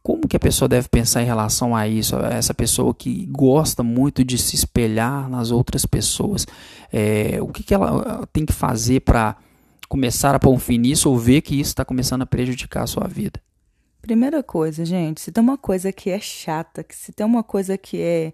Como 0.04 0.28
que 0.28 0.36
a 0.36 0.40
pessoa 0.40 0.68
deve 0.68 0.88
pensar 0.90 1.24
em 1.24 1.26
relação 1.26 1.76
a 1.76 1.88
isso? 1.88 2.16
Essa 2.18 2.54
pessoa 2.54 2.94
que 2.94 3.26
gosta 3.26 3.82
muito 3.82 4.24
de 4.24 4.38
se 4.38 4.56
espelhar 4.56 5.28
nas 5.30 5.50
outras 5.50 5.86
pessoas. 5.86 6.46
É, 6.92 7.40
o 7.42 7.48
que, 7.48 7.64
que 7.64 7.74
ela 7.74 8.28
tem 8.32 8.46
que 8.46 8.54
fazer 8.54 9.00
para 9.00 9.36
começar 9.94 10.34
a 10.34 10.40
pôr 10.40 10.52
um 10.52 10.58
fim 10.58 10.80
nisso 10.80 11.08
ou 11.08 11.16
ver 11.16 11.42
que 11.42 11.54
isso 11.54 11.70
está 11.70 11.86
começando 11.86 12.24
a 12.24 12.26
prejudicar 12.26 12.82
a 12.82 12.88
sua 12.88 13.08
vida? 13.08 13.40
Primeira 14.02 14.42
coisa, 14.42 14.84
gente, 14.84 15.22
se 15.22 15.32
tem 15.32 15.44
uma 15.44 15.56
coisa 15.56 15.92
que 15.92 16.10
é 16.10 16.20
chata, 16.20 16.84
que 16.84 16.96
se 16.96 17.12
tem 17.12 17.24
uma 17.24 17.44
coisa 17.44 17.78
que 17.78 18.02
é, 18.02 18.34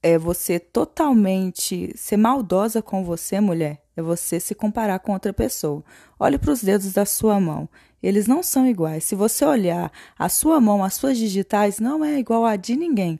é 0.00 0.16
você 0.16 0.60
totalmente 0.60 1.92
ser 1.96 2.16
maldosa 2.16 2.80
com 2.80 3.02
você, 3.04 3.40
mulher, 3.40 3.82
é 3.96 4.00
você 4.00 4.38
se 4.38 4.54
comparar 4.54 5.00
com 5.00 5.12
outra 5.12 5.32
pessoa. 5.32 5.82
Olhe 6.16 6.38
para 6.38 6.52
os 6.52 6.62
dedos 6.62 6.92
da 6.92 7.04
sua 7.04 7.40
mão. 7.40 7.68
Eles 8.00 8.28
não 8.28 8.40
são 8.40 8.64
iguais. 8.64 9.02
Se 9.02 9.16
você 9.16 9.44
olhar 9.44 9.90
a 10.16 10.28
sua 10.28 10.60
mão, 10.60 10.84
as 10.84 10.94
suas 10.94 11.18
digitais, 11.18 11.80
não 11.80 12.04
é 12.04 12.20
igual 12.20 12.44
a 12.44 12.54
de 12.54 12.76
ninguém. 12.76 13.18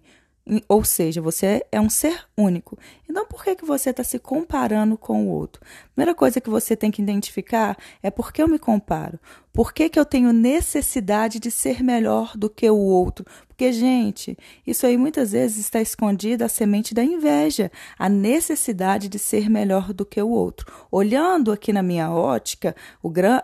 Ou 0.68 0.84
seja, 0.84 1.22
você 1.22 1.64
é 1.72 1.80
um 1.80 1.88
ser 1.88 2.26
único. 2.36 2.78
Então, 3.08 3.24
por 3.24 3.42
que, 3.42 3.56
que 3.56 3.64
você 3.64 3.90
está 3.90 4.04
se 4.04 4.18
comparando 4.18 4.98
com 4.98 5.26
o 5.26 5.30
outro? 5.30 5.62
Primeira 5.94 6.14
coisa 6.14 6.38
que 6.38 6.50
você 6.50 6.76
tem 6.76 6.90
que 6.90 7.00
identificar 7.00 7.78
é 8.02 8.10
por 8.10 8.30
que 8.30 8.42
eu 8.42 8.48
me 8.48 8.58
comparo. 8.58 9.18
Por 9.54 9.72
que, 9.72 9.88
que 9.88 9.98
eu 9.98 10.04
tenho 10.04 10.32
necessidade 10.32 11.38
de 11.38 11.50
ser 11.50 11.82
melhor 11.82 12.36
do 12.36 12.50
que 12.50 12.68
o 12.68 12.76
outro? 12.76 13.24
Porque, 13.48 13.72
gente, 13.72 14.36
isso 14.66 14.84
aí 14.84 14.96
muitas 14.96 15.30
vezes 15.30 15.58
está 15.58 15.80
escondida 15.80 16.44
a 16.44 16.48
semente 16.48 16.92
da 16.92 17.04
inveja, 17.04 17.70
a 17.96 18.08
necessidade 18.08 19.08
de 19.08 19.18
ser 19.18 19.48
melhor 19.48 19.92
do 19.92 20.04
que 20.04 20.20
o 20.20 20.28
outro. 20.28 20.66
Olhando 20.90 21.52
aqui 21.52 21.72
na 21.72 21.82
minha 21.82 22.10
ótica, 22.10 22.74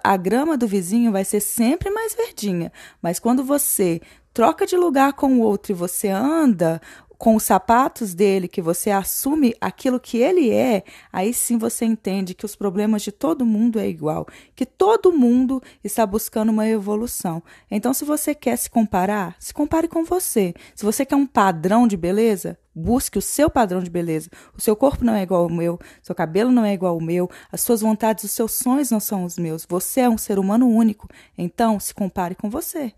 a 0.03 0.17
grama 0.17 0.59
do 0.59 0.67
vizinho 0.67 1.13
vai 1.13 1.25
ser 1.25 1.41
sempre 1.41 1.91
mais 1.91 2.13
verdinha. 2.13 2.73
Mas 3.01 3.21
quando 3.21 3.45
você 3.45 4.01
troca 4.33 4.67
de 4.67 4.77
lugar 4.77 5.13
com 5.13 5.35
o 5.35 5.41
outro 5.41 5.73
e 5.73 5.75
você 5.75 6.09
anda 6.09 6.81
com 7.21 7.37
os 7.37 7.43
sapatos 7.43 8.15
dele, 8.15 8.49
que 8.49 8.63
você 8.63 8.91
assume 8.91 9.55
aquilo 9.61 10.01
que 10.01 10.17
ele 10.17 10.51
é, 10.51 10.83
aí 11.13 11.35
sim 11.35 11.59
você 11.59 11.85
entende 11.85 12.33
que 12.33 12.47
os 12.47 12.57
problemas 12.57 13.03
de 13.03 13.13
todo 13.13 13.45
mundo 13.45 13.79
é 13.79 13.87
igual, 13.87 14.27
que 14.57 14.65
todo 14.65 15.13
mundo 15.13 15.63
está 15.85 16.07
buscando 16.07 16.49
uma 16.49 16.67
evolução. 16.67 17.43
Então, 17.71 17.93
se 17.93 18.07
você 18.07 18.35
quer 18.35 18.57
se 18.57 18.71
comparar, 18.71 19.37
se 19.39 19.53
compare 19.53 19.87
com 19.87 20.03
você. 20.03 20.55
Se 20.75 20.83
você 20.83 21.05
quer 21.05 21.17
um 21.17 21.27
padrão 21.27 21.87
de 21.87 21.95
beleza, 21.95 22.59
busque 22.75 23.19
o 23.19 23.23
seu 23.23 23.51
padrão 23.51 23.83
de 23.83 23.91
beleza. 23.91 24.31
O 24.57 24.61
seu 24.63 24.75
corpo 24.75 25.05
não 25.05 25.15
é 25.15 25.23
igual 25.23 25.43
ao 25.43 25.51
meu, 25.51 25.79
seu 26.03 26.15
cabelo 26.15 26.51
não 26.51 26.65
é 26.65 26.73
igual 26.73 26.95
ao 26.95 27.03
meu, 27.03 27.29
as 27.53 27.61
suas 27.61 27.83
vontades, 27.83 28.25
os 28.25 28.31
seus 28.31 28.53
sonhos 28.53 28.91
não 28.91 28.99
são 28.99 29.25
os 29.25 29.37
meus. 29.37 29.67
Você 29.69 30.01
é 30.01 30.09
um 30.09 30.17
ser 30.17 30.39
humano 30.39 30.67
único. 30.67 31.07
Então, 31.37 31.79
se 31.79 31.93
compare 31.93 32.35
com 32.35 32.49
você. 32.49 32.95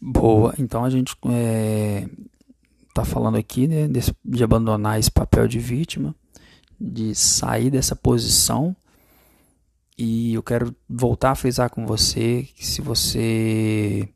Boa, 0.00 0.54
então 0.58 0.84
a 0.84 0.90
gente 0.90 1.16
é, 1.28 2.08
tá 2.94 3.04
falando 3.04 3.36
aqui 3.36 3.66
né, 3.66 3.88
desse, 3.88 4.14
de 4.24 4.44
abandonar 4.44 4.98
esse 4.98 5.10
papel 5.10 5.48
de 5.48 5.58
vítima, 5.58 6.14
de 6.80 7.14
sair 7.14 7.70
dessa 7.70 7.96
posição. 7.96 8.76
E 9.96 10.34
eu 10.34 10.42
quero 10.42 10.74
voltar 10.88 11.32
a 11.32 11.34
frisar 11.34 11.68
com 11.70 11.84
você 11.84 12.48
que 12.54 12.64
se 12.64 12.80
você 12.80 14.08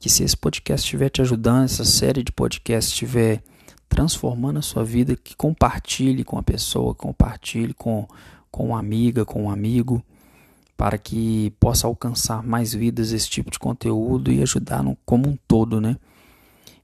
que 0.00 0.08
se 0.08 0.22
esse 0.22 0.36
podcast 0.36 0.84
estiver 0.84 1.10
te 1.10 1.20
ajudando, 1.20 1.64
essa 1.64 1.84
série 1.84 2.22
de 2.22 2.30
podcasts 2.30 2.92
estiver 2.92 3.42
transformando 3.88 4.58
a 4.58 4.62
sua 4.62 4.84
vida, 4.84 5.16
que 5.16 5.34
compartilhe 5.34 6.22
com 6.22 6.38
a 6.38 6.42
pessoa, 6.42 6.94
compartilhe 6.94 7.74
com, 7.74 8.06
com 8.50 8.68
uma 8.68 8.78
amiga, 8.78 9.24
com 9.24 9.44
um 9.44 9.50
amigo 9.50 10.02
para 10.78 10.96
que 10.96 11.52
possa 11.58 11.88
alcançar 11.88 12.40
mais 12.40 12.72
vidas 12.72 13.10
esse 13.10 13.28
tipo 13.28 13.50
de 13.50 13.58
conteúdo 13.58 14.32
e 14.32 14.40
ajudar 14.40 14.80
no, 14.80 14.96
como 15.04 15.28
um 15.28 15.36
todo, 15.48 15.80
né? 15.80 15.96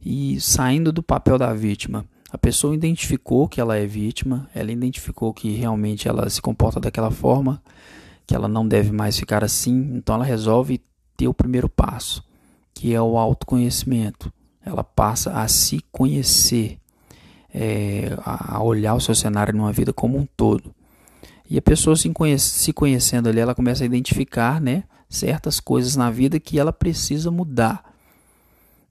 E 0.05 0.41
saindo 0.41 0.93
do 0.93 1.01
papel 1.01 1.39
da 1.39 1.55
vítima, 1.55 2.05
a 2.29 2.37
pessoa 2.37 2.75
identificou 2.75 3.47
que 3.49 3.61
ela 3.61 3.77
é 3.77 3.87
vítima, 3.87 4.51
ela 4.53 4.73
identificou 4.73 5.33
que 5.33 5.55
realmente 5.55 6.09
ela 6.09 6.29
se 6.29 6.43
comporta 6.43 6.81
daquela 6.81 7.13
forma, 7.13 7.63
que 8.27 8.35
ela 8.35 8.49
não 8.49 8.67
deve 8.67 8.91
mais 8.91 9.17
ficar 9.17 9.45
assim, 9.45 9.93
então 9.95 10.17
ela 10.17 10.25
resolve 10.25 10.83
ter 11.17 11.29
o 11.29 11.33
primeiro 11.33 11.69
passo, 11.69 12.25
que 12.75 12.93
é 12.93 13.01
o 13.01 13.17
autoconhecimento. 13.17 14.33
Ela 14.67 14.83
passa 14.83 15.35
a 15.35 15.47
se 15.47 15.81
conhecer, 15.93 16.81
é, 17.55 18.09
a 18.25 18.61
olhar 18.61 18.95
o 18.95 19.01
seu 19.01 19.15
cenário 19.15 19.55
numa 19.55 19.73
vida 19.73 19.93
como 19.93 20.19
um 20.19 20.27
todo. 20.37 20.75
E 21.49 21.59
a 21.59 21.63
pessoa 21.63 21.95
se, 21.97 22.11
se 22.39 22.73
conhecendo 22.73 23.29
ali, 23.29 23.39
ela 23.39 23.55
começa 23.55 23.85
a 23.85 23.87
identificar 23.87 24.61
né, 24.61 24.85
certas 25.09 25.61
coisas 25.61 25.95
na 25.97 26.11
vida 26.11 26.41
que 26.41 26.59
ela 26.59 26.73
precisa 26.73 27.31
mudar. 27.31 27.93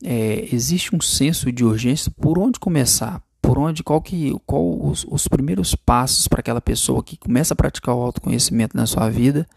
É, 0.04 0.48
existe 0.54 0.96
um 0.96 1.02
senso 1.02 1.52
de 1.52 1.64
urgência 1.64 2.12
por 2.12 2.38
onde 2.38 2.60
começar, 2.60 3.22
por 3.42 3.58
onde, 3.58 3.84
qual 3.84 4.02
que, 4.02 4.34
qual 4.46 4.86
os, 4.86 5.06
os 5.10 5.28
primeiros 5.28 5.76
passos 5.76 6.28
para 6.28 6.42
aquela 6.42 6.62
pessoa 6.62 7.04
que 7.04 7.18
começa 7.18 7.54
a 7.54 7.58
praticar 7.58 7.96
o 7.96 8.02
autoconhecimento 8.02 8.76
na 8.76 8.86
sua 8.86 9.10
vida 9.10 9.48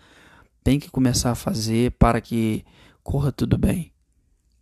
tem 0.63 0.81
que 0.81 0.91
começar 0.91 1.31
a 1.31 1.37
fazer 1.37 1.93
para 1.93 2.21
que 2.21 2.65
corra 3.03 3.31
tudo 3.31 3.57
bem. 3.57 3.93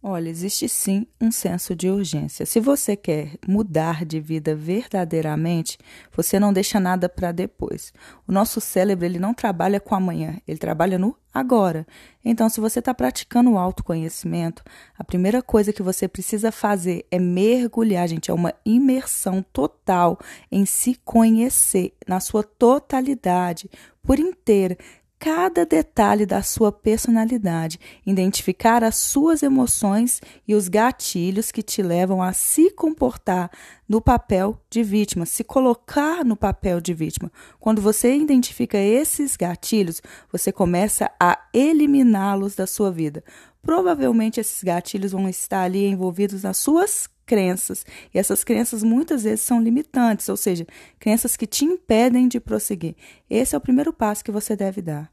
Olha, 0.06 0.28
existe 0.28 0.68
sim 0.68 1.06
um 1.18 1.32
senso 1.32 1.74
de 1.74 1.88
urgência. 1.88 2.44
Se 2.44 2.60
você 2.60 2.94
quer 2.94 3.38
mudar 3.48 4.04
de 4.04 4.20
vida 4.20 4.54
verdadeiramente, 4.54 5.78
você 6.14 6.38
não 6.38 6.52
deixa 6.52 6.78
nada 6.78 7.08
para 7.08 7.32
depois. 7.32 7.90
O 8.28 8.30
nosso 8.30 8.60
cérebro 8.60 9.06
ele 9.06 9.18
não 9.18 9.32
trabalha 9.32 9.80
com 9.80 9.94
amanhã, 9.94 10.38
ele 10.46 10.58
trabalha 10.58 10.98
no 10.98 11.16
agora. 11.32 11.86
Então, 12.22 12.50
se 12.50 12.60
você 12.60 12.80
está 12.80 12.92
praticando 12.92 13.52
o 13.52 13.58
autoconhecimento, 13.58 14.62
a 14.94 15.02
primeira 15.02 15.40
coisa 15.40 15.72
que 15.72 15.82
você 15.82 16.06
precisa 16.06 16.52
fazer 16.52 17.06
é 17.10 17.18
mergulhar, 17.18 18.06
gente, 18.06 18.30
é 18.30 18.34
uma 18.34 18.52
imersão 18.62 19.42
total 19.54 20.18
em 20.52 20.66
se 20.66 20.96
conhecer 21.02 21.94
na 22.06 22.20
sua 22.20 22.42
totalidade, 22.42 23.70
por 24.02 24.18
inteira 24.18 24.76
cada 25.24 25.64
detalhe 25.64 26.26
da 26.26 26.42
sua 26.42 26.70
personalidade, 26.70 27.80
identificar 28.04 28.84
as 28.84 28.96
suas 28.96 29.42
emoções 29.42 30.20
e 30.46 30.54
os 30.54 30.68
gatilhos 30.68 31.50
que 31.50 31.62
te 31.62 31.82
levam 31.82 32.22
a 32.22 32.34
se 32.34 32.70
comportar 32.70 33.50
no 33.88 34.02
papel 34.02 34.60
de 34.68 34.82
vítima, 34.82 35.24
se 35.24 35.42
colocar 35.42 36.26
no 36.26 36.36
papel 36.36 36.78
de 36.78 36.92
vítima. 36.92 37.32
Quando 37.58 37.80
você 37.80 38.14
identifica 38.14 38.76
esses 38.76 39.34
gatilhos, 39.34 40.02
você 40.30 40.52
começa 40.52 41.10
a 41.18 41.40
eliminá-los 41.54 42.54
da 42.54 42.66
sua 42.66 42.92
vida. 42.92 43.24
Provavelmente 43.62 44.40
esses 44.40 44.62
gatilhos 44.62 45.12
vão 45.12 45.26
estar 45.26 45.62
ali 45.62 45.86
envolvidos 45.86 46.42
nas 46.42 46.58
suas 46.58 47.08
crenças. 47.24 47.84
E 48.12 48.18
essas 48.18 48.44
crenças 48.44 48.82
muitas 48.82 49.24
vezes 49.24 49.40
são 49.40 49.62
limitantes, 49.62 50.28
ou 50.28 50.36
seja, 50.36 50.66
crenças 50.98 51.36
que 51.36 51.46
te 51.46 51.64
impedem 51.64 52.28
de 52.28 52.40
prosseguir. 52.40 52.94
Esse 53.28 53.54
é 53.54 53.58
o 53.58 53.60
primeiro 53.60 53.92
passo 53.92 54.24
que 54.24 54.30
você 54.30 54.54
deve 54.56 54.82
dar. 54.82 55.10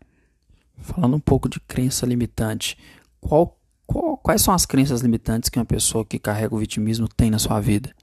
Falando 0.77 1.15
um 1.15 1.19
pouco 1.19 1.47
de 1.47 1.59
crença 1.59 2.05
limitante, 2.05 2.77
qual 3.19 3.57
quais 4.23 4.41
são 4.41 4.53
as 4.53 4.65
crenças 4.65 5.01
limitantes 5.01 5.49
que 5.49 5.59
uma 5.59 5.65
pessoa 5.65 6.05
que 6.05 6.17
carrega 6.17 6.55
o 6.55 6.59
vitimismo 6.59 7.09
tem 7.09 7.29
na 7.29 7.37
sua 7.37 7.59
vida? 7.59 7.93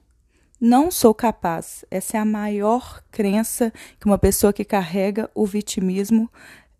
Não 0.61 0.91
sou 0.91 1.13
capaz. 1.13 1.83
Essa 1.89 2.17
é 2.17 2.19
a 2.19 2.25
maior 2.25 3.01
crença 3.09 3.73
que 3.99 4.05
uma 4.05 4.17
pessoa 4.17 4.53
que 4.53 4.63
carrega 4.63 5.29
o 5.33 5.45
vitimismo 5.45 6.29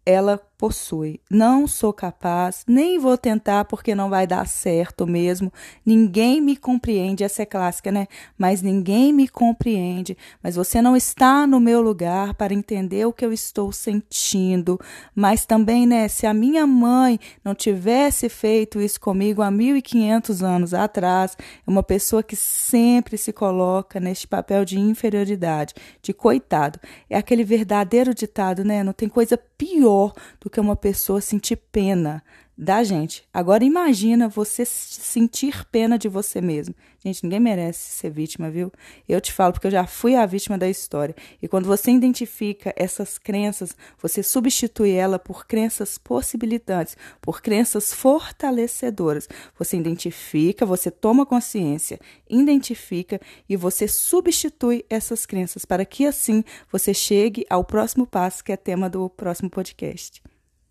ela 0.06 0.42
possui. 0.60 1.22
Não 1.32 1.66
sou 1.66 1.94
capaz, 1.94 2.66
nem 2.68 3.00
vou 3.00 3.18
tentar 3.18 3.64
porque 3.64 3.96
não 3.96 4.10
vai 4.10 4.28
dar 4.28 4.46
certo 4.46 5.08
mesmo. 5.08 5.54
Ninguém 5.86 6.42
me 6.42 6.58
compreende, 6.58 7.24
essa 7.24 7.44
é 7.44 7.46
clássica, 7.46 7.94
né? 7.94 8.08
Mas 8.38 8.62
ninguém 8.62 9.14
me 9.14 9.30
compreende. 9.30 10.18
Mas 10.44 10.58
você 10.58 10.82
não 10.82 10.98
está 10.98 11.48
no 11.48 11.62
meu 11.62 11.82
lugar 11.82 12.34
para 12.34 12.54
entender 12.54 13.06
o 13.06 13.14
que 13.14 13.24
eu 13.24 13.32
estou 13.32 13.72
sentindo. 13.72 14.78
Mas 15.16 15.46
também, 15.46 15.88
né, 15.88 16.10
se 16.10 16.28
a 16.28 16.34
minha 16.34 16.68
mãe 16.68 17.18
não 17.42 17.56
tivesse 17.56 18.28
feito 18.28 18.82
isso 18.82 19.00
comigo 19.00 19.42
há 19.42 19.50
1500 19.50 20.44
anos 20.44 20.74
atrás, 20.74 21.38
é 21.66 21.70
uma 21.70 21.84
pessoa 21.84 22.22
que 22.22 22.36
sempre 22.36 23.18
se 23.18 23.32
coloca 23.32 23.98
neste 23.98 24.28
papel 24.28 24.66
de 24.66 24.78
inferioridade, 24.78 25.74
de 26.02 26.12
coitado. 26.12 26.82
É 27.10 27.18
aquele 27.18 27.46
verdadeiro 27.46 28.14
ditado, 28.14 28.66
né? 28.66 28.84
Não 28.84 28.92
tem 28.92 29.08
coisa 29.08 29.38
pior 29.58 30.14
do 30.42 30.49
do 30.50 30.52
que 30.52 30.60
uma 30.60 30.76
pessoa 30.76 31.22
sentir 31.22 31.56
pena 31.56 32.24
da 32.58 32.84
gente. 32.84 33.24
Agora 33.34 33.64
imagina 33.64 34.28
você 34.28 34.66
sentir 34.66 35.64
pena 35.72 35.98
de 35.98 36.10
você 36.10 36.42
mesmo. 36.42 36.76
Gente, 37.02 37.24
ninguém 37.24 37.40
merece 37.40 37.92
ser 37.92 38.10
vítima, 38.10 38.50
viu? 38.50 38.70
Eu 39.08 39.22
te 39.22 39.32
falo 39.32 39.54
porque 39.54 39.68
eu 39.68 39.72
já 39.72 39.88
fui 39.88 40.16
a 40.16 40.26
vítima 40.26 40.58
da 40.58 40.68
história. 40.68 41.16
E 41.42 41.48
quando 41.48 41.68
você 41.68 41.90
identifica 41.92 42.74
essas 42.76 43.18
crenças, 43.18 43.78
você 44.02 44.22
substitui 44.22 44.92
ela 44.92 45.18
por 45.18 45.48
crenças 45.48 45.98
possibilitantes, 45.98 46.98
por 47.22 47.42
crenças 47.42 47.94
fortalecedoras. 47.94 49.30
Você 49.58 49.78
identifica, 49.78 50.66
você 50.66 50.92
toma 50.92 51.26
consciência, 51.26 51.98
identifica 52.30 53.22
e 53.48 53.56
você 53.56 53.88
substitui 53.88 54.84
essas 54.90 55.26
crenças 55.26 55.64
para 55.64 55.86
que 55.86 56.06
assim 56.06 56.44
você 56.70 56.94
chegue 56.94 57.46
ao 57.50 57.64
próximo 57.64 58.06
passo, 58.06 58.44
que 58.44 58.52
é 58.52 58.58
tema 58.58 58.90
do 58.90 59.10
próximo 59.10 59.50
podcast. 59.50 60.22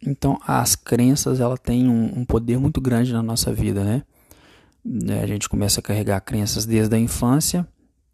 Então, 0.04 0.38
as 0.46 0.76
crenças 0.76 1.40
ela 1.40 1.56
têm 1.56 1.88
um, 1.88 2.20
um, 2.20 2.24
poder 2.24 2.58
muito 2.58 2.80
grande 2.80 3.12
na 3.12 3.22
nossa 3.22 3.52
vida, 3.52 3.82
né? 3.84 4.02
A 5.22 5.26
gente 5.26 5.48
começa 5.48 5.80
a 5.80 5.82
carregar 5.82 6.20
crenças 6.20 6.64
desde 6.64 6.94
a 6.94 6.98
infância 6.98 7.66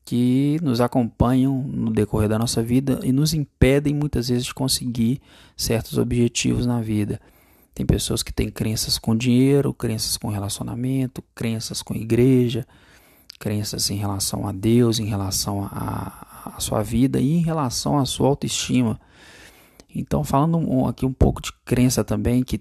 que 0.05 0.59
nos 0.63 0.81
acompanham 0.81 1.63
no 1.63 1.91
decorrer 1.91 2.29
da 2.29 2.39
nossa 2.39 2.63
vida 2.63 3.01
e 3.03 3.13
nos 3.13 3.33
impedem 3.33 3.95
muitas 3.95 4.29
vezes 4.29 4.45
de 4.45 4.55
conseguir 4.55 5.21
certos 5.57 5.99
objetivos 5.99 6.67
na 6.67 6.81
vida. 6.81 7.21
Tem 7.75 7.85
pessoas 7.85 8.23
que 8.23 8.33
têm 8.33 8.51
crenças 8.51 8.99
com 8.99 9.17
dinheiro, 9.17 9.73
crenças 9.73 10.17
com 10.17 10.29
relacionamento, 10.29 11.23
crenças 11.35 11.83
com 11.83 11.95
igreja, 11.95 12.67
crenças 13.39 13.91
em 13.91 13.97
relação 13.97 14.47
a 14.47 14.53
Deus, 14.53 14.99
em 14.99 15.07
relação 15.07 15.65
à 15.65 16.57
sua 16.59 16.83
vida 16.83 17.21
e 17.21 17.33
em 17.33 17.43
relação 17.43 17.99
à 17.99 18.07
sua 18.07 18.29
autoestima. 18.29 19.01
Então, 19.95 20.25
falando 20.25 20.87
aqui 20.87 21.07
um 21.07 21.13
pouco 21.13 21.41
de 21.41 21.53
crença 21.65 22.03
também, 22.03 22.43
que 22.43 22.61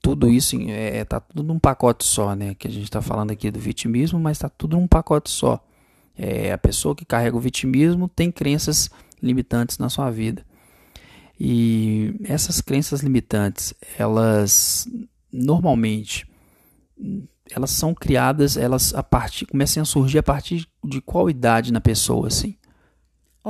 tudo 0.00 0.28
isso 0.28 0.56
está 0.56 0.72
é, 0.72 1.04
tá 1.04 1.20
tudo 1.20 1.42
num 1.42 1.58
pacote 1.58 2.04
só, 2.04 2.34
né? 2.34 2.54
Que 2.54 2.68
a 2.68 2.70
gente 2.70 2.84
está 2.84 3.00
falando 3.00 3.30
aqui 3.30 3.50
do 3.50 3.58
vitimismo, 3.58 4.18
mas 4.18 4.36
está 4.36 4.48
tudo 4.48 4.76
num 4.76 4.86
pacote 4.86 5.30
só. 5.30 5.62
É, 6.16 6.52
a 6.52 6.58
pessoa 6.58 6.94
que 6.94 7.04
carrega 7.04 7.36
o 7.36 7.40
vitimismo 7.40 8.08
tem 8.08 8.30
crenças 8.30 8.90
limitantes 9.22 9.78
na 9.78 9.88
sua 9.88 10.10
vida. 10.10 10.44
E 11.38 12.16
essas 12.24 12.60
crenças 12.60 13.00
limitantes, 13.00 13.72
elas 13.96 14.88
normalmente 15.32 16.26
elas 17.50 17.70
são 17.70 17.94
criadas, 17.94 18.56
elas 18.56 18.92
a 18.94 19.02
partir 19.02 19.46
começam 19.46 19.82
a 19.82 19.86
surgir 19.86 20.18
a 20.18 20.22
partir 20.22 20.66
de 20.84 21.00
qual 21.00 21.30
idade 21.30 21.72
na 21.72 21.80
pessoa 21.80 22.26
assim? 22.26 22.57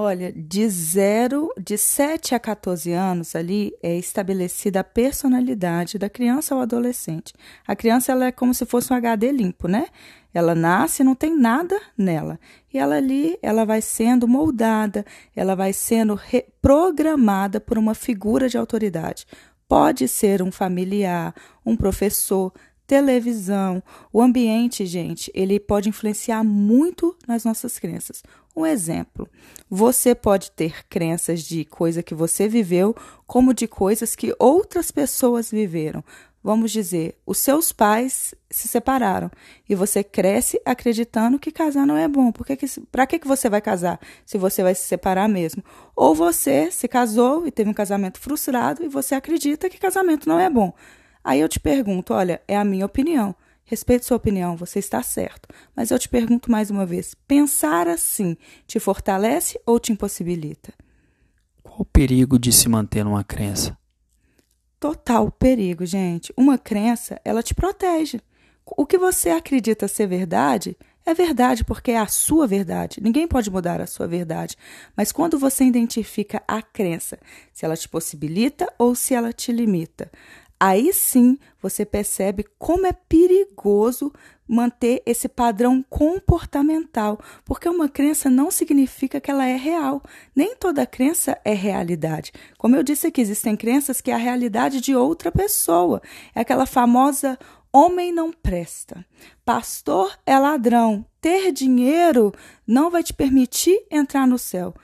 Olha, 0.00 0.32
de 0.32 0.68
0, 0.68 1.52
de 1.60 1.76
7 1.76 2.32
a 2.32 2.38
14 2.38 2.92
anos 2.92 3.34
ali 3.34 3.72
é 3.82 3.98
estabelecida 3.98 4.78
a 4.78 4.84
personalidade 4.84 5.98
da 5.98 6.08
criança 6.08 6.54
ou 6.54 6.60
adolescente. 6.60 7.34
A 7.66 7.74
criança 7.74 8.12
ela 8.12 8.26
é 8.26 8.30
como 8.30 8.54
se 8.54 8.64
fosse 8.64 8.92
um 8.92 8.96
HD 8.96 9.32
limpo, 9.32 9.66
né? 9.66 9.88
Ela 10.32 10.54
nasce, 10.54 11.02
não 11.02 11.16
tem 11.16 11.36
nada 11.36 11.80
nela. 11.96 12.38
E 12.72 12.78
ela 12.78 12.94
ali, 12.94 13.36
ela 13.42 13.64
vai 13.64 13.82
sendo 13.82 14.28
moldada, 14.28 15.04
ela 15.34 15.56
vai 15.56 15.72
sendo 15.72 16.16
programada 16.62 17.60
por 17.60 17.76
uma 17.76 17.92
figura 17.92 18.48
de 18.48 18.56
autoridade. 18.56 19.26
Pode 19.66 20.06
ser 20.06 20.42
um 20.42 20.52
familiar, 20.52 21.34
um 21.66 21.74
professor, 21.74 22.52
televisão, 22.88 23.82
o 24.10 24.22
ambiente, 24.22 24.86
gente, 24.86 25.30
ele 25.34 25.60
pode 25.60 25.90
influenciar 25.90 26.42
muito 26.42 27.14
nas 27.28 27.44
nossas 27.44 27.78
crenças. 27.78 28.22
Um 28.56 28.64
exemplo: 28.64 29.28
você 29.68 30.14
pode 30.14 30.50
ter 30.50 30.86
crenças 30.88 31.42
de 31.42 31.66
coisa 31.66 32.02
que 32.02 32.14
você 32.14 32.48
viveu, 32.48 32.96
como 33.26 33.52
de 33.52 33.68
coisas 33.68 34.16
que 34.16 34.34
outras 34.38 34.90
pessoas 34.90 35.50
viveram. 35.50 36.02
Vamos 36.42 36.70
dizer, 36.70 37.18
os 37.26 37.36
seus 37.38 37.72
pais 37.72 38.34
se 38.48 38.68
separaram 38.68 39.30
e 39.68 39.74
você 39.74 40.02
cresce 40.02 40.58
acreditando 40.64 41.38
que 41.38 41.50
casar 41.50 41.86
não 41.86 41.96
é 41.96 42.08
bom. 42.08 42.32
Porque 42.32 42.56
que, 42.56 42.66
para 42.90 43.06
que, 43.06 43.18
que 43.18 43.28
você 43.28 43.50
vai 43.50 43.60
casar 43.60 44.00
se 44.24 44.38
você 44.38 44.62
vai 44.62 44.74
se 44.74 44.86
separar 44.86 45.28
mesmo? 45.28 45.62
Ou 45.94 46.14
você 46.14 46.70
se 46.70 46.88
casou 46.88 47.46
e 47.46 47.50
teve 47.50 47.68
um 47.68 47.74
casamento 47.74 48.18
frustrado 48.18 48.82
e 48.82 48.88
você 48.88 49.14
acredita 49.14 49.68
que 49.68 49.78
casamento 49.78 50.26
não 50.26 50.40
é 50.40 50.48
bom. 50.48 50.72
Aí 51.22 51.40
eu 51.40 51.48
te 51.48 51.60
pergunto, 51.60 52.14
olha, 52.14 52.40
é 52.46 52.56
a 52.56 52.64
minha 52.64 52.86
opinião. 52.86 53.34
Respeito 53.64 54.06
sua 54.06 54.16
opinião, 54.16 54.56
você 54.56 54.78
está 54.78 55.02
certo. 55.02 55.48
Mas 55.76 55.90
eu 55.90 55.98
te 55.98 56.08
pergunto 56.08 56.50
mais 56.50 56.70
uma 56.70 56.86
vez: 56.86 57.14
pensar 57.26 57.86
assim 57.86 58.36
te 58.66 58.80
fortalece 58.80 59.60
ou 59.66 59.78
te 59.78 59.92
impossibilita? 59.92 60.72
Qual 61.62 61.80
o 61.80 61.84
perigo 61.84 62.38
de 62.38 62.50
se 62.50 62.66
manter 62.66 63.04
numa 63.04 63.22
crença? 63.22 63.76
Total 64.80 65.30
perigo, 65.30 65.84
gente. 65.84 66.32
Uma 66.34 66.56
crença, 66.56 67.20
ela 67.24 67.42
te 67.42 67.54
protege. 67.54 68.20
O 68.64 68.86
que 68.86 68.96
você 68.96 69.30
acredita 69.30 69.88
ser 69.88 70.06
verdade 70.06 70.76
é 71.04 71.14
verdade 71.14 71.64
porque 71.64 71.90
é 71.90 71.98
a 71.98 72.06
sua 72.06 72.46
verdade. 72.46 73.00
Ninguém 73.02 73.26
pode 73.26 73.50
mudar 73.50 73.80
a 73.80 73.86
sua 73.86 74.06
verdade. 74.06 74.56
Mas 74.96 75.10
quando 75.10 75.38
você 75.38 75.64
identifica 75.64 76.42
a 76.46 76.60
crença, 76.62 77.18
se 77.52 77.64
ela 77.64 77.76
te 77.76 77.88
possibilita 77.88 78.70
ou 78.78 78.94
se 78.94 79.14
ela 79.14 79.32
te 79.32 79.50
limita, 79.50 80.10
aí 80.58 80.92
sim 80.92 81.38
você 81.60 81.84
percebe 81.84 82.44
como 82.58 82.86
é 82.86 82.92
perigoso 82.92 84.12
manter 84.48 85.02
esse 85.04 85.28
padrão 85.28 85.84
comportamental, 85.90 87.20
porque 87.44 87.68
uma 87.68 87.88
crença 87.88 88.30
não 88.30 88.50
significa 88.50 89.20
que 89.20 89.30
ela 89.30 89.46
é 89.46 89.56
real. 89.56 90.02
Nem 90.34 90.56
toda 90.56 90.86
crença 90.86 91.38
é 91.44 91.52
realidade. 91.52 92.32
Como 92.56 92.74
eu 92.74 92.82
disse 92.82 93.06
aqui, 93.08 93.20
existem 93.20 93.54
crenças 93.54 94.00
que 94.00 94.10
é 94.10 94.14
a 94.14 94.18
realidade 94.18 94.80
de 94.80 94.96
outra 94.96 95.30
pessoa. 95.30 96.00
É 96.34 96.40
aquela 96.40 96.64
famosa 96.64 97.38
homem 97.70 98.10
não 98.10 98.32
presta. 98.32 99.04
Pastor 99.44 100.18
é 100.24 100.38
ladrão. 100.38 101.04
Ter 101.20 101.52
dinheiro 101.52 102.32
não 102.66 102.90
vai 102.90 103.02
te 103.02 103.12
permitir 103.12 103.84
entrar 103.90 104.26
no 104.26 104.38
céu. 104.38 104.74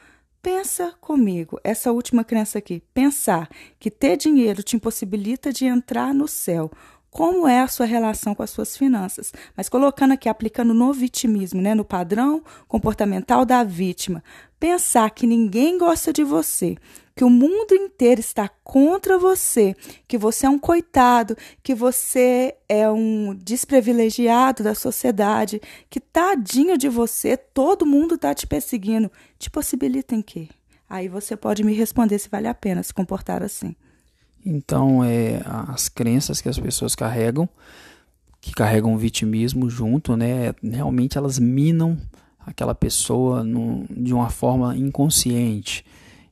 Pensa 0.44 0.92
comigo, 1.00 1.59
essa 1.64 1.90
última 1.90 2.22
crença 2.22 2.59
aqui, 2.59 2.83
pensar 2.92 3.48
que 3.80 3.90
ter 3.90 4.18
dinheiro 4.18 4.62
te 4.62 4.76
impossibilita 4.76 5.50
de 5.50 5.64
entrar 5.64 6.12
no 6.12 6.28
céu. 6.28 6.70
Como 7.14 7.46
é 7.46 7.61
a 7.61 7.68
sua 7.68 7.87
relação 7.87 8.35
com 8.35 8.42
as 8.42 8.50
suas 8.50 8.77
finanças? 8.77 9.33
Mas 9.57 9.68
colocando 9.68 10.14
aqui, 10.14 10.29
aplicando 10.29 10.74
no 10.74 10.92
vitimismo, 10.92 11.62
né, 11.62 11.72
no 11.72 11.85
padrão 11.85 12.42
comportamental 12.66 13.44
da 13.44 13.62
vítima. 13.62 14.20
Pensar 14.59 15.09
que 15.11 15.24
ninguém 15.24 15.79
gosta 15.79 16.12
de 16.12 16.24
você, 16.24 16.77
que 17.14 17.22
o 17.22 17.31
mundo 17.31 17.72
inteiro 17.72 18.18
está 18.20 18.50
contra 18.64 19.16
você, 19.16 19.77
que 20.09 20.18
você 20.18 20.46
é 20.46 20.50
um 20.50 20.59
coitado, 20.59 21.37
que 21.62 21.72
você 21.72 22.57
é 22.68 22.90
um 22.90 23.33
desprivilegiado 23.33 24.64
da 24.64 24.74
sociedade, 24.74 25.62
que 25.88 26.00
tadinho 26.00 26.77
de 26.77 26.88
você, 26.88 27.37
todo 27.37 27.87
mundo 27.87 28.16
está 28.16 28.35
te 28.35 28.44
perseguindo, 28.44 29.09
te 29.38 29.48
possibilita 29.48 30.16
em 30.16 30.20
quê? 30.20 30.48
Aí 30.90 31.07
você 31.07 31.37
pode 31.37 31.62
me 31.62 31.74
responder 31.74 32.18
se 32.18 32.29
vale 32.29 32.48
a 32.48 32.55
pena 32.55 32.83
se 32.83 32.92
comportar 32.92 33.40
assim. 33.40 33.77
Então, 34.44 35.02
é, 35.02 35.40
as 35.46 35.88
crenças 35.88 36.40
que 36.40 36.48
as 36.48 36.59
pessoas 36.59 36.94
carregam, 36.94 37.48
que 38.40 38.52
carregam 38.52 38.94
o 38.94 38.98
vitimismo 38.98 39.70
junto, 39.70 40.16
né, 40.16 40.54
realmente 40.62 41.16
elas 41.16 41.38
minam 41.38 41.96
aquela 42.46 42.74
pessoa 42.74 43.42
no, 43.42 43.87
de 43.90 44.12
uma 44.12 44.28
forma 44.28 44.76
inconsciente. 44.76 45.85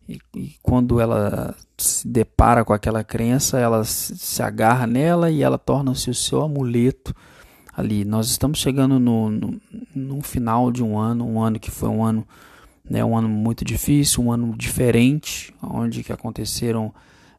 E, 0.06 0.18
e, 0.36 0.54
quando 0.62 1.00
ela 1.00 1.54
se 1.78 2.06
depara 2.06 2.64
com 2.64 2.72
aquela 2.74 3.02
crença, 3.02 3.58
ela 3.58 3.82
se 3.84 4.42
agarra 4.42 4.86
nela 4.86 5.30
e 5.30 5.42
ela 5.42 5.56
torna-se 5.56 6.10
o 6.10 6.14
seu 6.14 6.42
amuleto 6.42 7.14
ali. 7.74 8.04
Nós 8.04 8.28
estamos 8.28 8.58
chegando 8.58 8.98
no, 8.98 9.30
no, 9.30 9.60
no, 9.94 10.22
final 10.22 10.70
de 10.70 10.82
um 10.82 10.98
ano, 10.98 11.26
um 11.26 11.40
ano 11.40 11.58
que 11.58 11.70
foi 11.70 11.88
um 11.88 12.04
ano, 12.04 12.26
né, 12.88 13.02
um 13.02 13.16
ano 13.16 13.28
muito 13.28 13.64
difícil, 13.64 14.24
um 14.24 14.32
ano 14.32 14.54
diferente, 14.56 15.54
onde 15.62 16.04
que 16.04 16.12
aconteceram 16.12 16.92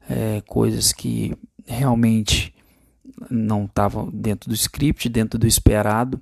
é, 0.10 0.42
coisas 0.42 0.92
que 0.92 1.36
realmente 1.66 2.54
não 3.30 3.66
estava 3.66 4.10
dentro 4.12 4.50
do 4.50 4.56
script, 4.56 5.08
dentro 5.10 5.40
do 5.40 5.48
esperado. 5.48 6.20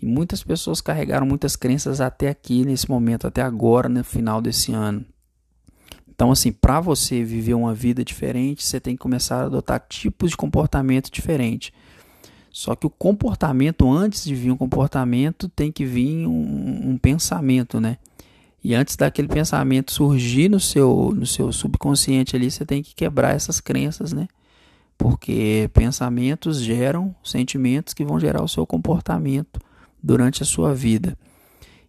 E 0.00 0.06
muitas 0.06 0.42
pessoas 0.42 0.80
carregaram 0.80 1.26
muitas 1.26 1.54
crenças 1.54 2.00
até 2.00 2.28
aqui, 2.28 2.64
nesse 2.64 2.90
momento, 2.90 3.26
até 3.26 3.42
agora, 3.42 3.88
no 3.88 4.02
final 4.02 4.40
desse 4.40 4.72
ano. 4.72 5.04
Então, 6.08 6.30
assim, 6.30 6.52
para 6.52 6.80
você 6.80 7.24
viver 7.24 7.54
uma 7.54 7.74
vida 7.74 8.04
diferente, 8.04 8.64
você 8.64 8.80
tem 8.80 8.94
que 8.94 9.02
começar 9.02 9.42
a 9.42 9.46
adotar 9.46 9.84
tipos 9.88 10.30
de 10.30 10.36
comportamento 10.36 11.10
diferente. 11.10 11.72
Só 12.50 12.76
que 12.76 12.86
o 12.86 12.90
comportamento, 12.90 13.90
antes 13.90 14.24
de 14.24 14.34
vir 14.34 14.50
um 14.50 14.56
comportamento, 14.56 15.48
tem 15.48 15.72
que 15.72 15.86
vir 15.86 16.26
um, 16.26 16.90
um 16.90 16.98
pensamento, 16.98 17.80
né? 17.80 17.96
E 18.64 18.74
antes 18.74 18.94
daquele 18.96 19.28
pensamento 19.28 19.92
surgir 19.92 20.48
no 20.48 20.60
seu, 20.60 21.12
no 21.16 21.26
seu 21.26 21.52
subconsciente 21.52 22.36
ali, 22.36 22.50
você 22.50 22.64
tem 22.64 22.82
que 22.82 22.94
quebrar 22.94 23.34
essas 23.34 23.60
crenças, 23.60 24.12
né? 24.12 24.28
Porque 24.96 25.68
pensamentos 25.74 26.62
geram 26.62 27.14
sentimentos 27.24 27.92
que 27.92 28.04
vão 28.04 28.20
gerar 28.20 28.42
o 28.42 28.48
seu 28.48 28.64
comportamento 28.64 29.60
durante 30.00 30.42
a 30.42 30.46
sua 30.46 30.72
vida. 30.72 31.18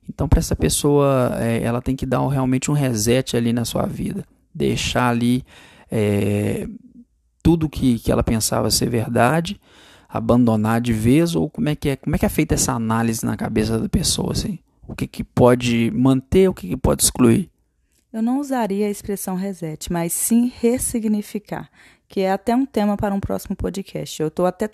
Então, 0.09 0.27
para 0.27 0.39
essa 0.39 0.55
pessoa, 0.55 1.33
é, 1.39 1.61
ela 1.61 1.81
tem 1.81 1.95
que 1.95 2.05
dar 2.05 2.27
realmente 2.27 2.71
um 2.71 2.73
reset 2.73 3.37
ali 3.37 3.53
na 3.53 3.65
sua 3.65 3.85
vida, 3.85 4.25
deixar 4.53 5.09
ali 5.09 5.45
é, 5.91 6.67
tudo 7.43 7.69
que, 7.69 7.99
que 7.99 8.11
ela 8.11 8.23
pensava 8.23 8.71
ser 8.71 8.89
verdade, 8.89 9.61
abandonar 10.09 10.81
de 10.81 10.91
vez, 10.91 11.35
ou 11.35 11.49
como 11.49 11.69
é 11.69 11.75
que 11.75 11.89
é, 11.89 11.95
como 11.95 12.15
é 12.15 12.19
que 12.19 12.25
é 12.25 12.29
feita 12.29 12.55
essa 12.55 12.73
análise 12.73 13.23
na 13.23 13.37
cabeça 13.37 13.79
da 13.79 13.87
pessoa, 13.87 14.31
assim? 14.31 14.57
O 14.87 14.95
que, 14.95 15.07
que 15.07 15.23
pode 15.23 15.91
manter, 15.91 16.49
o 16.49 16.53
que, 16.53 16.67
que 16.67 16.77
pode 16.77 17.03
excluir? 17.03 17.49
Eu 18.11 18.21
não 18.21 18.39
usaria 18.39 18.85
a 18.85 18.91
expressão 18.91 19.35
reset, 19.35 19.91
mas 19.91 20.13
sim 20.13 20.51
ressignificar, 20.59 21.69
que 22.07 22.21
é 22.21 22.31
até 22.31 22.55
um 22.55 22.65
tema 22.65 22.95
para 22.95 23.15
um 23.15 23.19
próximo 23.19 23.55
podcast. 23.55 24.21
Eu 24.21 24.27
estou 24.27 24.45
até 24.45 24.69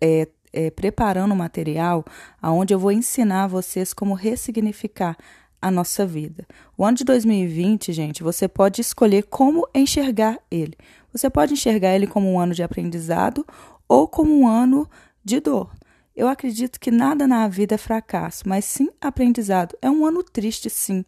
é, 0.00 0.28
é, 0.52 0.70
preparando 0.70 1.32
um 1.32 1.36
material 1.36 2.04
onde 2.42 2.72
eu 2.72 2.78
vou 2.78 2.92
ensinar 2.92 3.48
vocês 3.48 3.92
como 3.92 4.14
ressignificar 4.14 5.16
a 5.60 5.70
nossa 5.70 6.06
vida. 6.06 6.46
O 6.76 6.84
ano 6.84 6.96
de 6.96 7.04
2020, 7.04 7.92
gente, 7.92 8.22
você 8.22 8.46
pode 8.46 8.80
escolher 8.80 9.24
como 9.24 9.68
enxergar 9.74 10.38
ele. 10.50 10.76
Você 11.12 11.28
pode 11.28 11.54
enxergar 11.54 11.94
ele 11.94 12.06
como 12.06 12.30
um 12.30 12.38
ano 12.38 12.54
de 12.54 12.62
aprendizado 12.62 13.44
ou 13.88 14.06
como 14.06 14.32
um 14.32 14.46
ano 14.46 14.88
de 15.24 15.40
dor. 15.40 15.70
Eu 16.18 16.26
acredito 16.26 16.80
que 16.80 16.90
nada 16.90 17.28
na 17.28 17.46
vida 17.46 17.76
é 17.76 17.78
fracasso, 17.78 18.42
mas 18.44 18.64
sim 18.64 18.88
aprendizado. 19.00 19.78
É 19.80 19.88
um 19.88 20.04
ano 20.04 20.24
triste, 20.24 20.68
sim. 20.68 21.04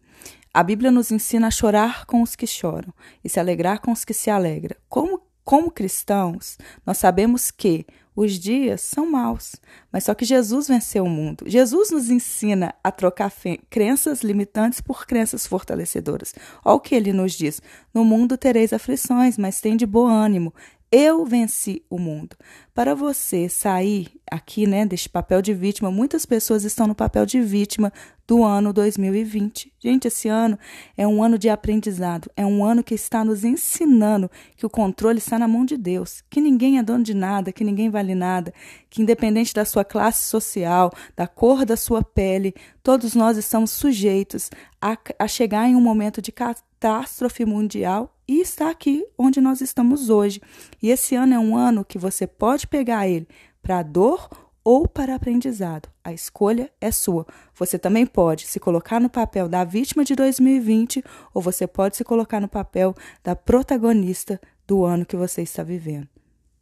A 0.53 0.63
Bíblia 0.63 0.89
nos 0.89 1.11
ensina 1.11 1.47
a 1.47 1.51
chorar 1.51 2.05
com 2.05 2.21
os 2.21 2.33
que 2.33 2.47
choram 2.47 2.93
e 3.21 3.27
se 3.27 3.37
alegrar 3.37 3.81
com 3.81 3.91
os 3.91 4.05
que 4.05 4.13
se 4.13 4.29
alegram. 4.29 4.77
Como, 4.87 5.21
como 5.43 5.69
cristãos, 5.69 6.57
nós 6.85 6.97
sabemos 6.97 7.51
que 7.51 7.85
os 8.15 8.39
dias 8.39 8.79
são 8.79 9.05
maus, 9.05 9.57
mas 9.91 10.05
só 10.05 10.13
que 10.13 10.23
Jesus 10.23 10.69
venceu 10.69 11.03
o 11.03 11.09
mundo. 11.09 11.43
Jesus 11.45 11.91
nos 11.91 12.09
ensina 12.09 12.73
a 12.81 12.89
trocar 12.89 13.33
crenças 13.69 14.21
limitantes 14.21 14.79
por 14.79 15.05
crenças 15.05 15.45
fortalecedoras. 15.45 16.33
Olha 16.63 16.75
o 16.75 16.79
que 16.79 16.95
ele 16.95 17.11
nos 17.11 17.33
diz: 17.33 17.61
No 17.93 18.05
mundo 18.05 18.37
tereis 18.37 18.71
aflições, 18.71 19.37
mas 19.37 19.59
tem 19.59 19.75
de 19.75 19.85
bom 19.85 20.07
ânimo. 20.07 20.53
Eu 20.93 21.25
venci 21.25 21.85
o 21.89 21.97
mundo. 21.97 22.35
Para 22.73 22.93
você 22.93 23.47
sair 23.47 24.11
aqui, 24.29 24.67
né, 24.67 24.85
deste 24.85 25.07
papel 25.07 25.41
de 25.41 25.53
vítima, 25.53 25.89
muitas 25.89 26.25
pessoas 26.25 26.65
estão 26.65 26.85
no 26.85 26.93
papel 26.93 27.25
de 27.25 27.39
vítima 27.39 27.93
do 28.27 28.43
ano 28.43 28.73
2020. 28.73 29.73
Gente, 29.79 30.09
esse 30.09 30.27
ano 30.27 30.59
é 30.97 31.07
um 31.07 31.23
ano 31.23 31.37
de 31.37 31.47
aprendizado, 31.47 32.29
é 32.35 32.45
um 32.45 32.61
ano 32.65 32.83
que 32.83 32.93
está 32.93 33.23
nos 33.23 33.45
ensinando 33.45 34.29
que 34.57 34.65
o 34.65 34.69
controle 34.69 35.19
está 35.19 35.39
na 35.39 35.47
mão 35.47 35.63
de 35.63 35.77
Deus, 35.77 36.25
que 36.29 36.41
ninguém 36.41 36.77
é 36.77 36.83
dono 36.83 37.05
de 37.05 37.13
nada, 37.13 37.53
que 37.53 37.63
ninguém 37.63 37.89
vale 37.89 38.13
nada, 38.13 38.53
que 38.89 39.01
independente 39.01 39.53
da 39.53 39.63
sua 39.63 39.85
classe 39.85 40.25
social, 40.25 40.91
da 41.15 41.25
cor 41.25 41.63
da 41.63 41.77
sua 41.77 42.03
pele, 42.03 42.53
todos 42.83 43.15
nós 43.15 43.37
estamos 43.37 43.71
sujeitos 43.71 44.49
a, 44.81 44.97
a 45.17 45.27
chegar 45.27 45.69
em 45.69 45.75
um 45.75 45.81
momento 45.81 46.21
de 46.21 46.33
catástrofe 46.33 47.45
mundial 47.45 48.13
e 48.31 48.39
está 48.39 48.69
aqui 48.69 49.05
onde 49.17 49.41
nós 49.41 49.59
estamos 49.59 50.09
hoje. 50.09 50.41
E 50.81 50.89
esse 50.89 51.15
ano 51.15 51.33
é 51.33 51.39
um 51.39 51.53
ano 51.53 51.83
que 51.83 51.97
você 51.97 52.25
pode 52.25 52.65
pegar 52.65 53.05
ele 53.05 53.27
para 53.61 53.83
dor 53.83 54.29
ou 54.63 54.87
para 54.87 55.15
aprendizado. 55.15 55.89
A 56.01 56.13
escolha 56.13 56.71
é 56.79 56.91
sua. 56.91 57.27
Você 57.55 57.77
também 57.77 58.05
pode 58.05 58.47
se 58.47 58.57
colocar 58.57 59.01
no 59.01 59.09
papel 59.09 59.49
da 59.49 59.65
vítima 59.65 60.05
de 60.05 60.15
2020 60.15 61.03
ou 61.33 61.41
você 61.41 61.67
pode 61.67 61.97
se 61.97 62.05
colocar 62.05 62.39
no 62.39 62.47
papel 62.47 62.95
da 63.21 63.35
protagonista 63.35 64.39
do 64.65 64.85
ano 64.85 65.05
que 65.05 65.17
você 65.17 65.41
está 65.41 65.61
vivendo. 65.61 66.07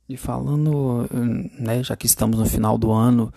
E 0.09 0.17
falando, 0.17 1.07
né, 1.59 1.83
já 1.83 1.95
que 1.95 2.07
estamos 2.07 2.39
no 2.39 2.47
final 2.47 2.79
do 2.79 2.91
ano, 2.91 3.31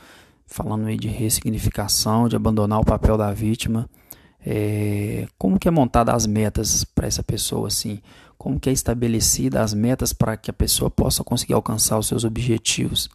falando 0.46 0.86
aí 0.86 0.96
de 0.96 1.08
ressignificação, 1.08 2.30
de 2.30 2.36
abandonar 2.36 2.80
o 2.80 2.84
papel 2.84 3.18
da 3.18 3.30
vítima, 3.30 3.90
é, 4.44 5.26
como 5.38 5.58
que 5.58 5.68
é 5.68 5.70
montada 5.70 6.12
as 6.12 6.26
metas 6.26 6.84
para 6.84 7.06
essa 7.06 7.22
pessoa 7.22 7.68
assim? 7.68 8.00
Como 8.36 8.58
que 8.58 8.68
é 8.68 8.72
estabelecida 8.72 9.62
as 9.62 9.72
metas 9.72 10.12
para 10.12 10.36
que 10.36 10.50
a 10.50 10.54
pessoa 10.54 10.90
possa 10.90 11.22
conseguir 11.22 11.54
alcançar 11.54 11.98
os 11.98 12.08
seus 12.08 12.24
objetivos? 12.24 13.08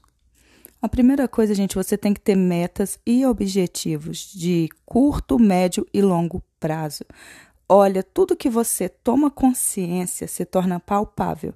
A 0.81 0.87
primeira 0.87 1.27
coisa, 1.27 1.55
gente, 1.55 1.75
você 1.75 1.97
tem 1.97 2.13
que 2.13 2.21
ter 2.21 2.35
metas 2.35 2.99
e 3.05 3.25
objetivos 3.25 4.31
de 4.31 4.69
curto, 4.85 5.39
médio 5.39 5.85
e 5.93 6.01
longo 6.01 6.41
prazo. 6.59 7.03
Olha, 7.67 8.01
tudo 8.01 8.37
que 8.37 8.49
você 8.49 8.87
toma 8.87 9.29
consciência 9.29 10.27
se 10.27 10.45
torna 10.45 10.79
palpável. 10.79 11.53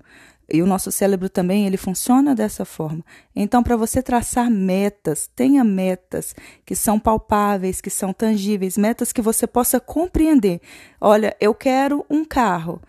E 0.54 0.62
o 0.62 0.68
nosso 0.68 0.92
cérebro 0.92 1.30
também, 1.30 1.66
ele 1.66 1.78
funciona 1.78 2.36
dessa 2.36 2.66
forma. 2.66 3.04
Então, 3.36 3.64
para 3.64 3.76
você 3.76 4.02
traçar 4.02 4.50
metas, 4.50 5.30
tenha 5.36 5.64
metas 5.64 6.36
que 6.66 6.76
são 6.76 7.00
palpáveis, 7.00 7.80
que 7.80 7.90
são 7.90 8.12
tangíveis, 8.12 8.78
metas 8.78 9.14
que 9.14 9.22
você 9.22 9.48
possa 9.48 9.80
compreender. 9.80 10.60
Olha, 11.00 11.36
eu 11.40 11.54
quero 11.54 12.06
um 12.10 12.26
carro. 12.26 12.82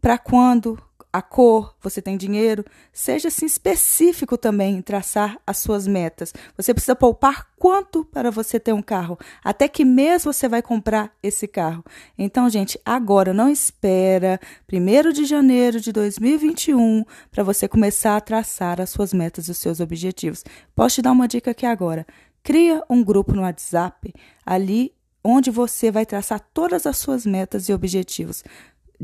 Para 0.00 0.18
quando? 0.18 0.78
A 1.14 1.22
cor, 1.22 1.76
você 1.80 2.02
tem 2.02 2.16
dinheiro, 2.16 2.64
seja 2.92 3.28
assim 3.28 3.46
específico 3.46 4.36
também 4.36 4.74
em 4.74 4.82
traçar 4.82 5.38
as 5.46 5.58
suas 5.58 5.86
metas. 5.86 6.34
Você 6.56 6.74
precisa 6.74 6.96
poupar 6.96 7.46
quanto 7.56 8.04
para 8.04 8.32
você 8.32 8.58
ter 8.58 8.72
um 8.72 8.82
carro? 8.82 9.16
Até 9.44 9.68
que 9.68 9.84
mês 9.84 10.24
você 10.24 10.48
vai 10.48 10.60
comprar 10.60 11.12
esse 11.22 11.46
carro? 11.46 11.84
Então, 12.18 12.50
gente, 12.50 12.80
agora 12.84 13.32
não 13.32 13.48
espera 13.48 14.40
1 14.68 15.12
de 15.12 15.24
janeiro 15.24 15.80
de 15.80 15.92
2021 15.92 17.04
para 17.30 17.44
você 17.44 17.68
começar 17.68 18.16
a 18.16 18.20
traçar 18.20 18.80
as 18.80 18.90
suas 18.90 19.12
metas 19.12 19.46
e 19.46 19.52
os 19.52 19.58
seus 19.58 19.78
objetivos. 19.78 20.42
Posso 20.74 20.96
te 20.96 21.02
dar 21.02 21.12
uma 21.12 21.28
dica 21.28 21.52
aqui 21.52 21.64
agora? 21.64 22.04
Cria 22.42 22.82
um 22.90 23.04
grupo 23.04 23.34
no 23.34 23.42
WhatsApp 23.42 24.12
ali 24.44 24.92
onde 25.22 25.48
você 25.48 25.92
vai 25.92 26.04
traçar 26.04 26.40
todas 26.52 26.86
as 26.86 26.96
suas 26.98 27.24
metas 27.24 27.68
e 27.68 27.72
objetivos 27.72 28.42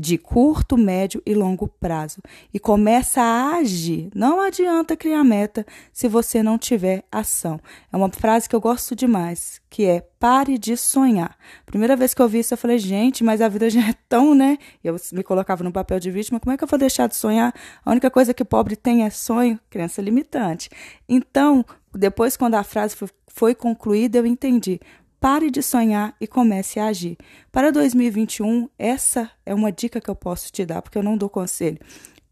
de 0.01 0.17
curto, 0.17 0.75
médio 0.75 1.21
e 1.23 1.35
longo 1.35 1.67
prazo 1.67 2.21
e 2.51 2.59
começa 2.59 3.21
a 3.21 3.57
agir. 3.57 4.09
Não 4.15 4.41
adianta 4.41 4.97
criar 4.97 5.23
meta 5.23 5.63
se 5.93 6.07
você 6.07 6.41
não 6.41 6.57
tiver 6.57 7.03
ação. 7.11 7.59
É 7.93 7.95
uma 7.95 8.09
frase 8.09 8.49
que 8.49 8.55
eu 8.55 8.59
gosto 8.59 8.95
demais, 8.95 9.61
que 9.69 9.85
é 9.85 10.01
pare 10.19 10.57
de 10.57 10.75
sonhar. 10.75 11.37
Primeira 11.67 11.95
vez 11.95 12.15
que 12.15 12.21
eu 12.21 12.27
vi 12.27 12.39
isso, 12.39 12.51
eu 12.51 12.57
falei, 12.57 12.79
gente, 12.79 13.23
mas 13.23 13.41
a 13.41 13.47
vida 13.47 13.69
já 13.69 13.89
é 13.89 13.93
tão, 14.09 14.33
né? 14.33 14.57
Eu 14.83 14.95
me 15.13 15.21
colocava 15.21 15.63
no 15.63 15.71
papel 15.71 15.99
de 15.99 16.09
vítima, 16.09 16.39
como 16.39 16.51
é 16.51 16.57
que 16.57 16.63
eu 16.63 16.67
vou 16.67 16.79
deixar 16.79 17.07
de 17.07 17.15
sonhar? 17.15 17.53
A 17.85 17.91
única 17.91 18.09
coisa 18.09 18.33
que 18.33 18.43
pobre 18.43 18.75
tem 18.75 19.03
é 19.03 19.09
sonho, 19.11 19.59
crença 19.69 20.01
limitante. 20.01 20.67
Então, 21.07 21.63
depois, 21.93 22.35
quando 22.35 22.55
a 22.55 22.63
frase 22.63 22.95
foi 23.27 23.53
concluída, 23.53 24.17
eu 24.17 24.25
entendi. 24.25 24.79
Pare 25.21 25.51
de 25.51 25.61
sonhar 25.61 26.15
e 26.19 26.25
comece 26.25 26.79
a 26.79 26.87
agir. 26.87 27.15
Para 27.51 27.71
2021, 27.71 28.67
essa 28.75 29.29
é 29.45 29.53
uma 29.53 29.71
dica 29.71 30.01
que 30.01 30.09
eu 30.09 30.15
posso 30.15 30.51
te 30.51 30.65
dar, 30.65 30.81
porque 30.81 30.97
eu 30.97 31.03
não 31.03 31.15
dou 31.15 31.29
conselho. 31.29 31.77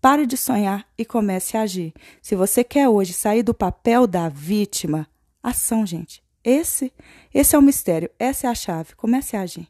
Pare 0.02 0.26
de 0.26 0.36
sonhar 0.36 0.88
e 0.98 1.06
comece 1.06 1.56
a 1.56 1.62
agir. 1.62 1.94
Se 2.20 2.36
você 2.36 2.64
quer 2.64 2.90
hoje 2.90 3.14
sair 3.14 3.44
do 3.44 3.54
papel 3.54 4.08
da 4.08 4.28
vítima, 4.28 5.06
ação, 5.44 5.86
gente. 5.86 6.24
Esse, 6.44 6.92
esse 7.32 7.56
é 7.56 7.60
o 7.60 7.62
mistério, 7.62 8.10
essa 8.18 8.48
é 8.48 8.50
a 8.50 8.56
chave. 8.56 8.96
Comece 8.96 9.38
a 9.38 9.42
agir. 9.42 9.68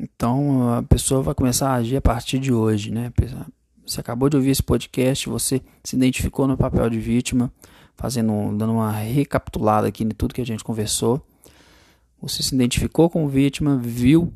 Então 0.00 0.72
a 0.72 0.82
pessoa 0.82 1.20
vai 1.20 1.34
começar 1.34 1.72
a 1.72 1.74
agir 1.74 1.96
a 1.96 2.00
partir 2.00 2.38
de 2.38 2.50
hoje, 2.50 2.90
né? 2.90 3.12
Você 3.84 4.00
acabou 4.00 4.30
de 4.30 4.36
ouvir 4.38 4.48
esse 4.48 4.62
podcast, 4.62 5.28
você 5.28 5.60
se 5.84 5.94
identificou 5.94 6.48
no 6.48 6.56
papel 6.56 6.88
de 6.88 6.98
vítima, 6.98 7.52
fazendo, 7.98 8.56
dando 8.56 8.72
uma 8.72 8.92
recapitulada 8.92 9.88
aqui 9.88 10.04
em 10.04 10.08
tudo 10.08 10.32
que 10.32 10.40
a 10.40 10.46
gente 10.46 10.64
conversou. 10.64 11.22
Você 12.20 12.42
se 12.42 12.54
identificou 12.54 13.08
como 13.08 13.28
vítima, 13.28 13.76
viu 13.76 14.32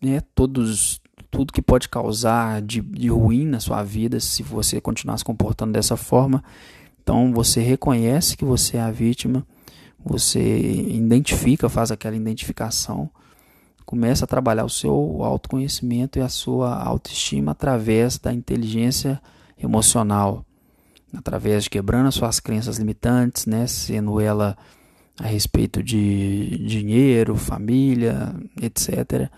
né, 0.00 0.20
todos, 0.34 1.00
tudo 1.30 1.52
que 1.52 1.62
pode 1.62 1.88
causar 1.88 2.62
de, 2.62 2.80
de 2.80 3.08
ruim 3.08 3.44
na 3.44 3.60
sua 3.60 3.82
vida 3.82 4.20
se 4.20 4.42
você 4.42 4.80
continuar 4.80 5.18
se 5.18 5.24
comportando 5.24 5.72
dessa 5.72 5.96
forma. 5.96 6.42
Então 7.02 7.32
você 7.32 7.60
reconhece 7.60 8.36
que 8.36 8.44
você 8.44 8.76
é 8.76 8.80
a 8.80 8.90
vítima, 8.90 9.46
você 10.04 10.40
identifica, 10.40 11.68
faz 11.68 11.90
aquela 11.90 12.16
identificação, 12.16 13.10
começa 13.84 14.24
a 14.24 14.28
trabalhar 14.28 14.64
o 14.64 14.70
seu 14.70 15.22
autoconhecimento 15.22 16.18
e 16.18 16.22
a 16.22 16.28
sua 16.28 16.76
autoestima 16.76 17.52
através 17.52 18.18
da 18.18 18.32
inteligência 18.32 19.20
emocional. 19.58 20.44
através 21.16 21.64
de 21.64 21.70
quebrando 21.70 22.08
as 22.08 22.14
suas 22.14 22.38
crenças 22.38 22.76
limitantes, 22.76 23.46
né, 23.46 23.66
sendo 23.66 24.20
ela 24.20 24.54
a 25.20 25.26
respeito 25.26 25.82
de 25.82 26.58
dinheiro, 26.58 27.34
família, 27.36 28.34
etc. 28.60 29.28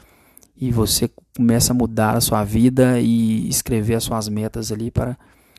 E 0.57 0.71
você 0.71 1.11
começa 1.37 1.73
a 1.73 1.77
mudar 1.77 2.17
a 2.17 2.21
sua 2.21 2.45
vida 2.45 3.01
e 3.01 3.49
escrever 3.49 3.95
as 3.95 4.05
suas 4.05 4.29
metas 4.29 4.71
ali 4.71 4.91
para 4.91 5.17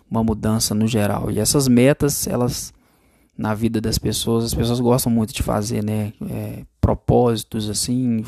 uma 0.10 0.24
mudança 0.24 0.76
no 0.76 0.86
geral. 0.86 1.32
E 1.32 1.40
essas 1.40 1.68
metas, 1.68 2.28
elas 2.28 2.74
na 3.38 3.56
vida 3.56 3.82
das 3.82 3.98
pessoas, 3.98 4.46
as 4.46 4.54
pessoas 4.54 4.80
gostam 4.80 5.12
muito 5.12 5.34
de 5.34 5.42
fazer, 5.42 5.84
né? 5.84 6.14
É, 6.30 6.64
propósitos 6.80 7.70
assim, 7.70 8.24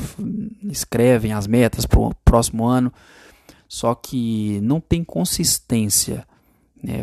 escrevem 0.64 1.34
as 1.34 1.46
metas 1.46 1.86
para 1.86 2.00
o 2.00 2.16
próximo 2.26 2.66
ano, 2.66 2.92
só 3.68 3.94
que 3.94 4.60
não 4.62 4.80
tem 4.80 5.04
consistência. 5.04 6.26
Né? 6.84 7.02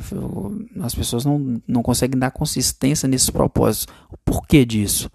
As 0.82 0.94
pessoas 0.94 1.24
não, 1.24 1.60
não 1.66 1.82
conseguem 1.82 2.18
dar 2.18 2.30
consistência 2.30 3.08
nesses 3.08 3.30
propósitos. 3.30 3.92
O 4.10 4.16
porquê 4.18 4.64
disso? 4.66 5.10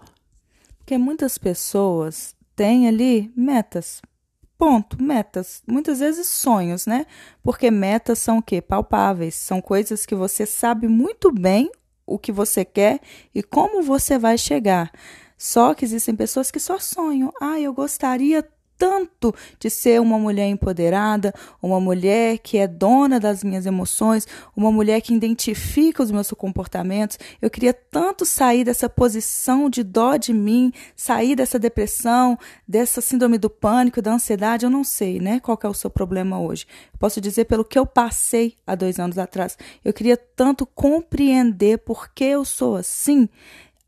Porque 0.78 0.98
muitas 0.98 1.38
pessoas 1.38 2.34
têm 2.56 2.88
ali 2.88 3.32
metas. 3.36 4.02
Ponto, 4.58 5.00
metas. 5.00 5.62
Muitas 5.66 6.00
vezes 6.00 6.26
sonhos, 6.26 6.86
né? 6.86 7.06
Porque 7.42 7.70
metas 7.70 8.18
são 8.18 8.38
o 8.38 8.42
quê? 8.42 8.60
Palpáveis. 8.60 9.34
São 9.34 9.60
coisas 9.60 10.04
que 10.04 10.14
você 10.14 10.44
sabe 10.46 10.88
muito 10.88 11.30
bem 11.30 11.70
o 12.06 12.18
que 12.18 12.32
você 12.32 12.64
quer 12.64 13.00
e 13.34 13.42
como 13.42 13.82
você 13.82 14.18
vai 14.18 14.38
chegar. 14.38 14.90
Só 15.36 15.74
que 15.74 15.84
existem 15.84 16.16
pessoas 16.16 16.50
que 16.50 16.58
só 16.58 16.78
sonham. 16.78 17.30
Ah, 17.40 17.60
eu 17.60 17.72
gostaria 17.72 18.42
tanto 18.78 19.34
de 19.58 19.70
ser 19.70 20.00
uma 20.00 20.18
mulher 20.18 20.48
empoderada, 20.48 21.32
uma 21.62 21.80
mulher 21.80 22.38
que 22.38 22.58
é 22.58 22.66
dona 22.66 23.18
das 23.18 23.42
minhas 23.42 23.66
emoções, 23.66 24.26
uma 24.54 24.70
mulher 24.70 25.00
que 25.00 25.14
identifica 25.14 26.02
os 26.02 26.10
meus 26.10 26.30
comportamentos. 26.32 27.18
Eu 27.40 27.50
queria 27.50 27.72
tanto 27.72 28.24
sair 28.24 28.64
dessa 28.64 28.88
posição 28.88 29.70
de 29.70 29.82
dó 29.82 30.16
de 30.16 30.32
mim, 30.32 30.72
sair 30.94 31.34
dessa 31.34 31.58
depressão, 31.58 32.38
dessa 32.66 33.00
síndrome 33.00 33.38
do 33.38 33.48
pânico, 33.48 34.02
da 34.02 34.12
ansiedade. 34.12 34.66
Eu 34.66 34.70
não 34.70 34.84
sei, 34.84 35.20
né? 35.20 35.40
Qual 35.40 35.58
é 35.62 35.68
o 35.68 35.74
seu 35.74 35.90
problema 35.90 36.38
hoje? 36.40 36.66
Posso 36.98 37.20
dizer 37.20 37.46
pelo 37.46 37.64
que 37.64 37.78
eu 37.78 37.86
passei 37.86 38.56
há 38.66 38.74
dois 38.74 38.98
anos 38.98 39.18
atrás. 39.18 39.56
Eu 39.84 39.92
queria 39.92 40.16
tanto 40.16 40.66
compreender 40.66 41.78
por 41.78 42.10
que 42.12 42.24
eu 42.24 42.44
sou 42.44 42.76
assim. 42.76 43.28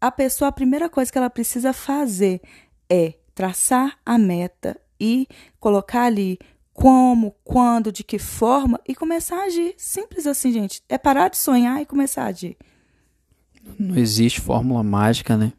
A 0.00 0.10
pessoa, 0.10 0.48
a 0.48 0.52
primeira 0.52 0.88
coisa 0.88 1.10
que 1.10 1.18
ela 1.18 1.28
precisa 1.28 1.72
fazer 1.72 2.40
é 2.88 3.14
traçar 3.38 3.96
a 4.04 4.18
meta 4.18 4.76
e 4.98 5.28
colocar 5.60 6.02
ali 6.02 6.40
como, 6.72 7.36
quando, 7.44 7.92
de 7.92 8.02
que 8.02 8.18
forma 8.18 8.80
e 8.84 8.96
começar 8.96 9.36
a 9.36 9.44
agir. 9.44 9.74
Simples 9.76 10.26
assim, 10.26 10.50
gente. 10.50 10.82
É 10.88 10.98
parar 10.98 11.28
de 11.28 11.36
sonhar 11.36 11.80
e 11.80 11.86
começar 11.86 12.24
a 12.24 12.26
agir. 12.26 12.56
Não 13.78 13.96
existe 13.96 14.40
fórmula 14.40 14.82
mágica, 14.82 15.36
né? 15.36 15.52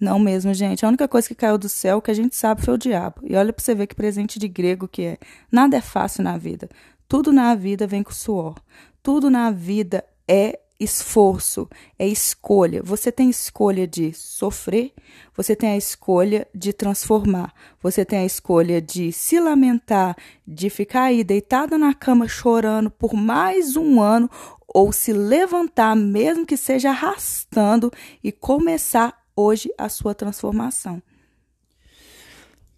Não 0.00 0.18
mesmo, 0.18 0.54
gente. 0.54 0.82
A 0.82 0.88
única 0.88 1.06
coisa 1.06 1.28
que 1.28 1.34
caiu 1.34 1.58
do 1.58 1.68
céu 1.68 2.00
que 2.00 2.10
a 2.10 2.14
gente 2.14 2.34
sabe 2.34 2.62
foi 2.62 2.72
o 2.72 2.78
diabo. 2.78 3.20
E 3.22 3.36
olha 3.36 3.52
para 3.52 3.62
você 3.62 3.74
ver 3.74 3.86
que 3.86 3.94
presente 3.94 4.38
de 4.38 4.48
grego 4.48 4.88
que 4.88 5.02
é. 5.02 5.18
Nada 5.52 5.76
é 5.76 5.82
fácil 5.82 6.24
na 6.24 6.38
vida. 6.38 6.70
Tudo 7.06 7.34
na 7.34 7.54
vida 7.54 7.86
vem 7.86 8.02
com 8.02 8.12
suor. 8.12 8.54
Tudo 9.02 9.28
na 9.28 9.50
vida 9.50 10.02
é 10.26 10.58
esforço, 10.78 11.68
é 11.98 12.06
escolha. 12.06 12.82
Você 12.82 13.12
tem 13.12 13.30
escolha 13.30 13.86
de 13.86 14.12
sofrer, 14.12 14.92
você 15.36 15.54
tem 15.54 15.70
a 15.70 15.76
escolha 15.76 16.46
de 16.54 16.72
transformar, 16.72 17.52
você 17.82 18.04
tem 18.04 18.20
a 18.20 18.24
escolha 18.24 18.80
de 18.80 19.12
se 19.12 19.38
lamentar, 19.38 20.16
de 20.46 20.68
ficar 20.68 21.04
aí 21.04 21.22
deitada 21.22 21.78
na 21.78 21.94
cama 21.94 22.26
chorando 22.26 22.90
por 22.90 23.14
mais 23.14 23.76
um 23.76 24.00
ano 24.00 24.30
ou 24.66 24.92
se 24.92 25.12
levantar, 25.12 25.94
mesmo 25.94 26.44
que 26.44 26.56
seja 26.56 26.90
arrastando, 26.90 27.92
e 28.22 28.32
começar 28.32 29.22
hoje 29.36 29.72
a 29.78 29.88
sua 29.88 30.14
transformação. 30.14 31.00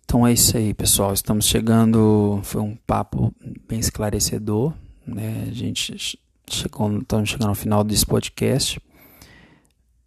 Então 0.04 0.26
é 0.26 0.32
isso 0.32 0.56
aí, 0.56 0.72
pessoal. 0.72 1.12
Estamos 1.12 1.46
chegando. 1.46 2.40
Foi 2.44 2.60
um 2.60 2.76
papo 2.86 3.34
bem 3.66 3.80
esclarecedor. 3.80 4.72
Né? 5.06 5.46
A 5.48 5.52
gente 5.52 6.18
chegou, 6.50 6.98
estamos 6.98 7.28
chegando 7.28 7.48
ao 7.48 7.54
final 7.54 7.82
desse 7.82 8.06
podcast. 8.06 8.80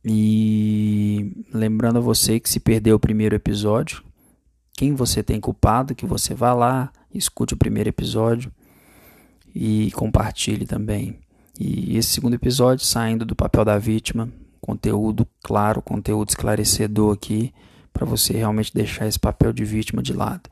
E 0.03 1.45
lembrando 1.53 1.97
a 1.97 2.01
você 2.01 2.39
que 2.39 2.49
se 2.49 2.59
perdeu 2.59 2.95
o 2.95 2.99
primeiro 2.99 3.35
episódio, 3.35 4.03
quem 4.73 4.93
você 4.95 5.21
tem 5.21 5.39
culpado, 5.39 5.93
que 5.93 6.05
você 6.05 6.33
vá 6.33 6.53
lá, 6.53 6.91
escute 7.13 7.53
o 7.53 7.57
primeiro 7.57 7.89
episódio 7.89 8.51
e 9.53 9.91
compartilhe 9.91 10.65
também. 10.65 11.19
E 11.59 11.97
esse 11.97 12.09
segundo 12.11 12.35
episódio, 12.35 12.85
saindo 12.85 13.25
do 13.25 13.35
papel 13.35 13.65
da 13.65 13.77
vítima, 13.77 14.31
conteúdo 14.61 15.27
claro, 15.43 15.81
conteúdo 15.81 16.29
esclarecedor 16.29 17.13
aqui, 17.13 17.53
para 17.91 18.05
você 18.05 18.33
realmente 18.33 18.73
deixar 18.73 19.05
esse 19.07 19.19
papel 19.19 19.51
de 19.51 19.65
vítima 19.65 20.01
de 20.01 20.13
lado. 20.13 20.49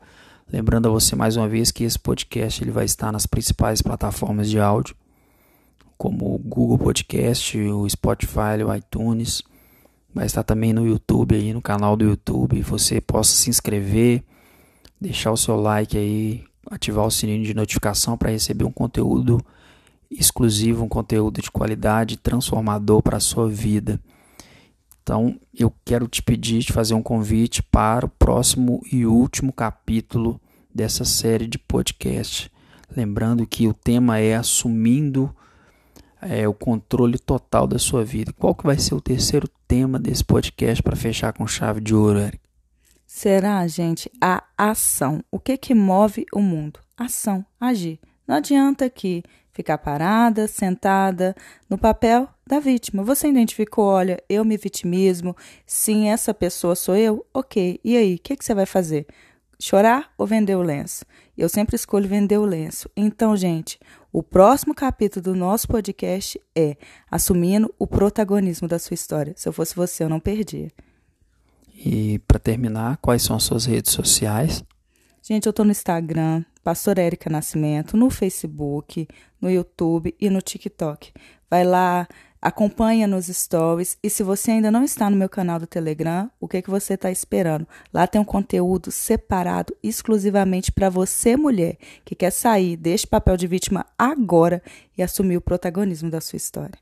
Lembrando 0.52 0.88
a 0.88 0.90
você 0.90 1.16
mais 1.16 1.36
uma 1.36 1.48
vez 1.48 1.70
que 1.70 1.84
esse 1.84 1.98
podcast 1.98 2.62
ele 2.62 2.70
vai 2.70 2.84
estar 2.84 3.10
nas 3.10 3.24
principais 3.24 3.80
plataformas 3.80 4.50
de 4.50 4.60
áudio 4.60 4.94
como 5.98 6.36
o 6.36 6.38
Google 6.38 6.78
Podcast, 6.78 7.58
o 7.58 7.90
Spotify, 7.90 8.62
o 8.64 8.72
iTunes. 8.72 9.42
Vai 10.14 10.24
estar 10.24 10.44
também 10.44 10.72
no 10.72 10.86
YouTube 10.86 11.34
aí, 11.34 11.52
no 11.52 11.60
canal 11.60 11.96
do 11.96 12.04
YouTube. 12.04 12.62
Você 12.62 13.00
possa 13.00 13.36
se 13.36 13.50
inscrever, 13.50 14.22
deixar 15.00 15.32
o 15.32 15.36
seu 15.36 15.56
like 15.56 15.98
aí, 15.98 16.44
ativar 16.70 17.04
o 17.04 17.10
sininho 17.10 17.44
de 17.44 17.52
notificação 17.52 18.16
para 18.16 18.30
receber 18.30 18.64
um 18.64 18.72
conteúdo 18.72 19.44
exclusivo, 20.08 20.84
um 20.84 20.88
conteúdo 20.88 21.42
de 21.42 21.50
qualidade 21.50 22.16
transformador 22.16 23.02
para 23.02 23.16
a 23.16 23.20
sua 23.20 23.48
vida. 23.48 24.00
Então, 25.02 25.38
eu 25.52 25.72
quero 25.84 26.06
te 26.06 26.22
pedir, 26.22 26.62
te 26.62 26.72
fazer 26.72 26.94
um 26.94 27.02
convite 27.02 27.62
para 27.62 28.06
o 28.06 28.08
próximo 28.08 28.82
e 28.92 29.04
último 29.04 29.52
capítulo 29.52 30.40
dessa 30.72 31.04
série 31.04 31.46
de 31.46 31.58
podcast. 31.58 32.50
Lembrando 32.94 33.46
que 33.46 33.66
o 33.66 33.74
tema 33.74 34.18
é 34.18 34.36
assumindo 34.36 35.34
é, 36.20 36.46
o 36.48 36.54
controle 36.54 37.18
total 37.18 37.66
da 37.66 37.78
sua 37.78 38.04
vida. 38.04 38.32
Qual 38.32 38.54
que 38.54 38.66
vai 38.66 38.78
ser 38.78 38.94
o 38.94 39.00
terceiro 39.00 39.48
tema 39.66 39.98
desse 39.98 40.24
podcast 40.24 40.82
para 40.82 40.96
fechar 40.96 41.32
com 41.32 41.46
chave 41.46 41.80
de 41.80 41.94
ouro, 41.94 42.18
Eric? 42.18 42.40
Será, 43.06 43.66
gente, 43.66 44.10
a 44.20 44.44
ação. 44.56 45.24
O 45.30 45.38
que 45.38 45.56
que 45.56 45.74
move 45.74 46.26
o 46.32 46.40
mundo? 46.40 46.80
Ação, 46.96 47.44
agir. 47.60 47.98
Não 48.26 48.36
adianta 48.36 48.84
aqui 48.84 49.22
ficar 49.50 49.78
parada, 49.78 50.46
sentada 50.46 51.34
no 51.68 51.76
papel 51.76 52.28
da 52.46 52.60
vítima. 52.60 53.02
Você 53.02 53.28
identificou, 53.28 53.86
olha, 53.86 54.22
eu 54.28 54.44
me 54.44 54.56
vitimismo, 54.56 55.36
sim, 55.66 56.08
essa 56.08 56.32
pessoa 56.32 56.76
sou 56.76 56.94
eu? 56.94 57.26
Ok, 57.34 57.80
e 57.82 57.96
aí, 57.96 58.14
o 58.14 58.18
que, 58.18 58.36
que 58.36 58.44
você 58.44 58.54
vai 58.54 58.66
fazer? 58.66 59.06
Chorar 59.60 60.12
ou 60.16 60.26
vender 60.26 60.54
o 60.54 60.62
lenço? 60.62 61.04
Eu 61.36 61.48
sempre 61.48 61.74
escolho 61.74 62.08
vender 62.08 62.38
o 62.38 62.44
lenço. 62.44 62.88
Então, 62.96 63.36
gente, 63.36 63.78
o 64.12 64.22
próximo 64.22 64.72
capítulo 64.72 65.22
do 65.22 65.34
nosso 65.34 65.66
podcast 65.66 66.40
é 66.56 66.76
Assumindo 67.10 67.74
o 67.78 67.86
protagonismo 67.86 68.68
da 68.68 68.78
sua 68.78 68.94
história. 68.94 69.34
Se 69.36 69.48
eu 69.48 69.52
fosse 69.52 69.74
você, 69.74 70.04
eu 70.04 70.08
não 70.08 70.20
perdia. 70.20 70.70
E 71.74 72.20
para 72.20 72.38
terminar, 72.38 72.98
quais 72.98 73.22
são 73.22 73.34
as 73.34 73.42
suas 73.42 73.64
redes 73.64 73.92
sociais? 73.92 74.64
Gente, 75.22 75.46
eu 75.46 75.50
estou 75.50 75.64
no 75.64 75.72
Instagram, 75.72 76.44
Pastor 76.62 76.96
Érica 76.96 77.28
Nascimento, 77.28 77.96
no 77.96 78.10
Facebook, 78.10 79.06
no 79.40 79.50
YouTube 79.50 80.14
e 80.20 80.30
no 80.30 80.40
TikTok. 80.40 81.12
Vai 81.50 81.64
lá, 81.64 82.06
Acompanha 82.40 83.08
nos 83.08 83.26
stories 83.26 83.98
e 84.00 84.08
se 84.08 84.22
você 84.22 84.52
ainda 84.52 84.70
não 84.70 84.84
está 84.84 85.10
no 85.10 85.16
meu 85.16 85.28
canal 85.28 85.58
do 85.58 85.66
Telegram, 85.66 86.30
o 86.40 86.46
que, 86.46 86.62
que 86.62 86.70
você 86.70 86.94
está 86.94 87.10
esperando? 87.10 87.66
Lá 87.92 88.06
tem 88.06 88.20
um 88.20 88.24
conteúdo 88.24 88.92
separado 88.92 89.74
exclusivamente 89.82 90.70
para 90.70 90.88
você, 90.88 91.36
mulher, 91.36 91.76
que 92.04 92.14
quer 92.14 92.30
sair 92.30 92.76
deste 92.76 93.08
papel 93.08 93.36
de 93.36 93.48
vítima 93.48 93.84
agora 93.98 94.62
e 94.96 95.02
assumir 95.02 95.36
o 95.36 95.40
protagonismo 95.40 96.10
da 96.10 96.20
sua 96.20 96.36
história. 96.36 96.78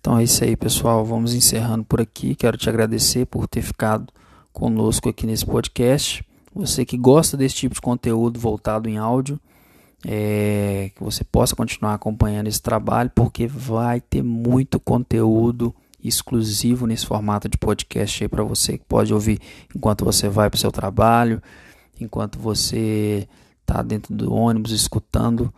Então 0.00 0.18
é 0.18 0.24
isso 0.24 0.42
aí, 0.42 0.56
pessoal. 0.56 1.04
Vamos 1.04 1.34
encerrando 1.34 1.84
por 1.84 2.00
aqui. 2.00 2.34
Quero 2.34 2.56
te 2.56 2.70
agradecer 2.70 3.26
por 3.26 3.46
ter 3.46 3.60
ficado 3.60 4.10
conosco 4.52 5.10
aqui 5.10 5.26
nesse 5.26 5.44
podcast. 5.44 6.24
Você 6.54 6.86
que 6.86 6.96
gosta 6.96 7.36
desse 7.36 7.56
tipo 7.56 7.74
de 7.74 7.80
conteúdo 7.82 8.40
voltado 8.40 8.88
em 8.88 8.96
áudio, 8.96 9.38
é, 10.06 10.90
que 10.94 11.02
você 11.02 11.24
possa 11.24 11.54
continuar 11.54 11.94
acompanhando 11.94 12.46
esse 12.46 12.60
trabalho, 12.60 13.10
porque 13.14 13.46
vai 13.46 14.00
ter 14.00 14.22
muito 14.22 14.80
conteúdo 14.80 15.74
exclusivo 16.02 16.86
nesse 16.86 17.04
formato 17.06 17.48
de 17.48 17.58
podcast 17.58 18.24
aí 18.24 18.28
para 18.28 18.42
você 18.42 18.78
que 18.78 18.84
pode 18.84 19.12
ouvir 19.12 19.38
enquanto 19.74 20.04
você 20.04 20.28
vai 20.28 20.48
para 20.48 20.56
o 20.56 20.60
seu 20.60 20.72
trabalho, 20.72 21.42
enquanto 22.00 22.38
você 22.38 23.28
está 23.60 23.82
dentro 23.82 24.14
do 24.14 24.32
ônibus 24.32 24.72
escutando. 24.72 25.52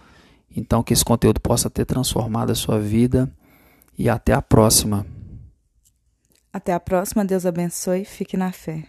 Então 0.55 0.83
que 0.83 0.93
esse 0.93 1.05
conteúdo 1.05 1.41
possa 1.41 1.71
ter 1.71 1.85
transformado 1.85 2.51
a 2.51 2.55
sua 2.55 2.79
vida 2.79 3.33
e 3.97 4.09
até 4.09 4.33
a 4.33 4.43
próxima. 4.43 5.07
Até 6.53 6.75
a 6.75 6.81
próxima, 6.81 7.25
Deus 7.25 7.47
abençoe, 7.47 8.05
fique 8.05 8.37
na 8.37 8.53
fé. 8.53 8.85